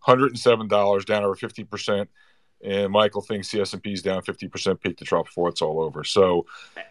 [0.00, 2.10] hundred and seven dollars, down over fifty percent
[2.64, 5.48] and Michael thinks the S and P is down fifty percent peak to trough before
[5.48, 6.02] it's all over.
[6.04, 6.46] So,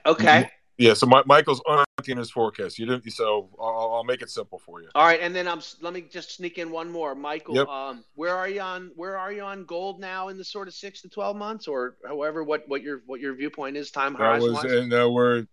[0.05, 0.93] okay, yeah.
[0.93, 1.61] So my, Michael's
[2.07, 2.79] in his forecast.
[2.79, 4.89] You didn't, so I'll, I'll, make it simple for you.
[4.95, 7.55] All right, and then I'm let me just sneak in one more, Michael.
[7.55, 7.67] Yep.
[7.67, 10.73] Um, where are you on where are you on gold now in the sort of
[10.73, 14.53] six to twelve months, or however what what your what your viewpoint is time horizon?
[14.53, 15.45] That was, and uh, we're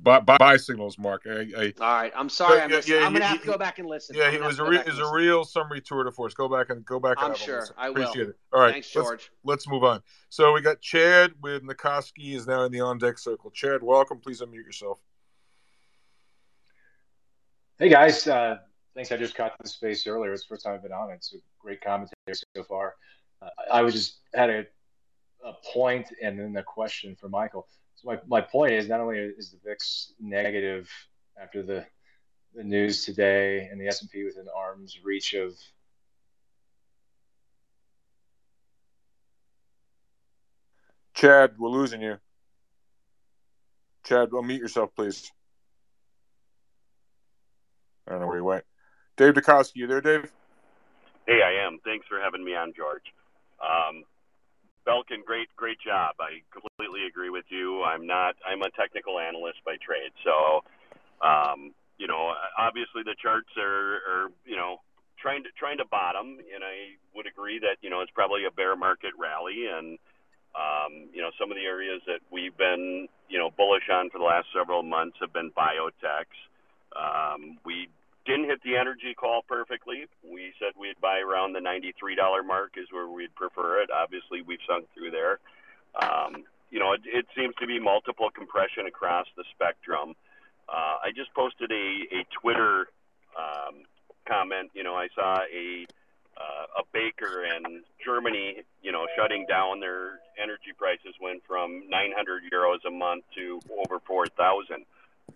[0.00, 1.22] buy, buy signals, Mark.
[1.26, 3.78] I, I, All right, I'm sorry, I'm, yeah, yeah, I'm gonna have to go back
[3.78, 4.16] and listen.
[4.16, 6.34] Yeah, it was a re- was a real summary tour de force.
[6.34, 7.16] Go back and go back.
[7.18, 8.02] I'm sure I will.
[8.02, 8.36] Appreciate it.
[8.52, 9.30] All right, thanks, George.
[9.44, 10.02] Let's, let's move on.
[10.28, 13.50] So we got Chad with Nikoski is now in the on deck circle.
[13.50, 14.18] Chad, welcome.
[14.18, 14.98] Please unmute yourself.
[17.80, 18.56] Hey guys, uh,
[18.96, 19.12] thanks.
[19.12, 20.32] I just caught the space earlier.
[20.32, 21.14] It's the first time I've been on it.
[21.14, 22.16] It's a great commentary
[22.56, 22.96] so far.
[23.40, 24.66] Uh, I was just had a,
[25.44, 27.68] a point and then a question for Michael.
[27.94, 30.90] So my, my point is not only is the VIX negative
[31.40, 31.86] after the
[32.56, 35.56] the news today and the S&P within arm's reach of
[41.14, 42.16] Chad, we're losing you.
[44.04, 45.30] Chad, unmute yourself, please.
[48.08, 48.64] I don't know where he went.
[49.16, 50.32] Dave Dukowski, you there, Dave?
[51.26, 51.78] Hey, I am.
[51.84, 53.04] Thanks for having me on, George.
[53.60, 54.04] Um,
[54.86, 56.14] Belkin, great, great job.
[56.18, 57.84] I completely agree with you.
[57.84, 58.36] I'm not.
[58.48, 60.64] I'm a technical analyst by trade, so
[61.20, 64.80] um, you know, obviously the charts are, are, you know,
[65.20, 68.54] trying to trying to bottom, and I would agree that you know it's probably a
[68.54, 69.98] bear market rally, and
[70.56, 74.18] um, you know, some of the areas that we've been, you know, bullish on for
[74.18, 76.38] the last several months have been biotechs.
[76.96, 77.88] Um, we
[78.26, 80.06] didn't hit the energy call perfectly.
[80.22, 83.90] We said we'd buy around the $93 mark is where we'd prefer it.
[83.90, 85.40] Obviously, we've sunk through there.
[85.96, 90.14] Um, you know, it, it seems to be multiple compression across the spectrum.
[90.68, 92.88] Uh, I just posted a, a Twitter
[93.32, 93.84] um,
[94.26, 94.70] comment.
[94.74, 95.86] You know, I saw a
[96.38, 102.44] uh, a baker in Germany, you know, shutting down their energy prices went from 900
[102.52, 104.86] euros a month to over 4,000.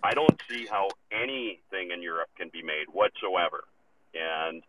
[0.02, 3.64] I don't see how anything in Europe can be made whatsoever.
[4.14, 4.62] And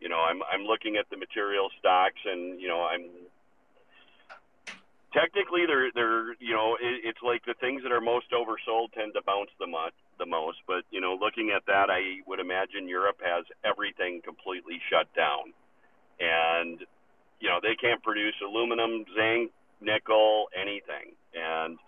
[0.00, 3.08] you know, I'm I'm looking at the material stocks, and you know, I'm
[5.14, 9.14] technically they're they're you know it, it's like the things that are most oversold tend
[9.14, 10.58] to bounce the most the most.
[10.66, 15.54] But you know, looking at that, I would imagine Europe has everything completely shut down,
[16.20, 16.84] and
[17.40, 21.78] you know they can't produce aluminum, zinc, nickel, anything, and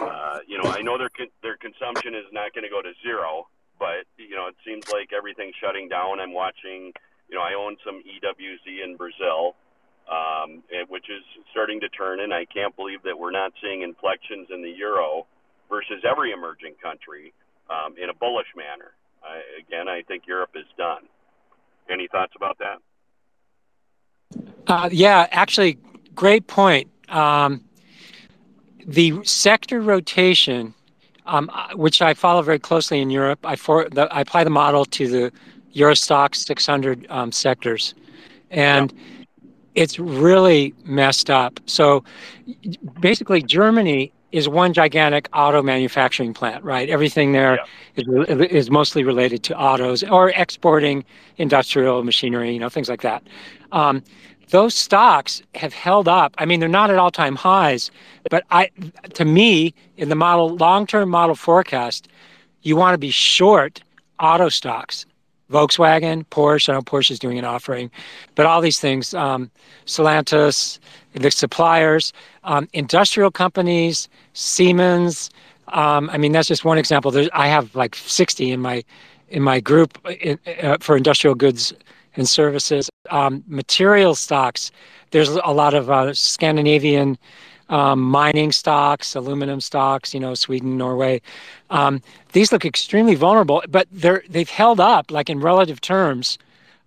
[0.00, 1.10] uh, you know, I know their
[1.42, 3.48] their consumption is not going to go to zero,
[3.78, 6.20] but you know, it seems like everything's shutting down.
[6.20, 6.92] I'm watching.
[7.28, 9.56] You know, I own some EWZ in Brazil,
[10.10, 14.48] um, which is starting to turn, and I can't believe that we're not seeing inflections
[14.50, 15.26] in the euro
[15.70, 17.32] versus every emerging country
[17.70, 18.92] um, in a bullish manner.
[19.24, 21.04] I, again, I think Europe is done.
[21.90, 22.78] Any thoughts about that?
[24.66, 25.78] Uh, yeah, actually,
[26.14, 26.90] great point.
[27.08, 27.64] Um,
[28.86, 30.74] the sector rotation,
[31.26, 34.50] um, uh, which I follow very closely in Europe, I, for, the, I apply the
[34.50, 35.32] model to the
[35.72, 37.94] Euro Stoxx 600 um, sectors,
[38.50, 39.24] and yeah.
[39.74, 41.60] it's really messed up.
[41.66, 42.04] So
[43.00, 46.88] basically, Germany is one gigantic auto manufacturing plant, right?
[46.88, 47.58] Everything there
[47.96, 48.24] yeah.
[48.28, 51.04] is, is mostly related to autos or exporting
[51.36, 53.22] industrial machinery, you know, things like that.
[53.72, 54.02] Um,
[54.52, 56.34] those stocks have held up.
[56.36, 57.90] I mean, they're not at all time highs,
[58.30, 58.68] but I,
[59.14, 62.06] to me, in the model long term model forecast,
[62.60, 63.82] you want to be short
[64.20, 65.06] auto stocks.
[65.50, 66.68] Volkswagen, Porsche.
[66.68, 67.90] I know Porsche is doing an offering,
[68.34, 69.50] but all these things, um,
[69.86, 70.78] Stellantis,
[71.14, 72.12] the suppliers,
[72.44, 75.30] um, industrial companies, Siemens.
[75.68, 77.10] Um, I mean, that's just one example.
[77.10, 78.84] There's, I have like 60 in my
[79.30, 81.72] in my group in, uh, for industrial goods
[82.16, 82.90] and services.
[83.10, 84.70] Um, material stocks.
[85.10, 87.18] There's a lot of uh, Scandinavian
[87.68, 91.22] um, mining stocks, aluminum stocks, you know, Sweden, Norway.
[91.70, 92.02] Um,
[92.32, 96.38] these look extremely vulnerable, but they're they've held up like in relative terms.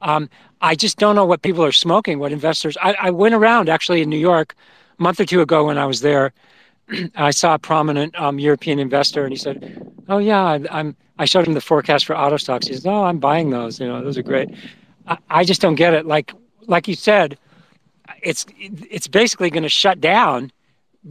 [0.01, 0.29] Um,
[0.61, 2.19] I just don't know what people are smoking.
[2.19, 2.77] What investors?
[2.81, 4.55] I, I went around actually in New York
[4.99, 6.33] a month or two ago when I was there.
[7.15, 11.25] I saw a prominent um, European investor, and he said, "Oh yeah, I, am I
[11.25, 12.67] showed him the forecast for auto stocks.
[12.67, 13.79] He said, "Oh, I'm buying those.
[13.79, 14.49] You know, those are great."
[15.07, 16.05] I, I just don't get it.
[16.05, 16.33] Like
[16.67, 17.37] like you said,
[18.21, 20.51] it's it's basically going to shut down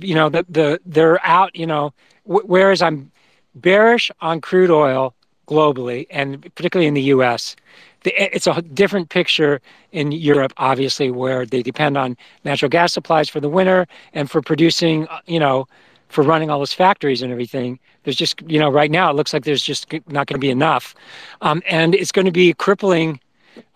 [0.00, 1.92] you know, the, the they're out, you know,
[2.24, 3.12] whereas I'm
[3.54, 5.14] bearish on crude oil
[5.46, 7.56] globally and particularly in the US.
[8.04, 9.62] It's a different picture
[9.92, 14.42] in Europe, obviously, where they depend on natural gas supplies for the winter and for
[14.42, 15.66] producing, uh, you know,
[16.08, 17.78] for running all those factories and everything.
[18.02, 20.50] There's just, you know, right now it looks like there's just not going to be
[20.50, 20.94] enough.
[21.40, 23.20] Um, and it's going to be crippling,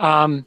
[0.00, 0.46] um,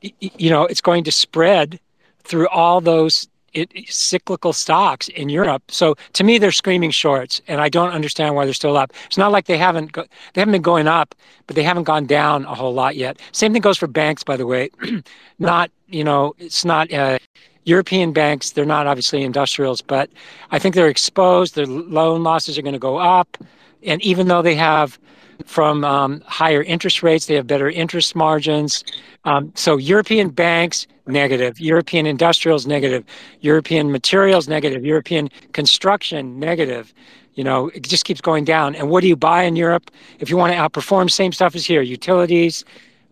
[0.00, 1.80] you know, it's going to spread
[2.24, 5.62] through all those it, cyclical stocks in Europe.
[5.68, 8.92] So to me, they're screaming shorts, and I don't understand why they're still up.
[9.06, 11.14] It's not like they haven't go, they haven't been going up,
[11.46, 13.20] but they haven't gone down a whole lot yet.
[13.32, 14.70] Same thing goes for banks, by the way.
[15.38, 16.92] not you know, it's not.
[16.92, 17.18] Uh,
[17.66, 20.10] European banks, they're not obviously industrials, but
[20.50, 21.54] I think they're exposed.
[21.54, 23.38] Their loan losses are going to go up.
[23.82, 24.98] And even though they have
[25.46, 28.84] from um, higher interest rates, they have better interest margins.
[29.24, 31.60] Um, so European banks, negative.
[31.60, 33.04] European industrials, negative.
[33.40, 34.84] European materials, negative.
[34.84, 36.92] European construction, negative.
[37.34, 38.74] You know, it just keeps going down.
[38.74, 39.90] And what do you buy in Europe?
[40.20, 42.64] If you want to outperform, same stuff as here utilities,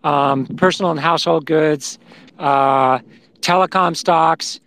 [0.04, 1.98] um, personal and household goods,
[2.38, 3.00] uh,
[3.40, 4.60] telecom stocks.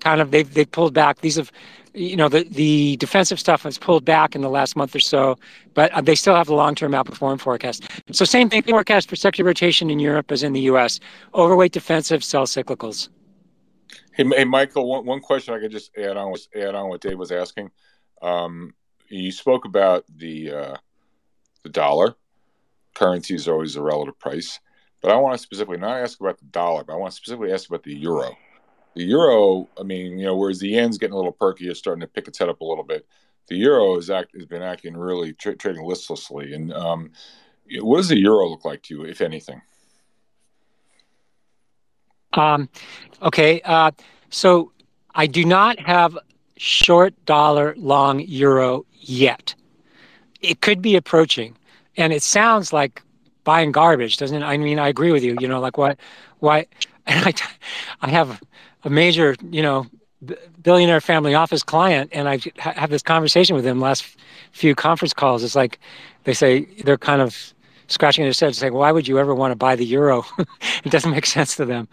[0.00, 1.20] Kind of, they've, they've pulled back.
[1.20, 1.50] These have
[1.94, 5.38] you know, the, the defensive stuff has pulled back in the last month or so,
[5.74, 7.88] but uh, they still have the long term outperform forecast.
[8.10, 10.98] So, same thing forecast for sector rotation in Europe as in the US
[11.34, 13.08] overweight defensive, sell cyclicals.
[14.12, 17.00] Hey, hey Michael, one, one question I could just add on, was, add on what
[17.00, 17.70] Dave was asking.
[18.20, 18.74] Um,
[19.08, 20.76] you spoke about the, uh,
[21.62, 22.16] the dollar.
[22.94, 24.58] Currency is always a relative price.
[25.00, 27.52] But I want to specifically not ask about the dollar, but I want to specifically
[27.52, 28.36] ask about the euro
[28.94, 32.00] the euro, I mean, you know, whereas the yen's getting a little perky, it's starting
[32.00, 33.06] to pick its head up a little bit.
[33.48, 36.54] The euro has act has been acting really tra- trading listlessly.
[36.54, 37.10] And um,
[37.80, 39.60] what does the euro look like to you, if anything?
[42.32, 42.68] Um,
[43.22, 43.92] okay, uh,
[44.30, 44.72] so
[45.14, 46.18] I do not have
[46.56, 49.54] short dollar, long euro yet.
[50.40, 51.56] It could be approaching,
[51.96, 53.02] and it sounds like
[53.44, 54.44] buying garbage, doesn't it?
[54.44, 55.36] I mean, I agree with you.
[55.40, 55.98] You know, like what,
[56.38, 56.66] why?
[57.06, 57.34] And I,
[58.00, 58.40] I have
[58.84, 59.86] a major, you know,
[60.62, 64.04] billionaire family office client, and I have this conversation with them last
[64.52, 65.42] few conference calls.
[65.42, 65.78] It's like
[66.24, 67.54] they say they're kind of
[67.88, 70.24] scratching their heads, saying, "Why would you ever want to buy the euro?
[70.84, 71.88] it doesn't make sense to them."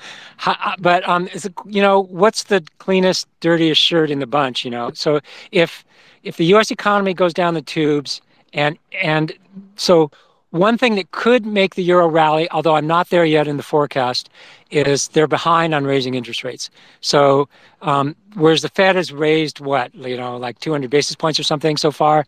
[0.45, 4.63] Uh, but um, is it, you know, what's the cleanest, dirtiest shirt in the bunch?
[4.63, 5.19] You know, so
[5.51, 5.84] if
[6.23, 6.72] if the U.S.
[6.72, 8.22] economy goes down the tubes,
[8.53, 9.34] and and
[9.76, 10.11] so
[10.51, 13.63] one thing that could make the euro rally, although I'm not there yet in the
[13.63, 14.29] forecast,
[14.69, 16.69] is they're behind on raising interest rates.
[16.99, 17.47] So,
[17.81, 21.77] um, whereas the Fed has raised what, you know, like 200 basis points or something
[21.77, 22.25] so far,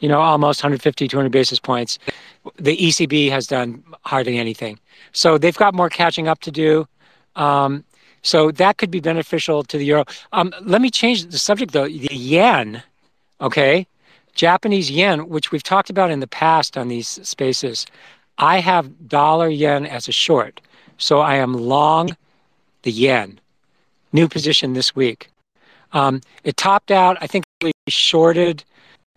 [0.00, 1.98] you know, almost 150, 200 basis points,
[2.56, 4.78] the ECB has done hardly anything.
[5.12, 6.88] So they've got more catching up to do.
[7.36, 7.84] Um,
[8.22, 10.04] so that could be beneficial to the euro.
[10.32, 11.86] Um, let me change the subject though.
[11.86, 12.82] The yen,
[13.40, 13.86] okay,
[14.36, 17.86] Japanese yen, which we've talked about in the past on these spaces,
[18.38, 20.60] I have dollar yen as a short.
[20.98, 22.16] So I am long
[22.82, 23.40] the yen.
[24.12, 25.30] New position this week.
[25.92, 28.62] Um, it topped out, I think we shorted.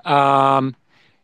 [0.05, 0.75] Um,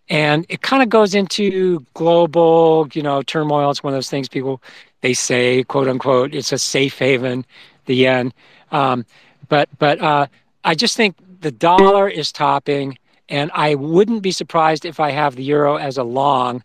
[0.09, 3.71] and it kind of goes into global, you know, turmoil.
[3.71, 4.61] It's one of those things people
[5.01, 7.45] they say, quote unquote, it's a safe haven,
[7.85, 8.33] the yen.
[8.71, 9.05] Um,
[9.47, 10.27] but but uh,
[10.63, 12.97] I just think the dollar is topping.
[13.29, 16.63] And I wouldn't be surprised if I have the euro as a long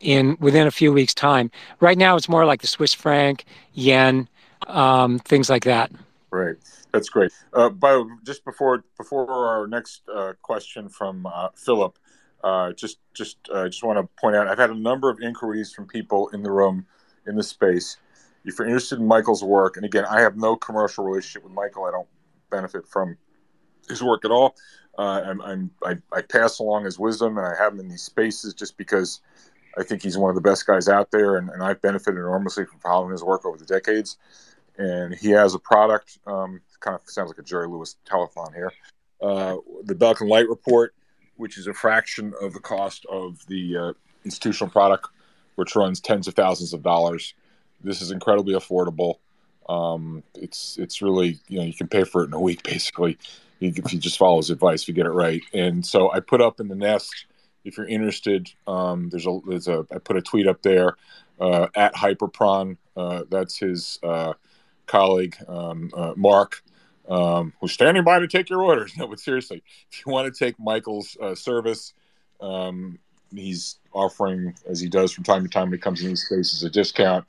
[0.00, 1.50] in within a few weeks' time.
[1.80, 4.28] Right now, it's more like the Swiss franc, yen,
[4.66, 5.92] um, things like that.
[6.30, 6.56] Right,
[6.92, 7.32] that's great.
[7.52, 11.98] Uh, by just before before our next uh, question from uh, Philip,
[12.42, 15.72] uh, just just uh, just want to point out I've had a number of inquiries
[15.72, 16.86] from people in the room
[17.26, 17.96] in the space,
[18.44, 21.84] if you're interested in Michael's work, and again, I have no commercial relationship with Michael.
[21.84, 22.08] I don't
[22.50, 23.16] benefit from
[23.88, 24.56] his work at all.
[24.98, 28.02] Uh, I'm, I'm I, I, pass along his wisdom, and I have him in these
[28.02, 29.20] spaces just because
[29.78, 32.64] I think he's one of the best guys out there, and, and I've benefited enormously
[32.66, 34.16] from following his work over the decades.
[34.78, 38.72] And he has a product, um, kind of sounds like a Jerry Lewis telethon here,
[39.22, 40.94] uh, the Belkin Light Report,
[41.36, 43.92] which is a fraction of the cost of the uh,
[44.24, 45.08] institutional product,
[45.54, 47.34] which runs tens of thousands of dollars.
[47.82, 49.16] This is incredibly affordable.
[49.68, 53.16] Um, it's it's really you know you can pay for it in a week basically
[53.60, 55.42] if you just follow his advice if you get it right.
[55.52, 57.26] And so I put up in the nest
[57.64, 58.50] if you're interested.
[58.66, 60.96] Um, there's a there's a I put a tweet up there
[61.38, 62.76] uh, at Hyperpron.
[62.96, 64.34] Uh, that's his uh,
[64.86, 66.62] colleague um, uh, Mark.
[67.08, 68.92] Um, who's standing by to take your orders?
[68.98, 71.92] No, but seriously, if you want to take Michael's uh, service,
[72.40, 72.98] um,
[73.34, 76.62] he's offering, as he does from time to time when he comes in these spaces,
[76.62, 77.24] a discount.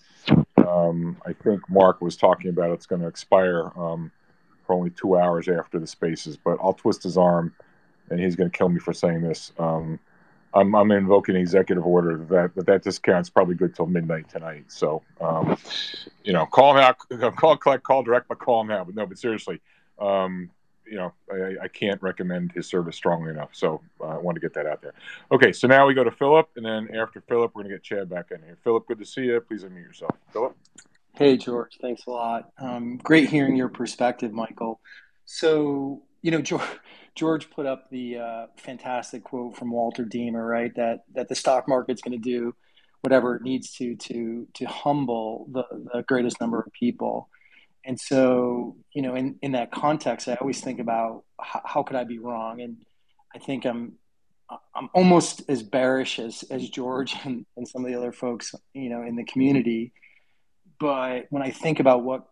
[0.57, 4.11] Um, I think Mark was talking about it's going to expire um,
[4.73, 7.53] only two hours after the spaces, but I'll twist his arm,
[8.09, 9.51] and he's going to kill me for saying this.
[9.57, 9.99] Um,
[10.53, 14.65] I'm, I'm invoking executive order that that, that discount's probably good till midnight tonight.
[14.67, 15.57] So, um,
[16.23, 16.93] you know, call now,
[17.31, 18.85] call, collect, call direct, but call out.
[18.85, 19.61] But no, but seriously,
[19.99, 20.49] um,
[20.85, 23.51] you know, I, I, can't recommend his service strongly enough.
[23.53, 24.93] So uh, I want to get that out there.
[25.31, 27.83] Okay, so now we go to Philip, and then after Philip, we're going to get
[27.83, 28.57] Chad back in here.
[28.63, 29.39] Philip, good to see you.
[29.39, 30.17] Please unmute yourself.
[30.33, 30.55] Philip.
[31.15, 31.77] Hey, George.
[31.81, 32.49] Thanks a lot.
[32.57, 34.79] Um, great hearing your perspective, Michael.
[35.25, 36.61] So, you know, George,
[37.15, 40.73] George put up the uh, fantastic quote from Walter Deemer, right?
[40.75, 42.55] That that the stock market's going to do
[43.01, 45.63] whatever it needs to to to humble the,
[45.93, 47.29] the greatest number of people.
[47.83, 51.95] And so, you know, in, in that context, I always think about how, how could
[51.95, 52.61] I be wrong?
[52.61, 52.77] And
[53.35, 53.93] I think I'm
[54.75, 58.89] I'm almost as bearish as as George and, and some of the other folks, you
[58.89, 59.93] know, in the community.
[60.81, 62.25] But when I think about what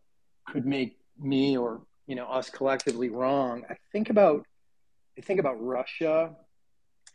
[0.48, 4.44] could make me or you know us collectively wrong, I think about
[5.18, 6.32] I think about Russia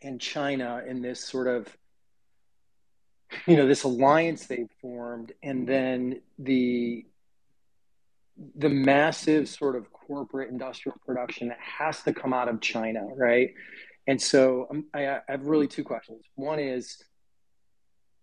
[0.01, 1.77] and China in this sort of
[3.49, 7.05] you know this alliance they've formed, and then the
[8.55, 13.55] the massive sort of corporate industrial production that has to come out of China, right?
[14.07, 16.25] And so um, I, I have really two questions.
[16.35, 17.03] One is,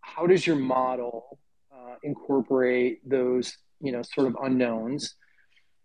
[0.02, 1.40] how does your model
[1.82, 5.16] uh, incorporate those, you know, sort of unknowns?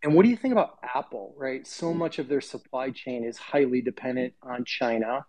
[0.03, 1.67] And what do you think about Apple, right?
[1.67, 5.25] So much of their supply chain is highly dependent on China.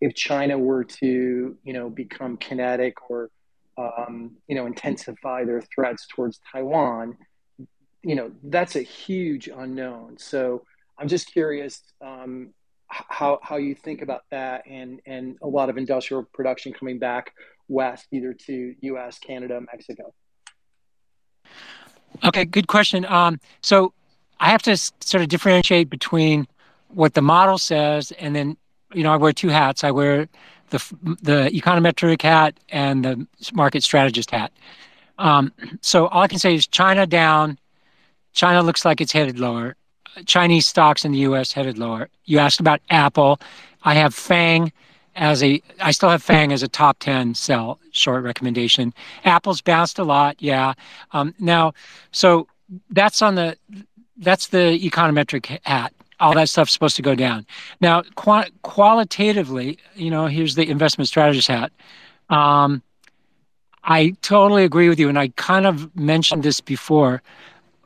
[0.00, 3.30] If China were to, you know, become kinetic or,
[3.76, 7.16] um, you know, intensify their threats towards Taiwan,
[8.02, 10.18] you know, that's a huge unknown.
[10.18, 10.64] So
[10.98, 12.52] I'm just curious um,
[12.86, 17.32] how how you think about that and and a lot of industrial production coming back
[17.70, 20.12] west, either to U.S., Canada, Mexico.
[22.24, 23.04] Okay, good question.
[23.06, 23.92] Um, so
[24.40, 26.46] I have to sort of differentiate between
[26.88, 28.56] what the model says and then,
[28.92, 29.84] you know, I wear two hats.
[29.84, 30.28] I wear
[30.70, 30.78] the
[31.22, 34.52] the econometric hat and the market strategist hat.
[35.18, 37.58] Um, so all I can say is China down.
[38.32, 39.76] China looks like it's headed lower.
[40.26, 41.52] Chinese stocks in the U.S.
[41.52, 42.08] headed lower.
[42.24, 43.40] You asked about Apple.
[43.82, 44.72] I have FANG
[45.16, 45.62] as a.
[45.80, 48.94] I still have FANG as a top ten sell short recommendation.
[49.24, 50.74] Apple's bounced a lot, yeah.
[51.12, 51.72] Um, now,
[52.12, 52.46] so
[52.90, 53.56] that's on the
[54.18, 55.92] that's the econometric hat.
[56.20, 57.46] All that stuff's supposed to go down.
[57.80, 61.72] Now, qu- qualitatively, you know, here's the investment strategist hat.
[62.28, 62.82] Um,
[63.84, 67.22] I totally agree with you, and I kind of mentioned this before.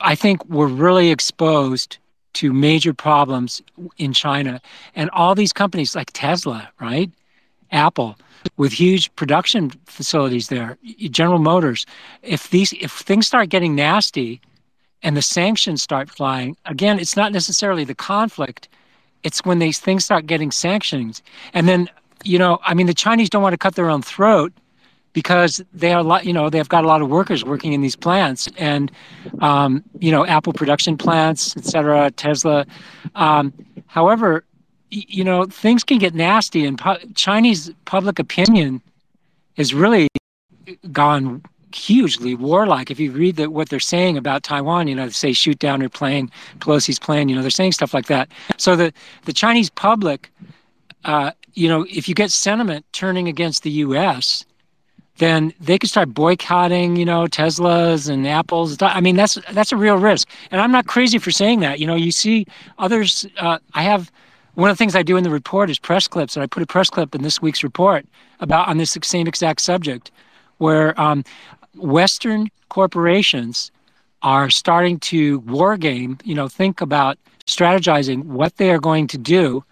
[0.01, 1.99] I think we're really exposed
[2.35, 3.63] to major problems
[3.99, 4.61] in China,
[4.95, 7.11] and all these companies like Tesla, right,
[7.71, 8.17] Apple,
[8.57, 10.77] with huge production facilities there,
[11.11, 11.87] General Motors.
[12.23, 14.41] If these if things start getting nasty,
[15.03, 18.69] and the sanctions start flying, again, it's not necessarily the conflict,
[19.23, 21.23] it's when these things start getting sanctions.
[21.53, 21.89] And then,
[22.25, 24.53] you know, I mean, the Chinese don't want to cut their own throat
[25.15, 27.81] because they are a lot, you know, they've got a lot of workers working in
[27.81, 28.93] these plants and,
[29.41, 32.67] um, you know, Apple production plants, et cetera, Tesla.
[33.15, 33.55] Um,
[33.87, 34.45] however,
[34.91, 38.83] you know, things can get nasty and pu- Chinese public opinion
[39.57, 40.09] has really
[40.93, 41.43] gone
[41.75, 42.91] hugely warlike.
[42.91, 45.81] If you read the, what they're saying about Taiwan, you know, they say shoot down
[45.81, 47.29] your plane, Pelosi's plane.
[47.29, 48.29] You know, they're saying stuff like that.
[48.57, 48.93] So the
[49.25, 50.31] the Chinese public,
[51.05, 54.45] uh, you know, if you get sentiment turning against the U.S.,
[55.19, 58.77] then they could start boycotting, you know, Teslas and Apples.
[58.81, 60.29] I mean, that's that's a real risk.
[60.51, 61.79] And I'm not crazy for saying that.
[61.79, 62.47] You know, you see
[62.79, 63.27] others.
[63.39, 64.11] Uh, I have
[64.55, 66.63] one of the things I do in the report is press clips, and I put
[66.63, 68.07] a press clip in this week's report
[68.41, 70.11] about on this same exact subject,
[70.59, 71.25] where um,
[71.77, 73.71] Western corporations
[74.23, 79.19] are starting to war game, you know, think about strategizing what they are going to
[79.19, 79.63] do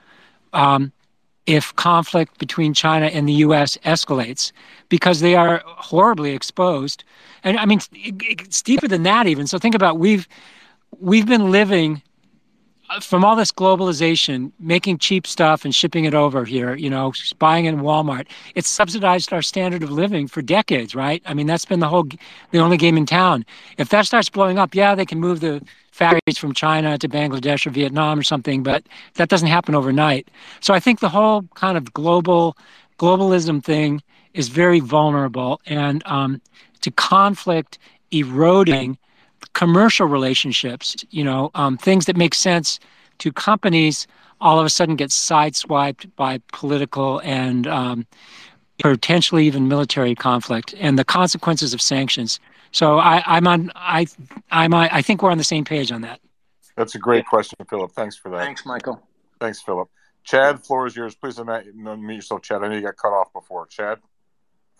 [0.52, 0.92] um,
[1.46, 3.76] if conflict between China and the U.S.
[3.84, 4.52] escalates,
[4.88, 7.04] because they are horribly exposed.
[7.42, 9.46] And I mean, it's deeper than that even.
[9.46, 10.28] So think about we've
[11.00, 12.02] we've been living
[13.00, 17.64] from all this globalization, making cheap stuff and shipping it over here, you know, buying
[17.64, 21.22] in Walmart, it's subsidized our standard of living for decades, right?
[21.26, 22.08] I mean, that's been the whole,
[22.50, 23.44] the only game in town.
[23.78, 25.62] If that starts blowing up, yeah, they can move the
[25.92, 30.28] factories from China to Bangladesh or Vietnam or something, but that doesn't happen overnight.
[30.60, 32.56] So I think the whole kind of global,
[32.98, 34.02] globalism thing
[34.34, 36.40] is very vulnerable and um,
[36.80, 37.78] to conflict
[38.10, 38.98] eroding
[39.54, 42.80] commercial relationships, you know, um, things that make sense
[43.18, 44.06] to companies
[44.40, 48.06] all of a sudden get sideswiped by political and um,
[48.80, 52.40] potentially even military conflict and the consequences of sanctions.
[52.72, 53.70] So I, am on.
[53.76, 54.06] I
[54.50, 54.72] I'm.
[54.74, 56.20] I think we're on the same page on that.
[56.76, 57.92] That's a great question, Philip.
[57.92, 58.38] Thanks for that.
[58.38, 59.02] Thanks, Michael.
[59.38, 59.88] Thanks, Philip.
[60.24, 61.14] Chad, floor is yours.
[61.14, 62.62] Please unmute yourself, Chad.
[62.62, 63.66] I know you got cut off before.
[63.66, 63.98] Chad.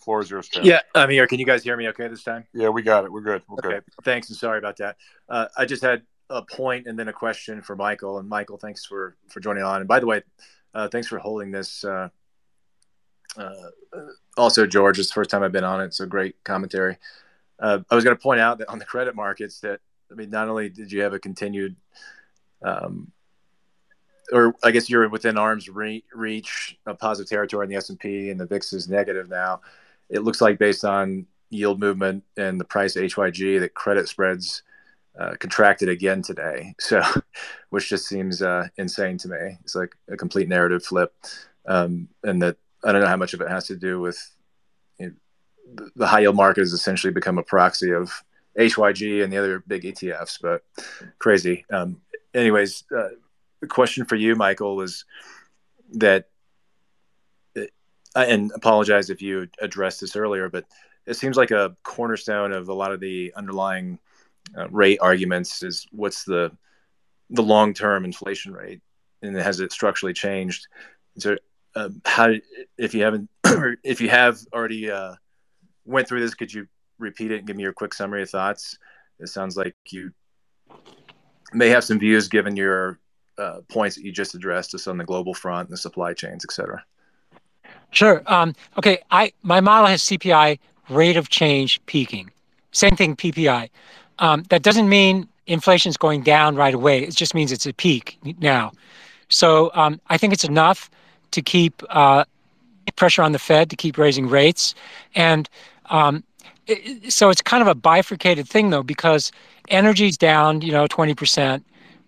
[0.03, 0.65] Floor is yours, Chad.
[0.65, 1.27] Yeah, I'm here.
[1.27, 2.47] Can you guys hear me okay this time?
[2.53, 3.13] Yeah, we got it.
[3.13, 3.43] We're good.
[3.49, 3.69] We're okay.
[3.77, 4.05] Good.
[4.05, 4.97] Thanks and sorry about that.
[5.29, 8.19] Uh, I just had a point and then a question for Michael.
[8.19, 9.81] And Michael, thanks for for joining on.
[9.81, 10.23] And by the way,
[10.75, 11.85] uh, thanks for holding this.
[11.85, 12.09] Uh,
[13.37, 13.55] uh
[14.37, 15.95] also, George, it's the first time I've been on it.
[15.95, 16.99] So great commentary.
[17.59, 19.81] Uh, I was going to point out that on the credit markets, that
[20.11, 21.77] I mean, not only did you have a continued
[22.63, 23.13] um,
[24.33, 28.01] or I guess you're within arm's re- reach of positive territory in the S and
[28.01, 29.61] P, and the VIX is negative now
[30.09, 34.63] it looks like based on yield movement and the price HYG that credit spreads
[35.19, 36.75] uh, contracted again today.
[36.81, 37.03] So,
[37.71, 39.59] which just seems uh, insane to me.
[39.63, 41.15] It's like a complete narrative flip,
[41.67, 44.19] um, and that I don't know how much of it has to do with
[44.99, 45.15] you
[45.75, 48.13] know, the high yield market has essentially become a proxy of
[48.59, 50.63] HYG and the other big ETFs, but
[51.19, 51.65] crazy.
[51.73, 52.01] Um,
[52.35, 53.09] anyways, uh,
[53.61, 55.05] the question for you, Michael, was
[55.95, 56.29] that
[58.15, 60.65] and apologize if you addressed this earlier, but
[61.07, 63.99] it seems like a cornerstone of a lot of the underlying
[64.57, 66.51] uh, rate arguments is what's the
[67.31, 68.81] the long term inflation rate,
[69.23, 70.67] and has it structurally changed?
[71.19, 71.37] So,
[71.75, 72.33] uh, how
[72.79, 73.31] if you haven't
[73.85, 75.15] if you have already uh,
[75.85, 76.67] went through this, could you
[76.99, 78.79] repeat it and give me your quick summary of thoughts?
[79.19, 80.13] It sounds like you
[81.53, 82.99] may have some views given your
[83.39, 86.45] uh, points that you just addressed, us on the global front, and the supply chains,
[86.45, 86.85] et cetera.
[87.93, 88.23] Sure.
[88.27, 88.99] Um, okay.
[89.11, 90.59] I my model has CPI
[90.89, 92.31] rate of change peaking.
[92.73, 93.69] Same thing PPI.
[94.19, 97.03] Um, that doesn't mean inflation is going down right away.
[97.03, 98.73] It just means it's a peak now.
[99.29, 100.91] So um, I think it's enough
[101.33, 102.25] to keep uh,
[102.97, 104.75] pressure on the Fed to keep raising rates,
[105.15, 105.49] and
[105.91, 106.25] um,
[106.67, 109.33] it, so it's kind of a bifurcated thing though because
[109.69, 111.65] energy's down, you know, twenty percent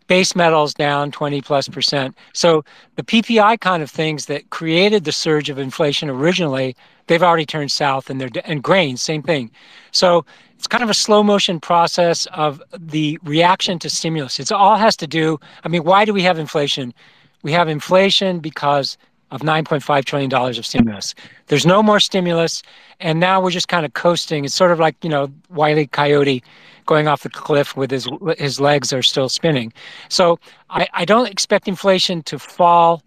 [0.07, 2.17] base metals down 20 plus percent.
[2.33, 2.65] So
[2.97, 6.77] the PPI kind of things that created the surge of inflation originally,
[7.07, 9.51] they've already turned south and they're and grains, same thing.
[9.93, 10.25] So
[10.57, 14.39] it's kind of a slow motion process of the reaction to stimulus.
[14.41, 16.95] It all has to do, I mean, why do we have inflation?
[17.43, 18.97] We have inflation because
[19.31, 21.15] of $9.5 trillion of stimulus.
[21.49, 22.63] There's no more stimulus,
[23.01, 24.45] and now we're just kind of coasting.
[24.45, 26.43] It's sort of like, you know, Wiley Coyote
[26.87, 28.09] going off the cliff with his
[28.39, 29.73] his legs are still spinning.
[30.09, 30.39] So
[30.71, 33.03] I, I don't expect inflation to fall.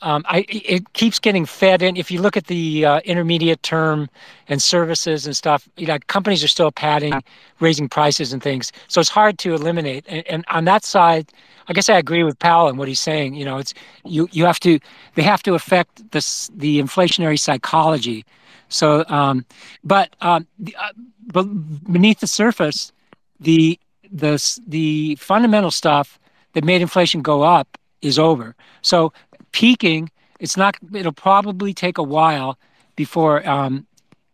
[0.00, 1.96] Um, I, it keeps getting fed in.
[1.96, 4.08] If you look at the uh, intermediate term
[4.46, 7.20] and services and stuff, you know, companies are still padding,
[7.58, 8.70] raising prices and things.
[8.86, 10.04] So it's hard to eliminate.
[10.06, 11.32] And, and on that side,
[11.66, 13.34] I guess I agree with Powell and what he's saying.
[13.34, 13.74] You know, it's
[14.04, 14.78] you you have to
[15.16, 18.24] they have to affect this the inflationary psychology.
[18.68, 19.44] So, um,
[19.82, 20.46] but um,
[20.78, 20.92] uh,
[21.32, 21.44] but
[21.92, 22.92] beneath the surface,
[23.40, 23.78] the
[24.10, 26.18] the the fundamental stuff
[26.54, 28.54] that made inflation go up is over.
[28.82, 29.12] So
[29.52, 30.10] peaking,
[30.40, 30.76] it's not.
[30.94, 32.58] It'll probably take a while
[32.96, 33.86] before um,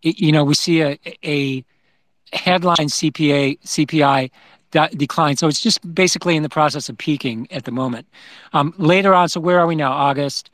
[0.03, 1.65] it, you know we see a a
[2.33, 4.31] headline CPA CPI
[4.71, 5.37] de- decline.
[5.37, 8.07] So it's just basically in the process of peaking at the moment.
[8.53, 9.93] Um, later on, so where are we now?
[9.93, 10.51] August.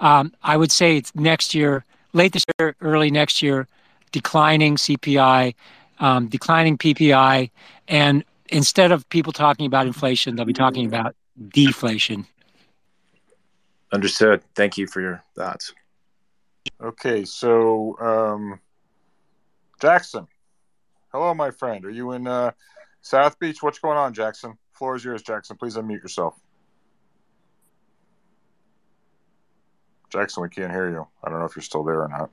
[0.00, 3.68] Um, I would say it's next year, late this year, early next year,
[4.10, 5.54] declining CPI,
[6.02, 7.50] um, declining PPI,
[7.86, 11.14] and instead of people talking about inflation, they'll be talking about
[11.48, 12.26] deflation.
[13.92, 14.42] Understood.
[14.56, 15.72] Thank you for your thoughts.
[16.82, 18.60] Okay, so um,
[19.80, 20.26] Jackson,
[21.12, 21.84] hello, my friend.
[21.84, 22.50] Are you in uh,
[23.00, 23.62] South Beach?
[23.62, 24.58] What's going on, Jackson?
[24.72, 25.56] Floor is yours, Jackson.
[25.56, 26.34] Please unmute yourself.
[30.10, 31.06] Jackson, we can't hear you.
[31.22, 32.30] I don't know if you're still there or not.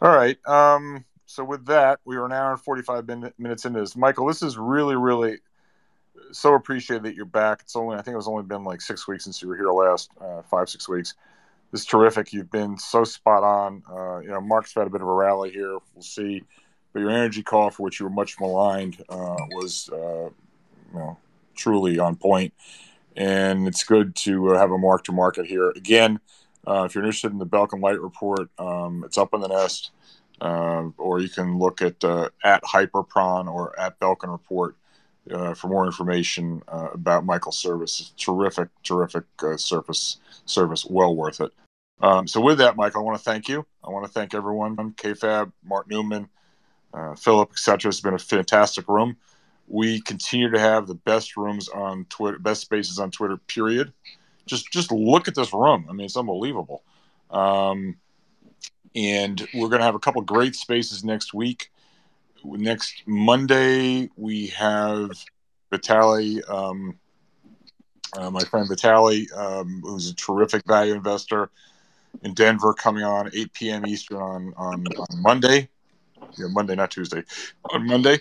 [0.00, 0.38] All right.
[0.46, 3.06] Um, so with that, we are an hour and 45
[3.38, 3.94] minutes into this.
[3.94, 5.36] Michael, this is really, really
[6.32, 7.60] so appreciated that you're back.
[7.60, 9.70] It's only, I think it was only been like six weeks since you were here
[9.70, 11.12] last, uh, five, six weeks.
[11.70, 12.32] This is terrific.
[12.32, 13.82] You've been so spot on.
[13.86, 15.76] Uh, you know, Mark's had a bit of a rally here.
[15.94, 16.44] We'll see.
[16.94, 21.18] But your energy call, for which you were much maligned, uh, was, uh, you know,
[21.54, 22.54] truly on point.
[23.16, 25.68] And it's good to uh, have a mark to market here.
[25.72, 26.20] Again,
[26.66, 29.90] uh, if you're interested in the Belkin Light Report, um, it's up on the nest.
[30.40, 34.76] Uh, or you can look at uh, at Hyperpron or at Belkin Report
[35.30, 38.12] uh, for more information uh, about Michael's service.
[38.16, 41.52] Terrific, terrific uh, service, service, well worth it.
[42.00, 43.66] Um, so with that, Michael, I want to thank you.
[43.82, 46.28] I want to thank everyone, KFAB, Mark Newman,
[46.94, 47.88] uh, Philip, etc.
[47.88, 49.16] It's been a fantastic room.
[49.66, 53.36] We continue to have the best rooms on Twitter, best spaces on Twitter.
[53.36, 53.92] Period.
[54.46, 55.86] Just just look at this room.
[55.90, 56.82] I mean, it's unbelievable.
[57.30, 57.96] Um,
[58.94, 61.70] and we're going to have a couple great spaces next week.
[62.44, 65.10] Next Monday, we have
[65.70, 66.98] Vitali, um,
[68.16, 71.50] uh, my friend Vitali, um, who's a terrific value investor
[72.22, 73.86] in Denver, coming on 8 p.m.
[73.86, 75.68] Eastern on, on, on Monday.
[76.36, 77.22] Yeah, Monday, not Tuesday,
[77.70, 78.18] on Monday.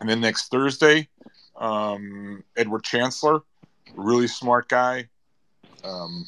[0.00, 1.08] And then next Thursday,
[1.56, 3.42] um, Edward Chancellor,
[3.94, 5.08] really smart guy,
[5.84, 6.26] um,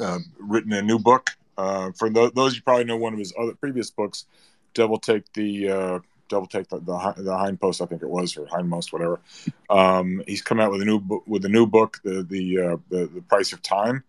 [0.00, 3.34] uh, written a new book uh, for th- those you probably know one of his
[3.38, 4.26] other previous books,
[4.74, 5.98] Devil Take the uh,
[6.28, 9.20] Devil Take the, the the Hindpost, I think it was, or Hindmost, whatever.
[9.68, 12.76] Um, he's come out with a new book with a new book, the the, uh,
[12.90, 14.04] the the Price of Time.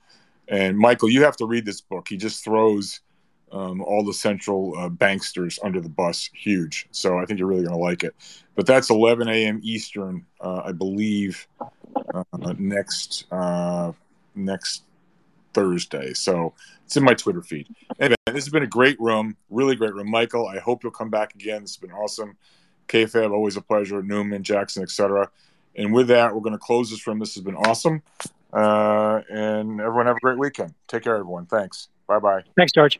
[0.47, 2.07] And Michael, you have to read this book.
[2.07, 3.01] He just throws
[3.51, 6.87] um, all the central uh, banksters under the bus, huge.
[6.91, 8.15] So I think you're really going to like it.
[8.55, 9.59] But that's 11 a.m.
[9.63, 11.47] Eastern, uh, I believe,
[12.13, 13.25] uh, next
[14.35, 14.83] next
[15.59, 16.13] Thursday.
[16.13, 16.53] So
[16.85, 17.67] it's in my Twitter feed.
[17.99, 20.09] Anyway, this has been a great room, really great room.
[20.09, 21.61] Michael, I hope you'll come back again.
[21.61, 22.37] This has been awesome.
[22.87, 24.01] KFAB, always a pleasure.
[24.01, 25.29] Newman, Jackson, etc.
[25.75, 27.19] And with that, we're going to close this room.
[27.19, 28.01] This has been awesome.
[28.51, 30.73] Uh, and everyone have a great weekend.
[30.87, 31.45] Take care, everyone.
[31.45, 31.89] Thanks.
[32.07, 32.41] Bye bye.
[32.55, 32.99] Thanks, George.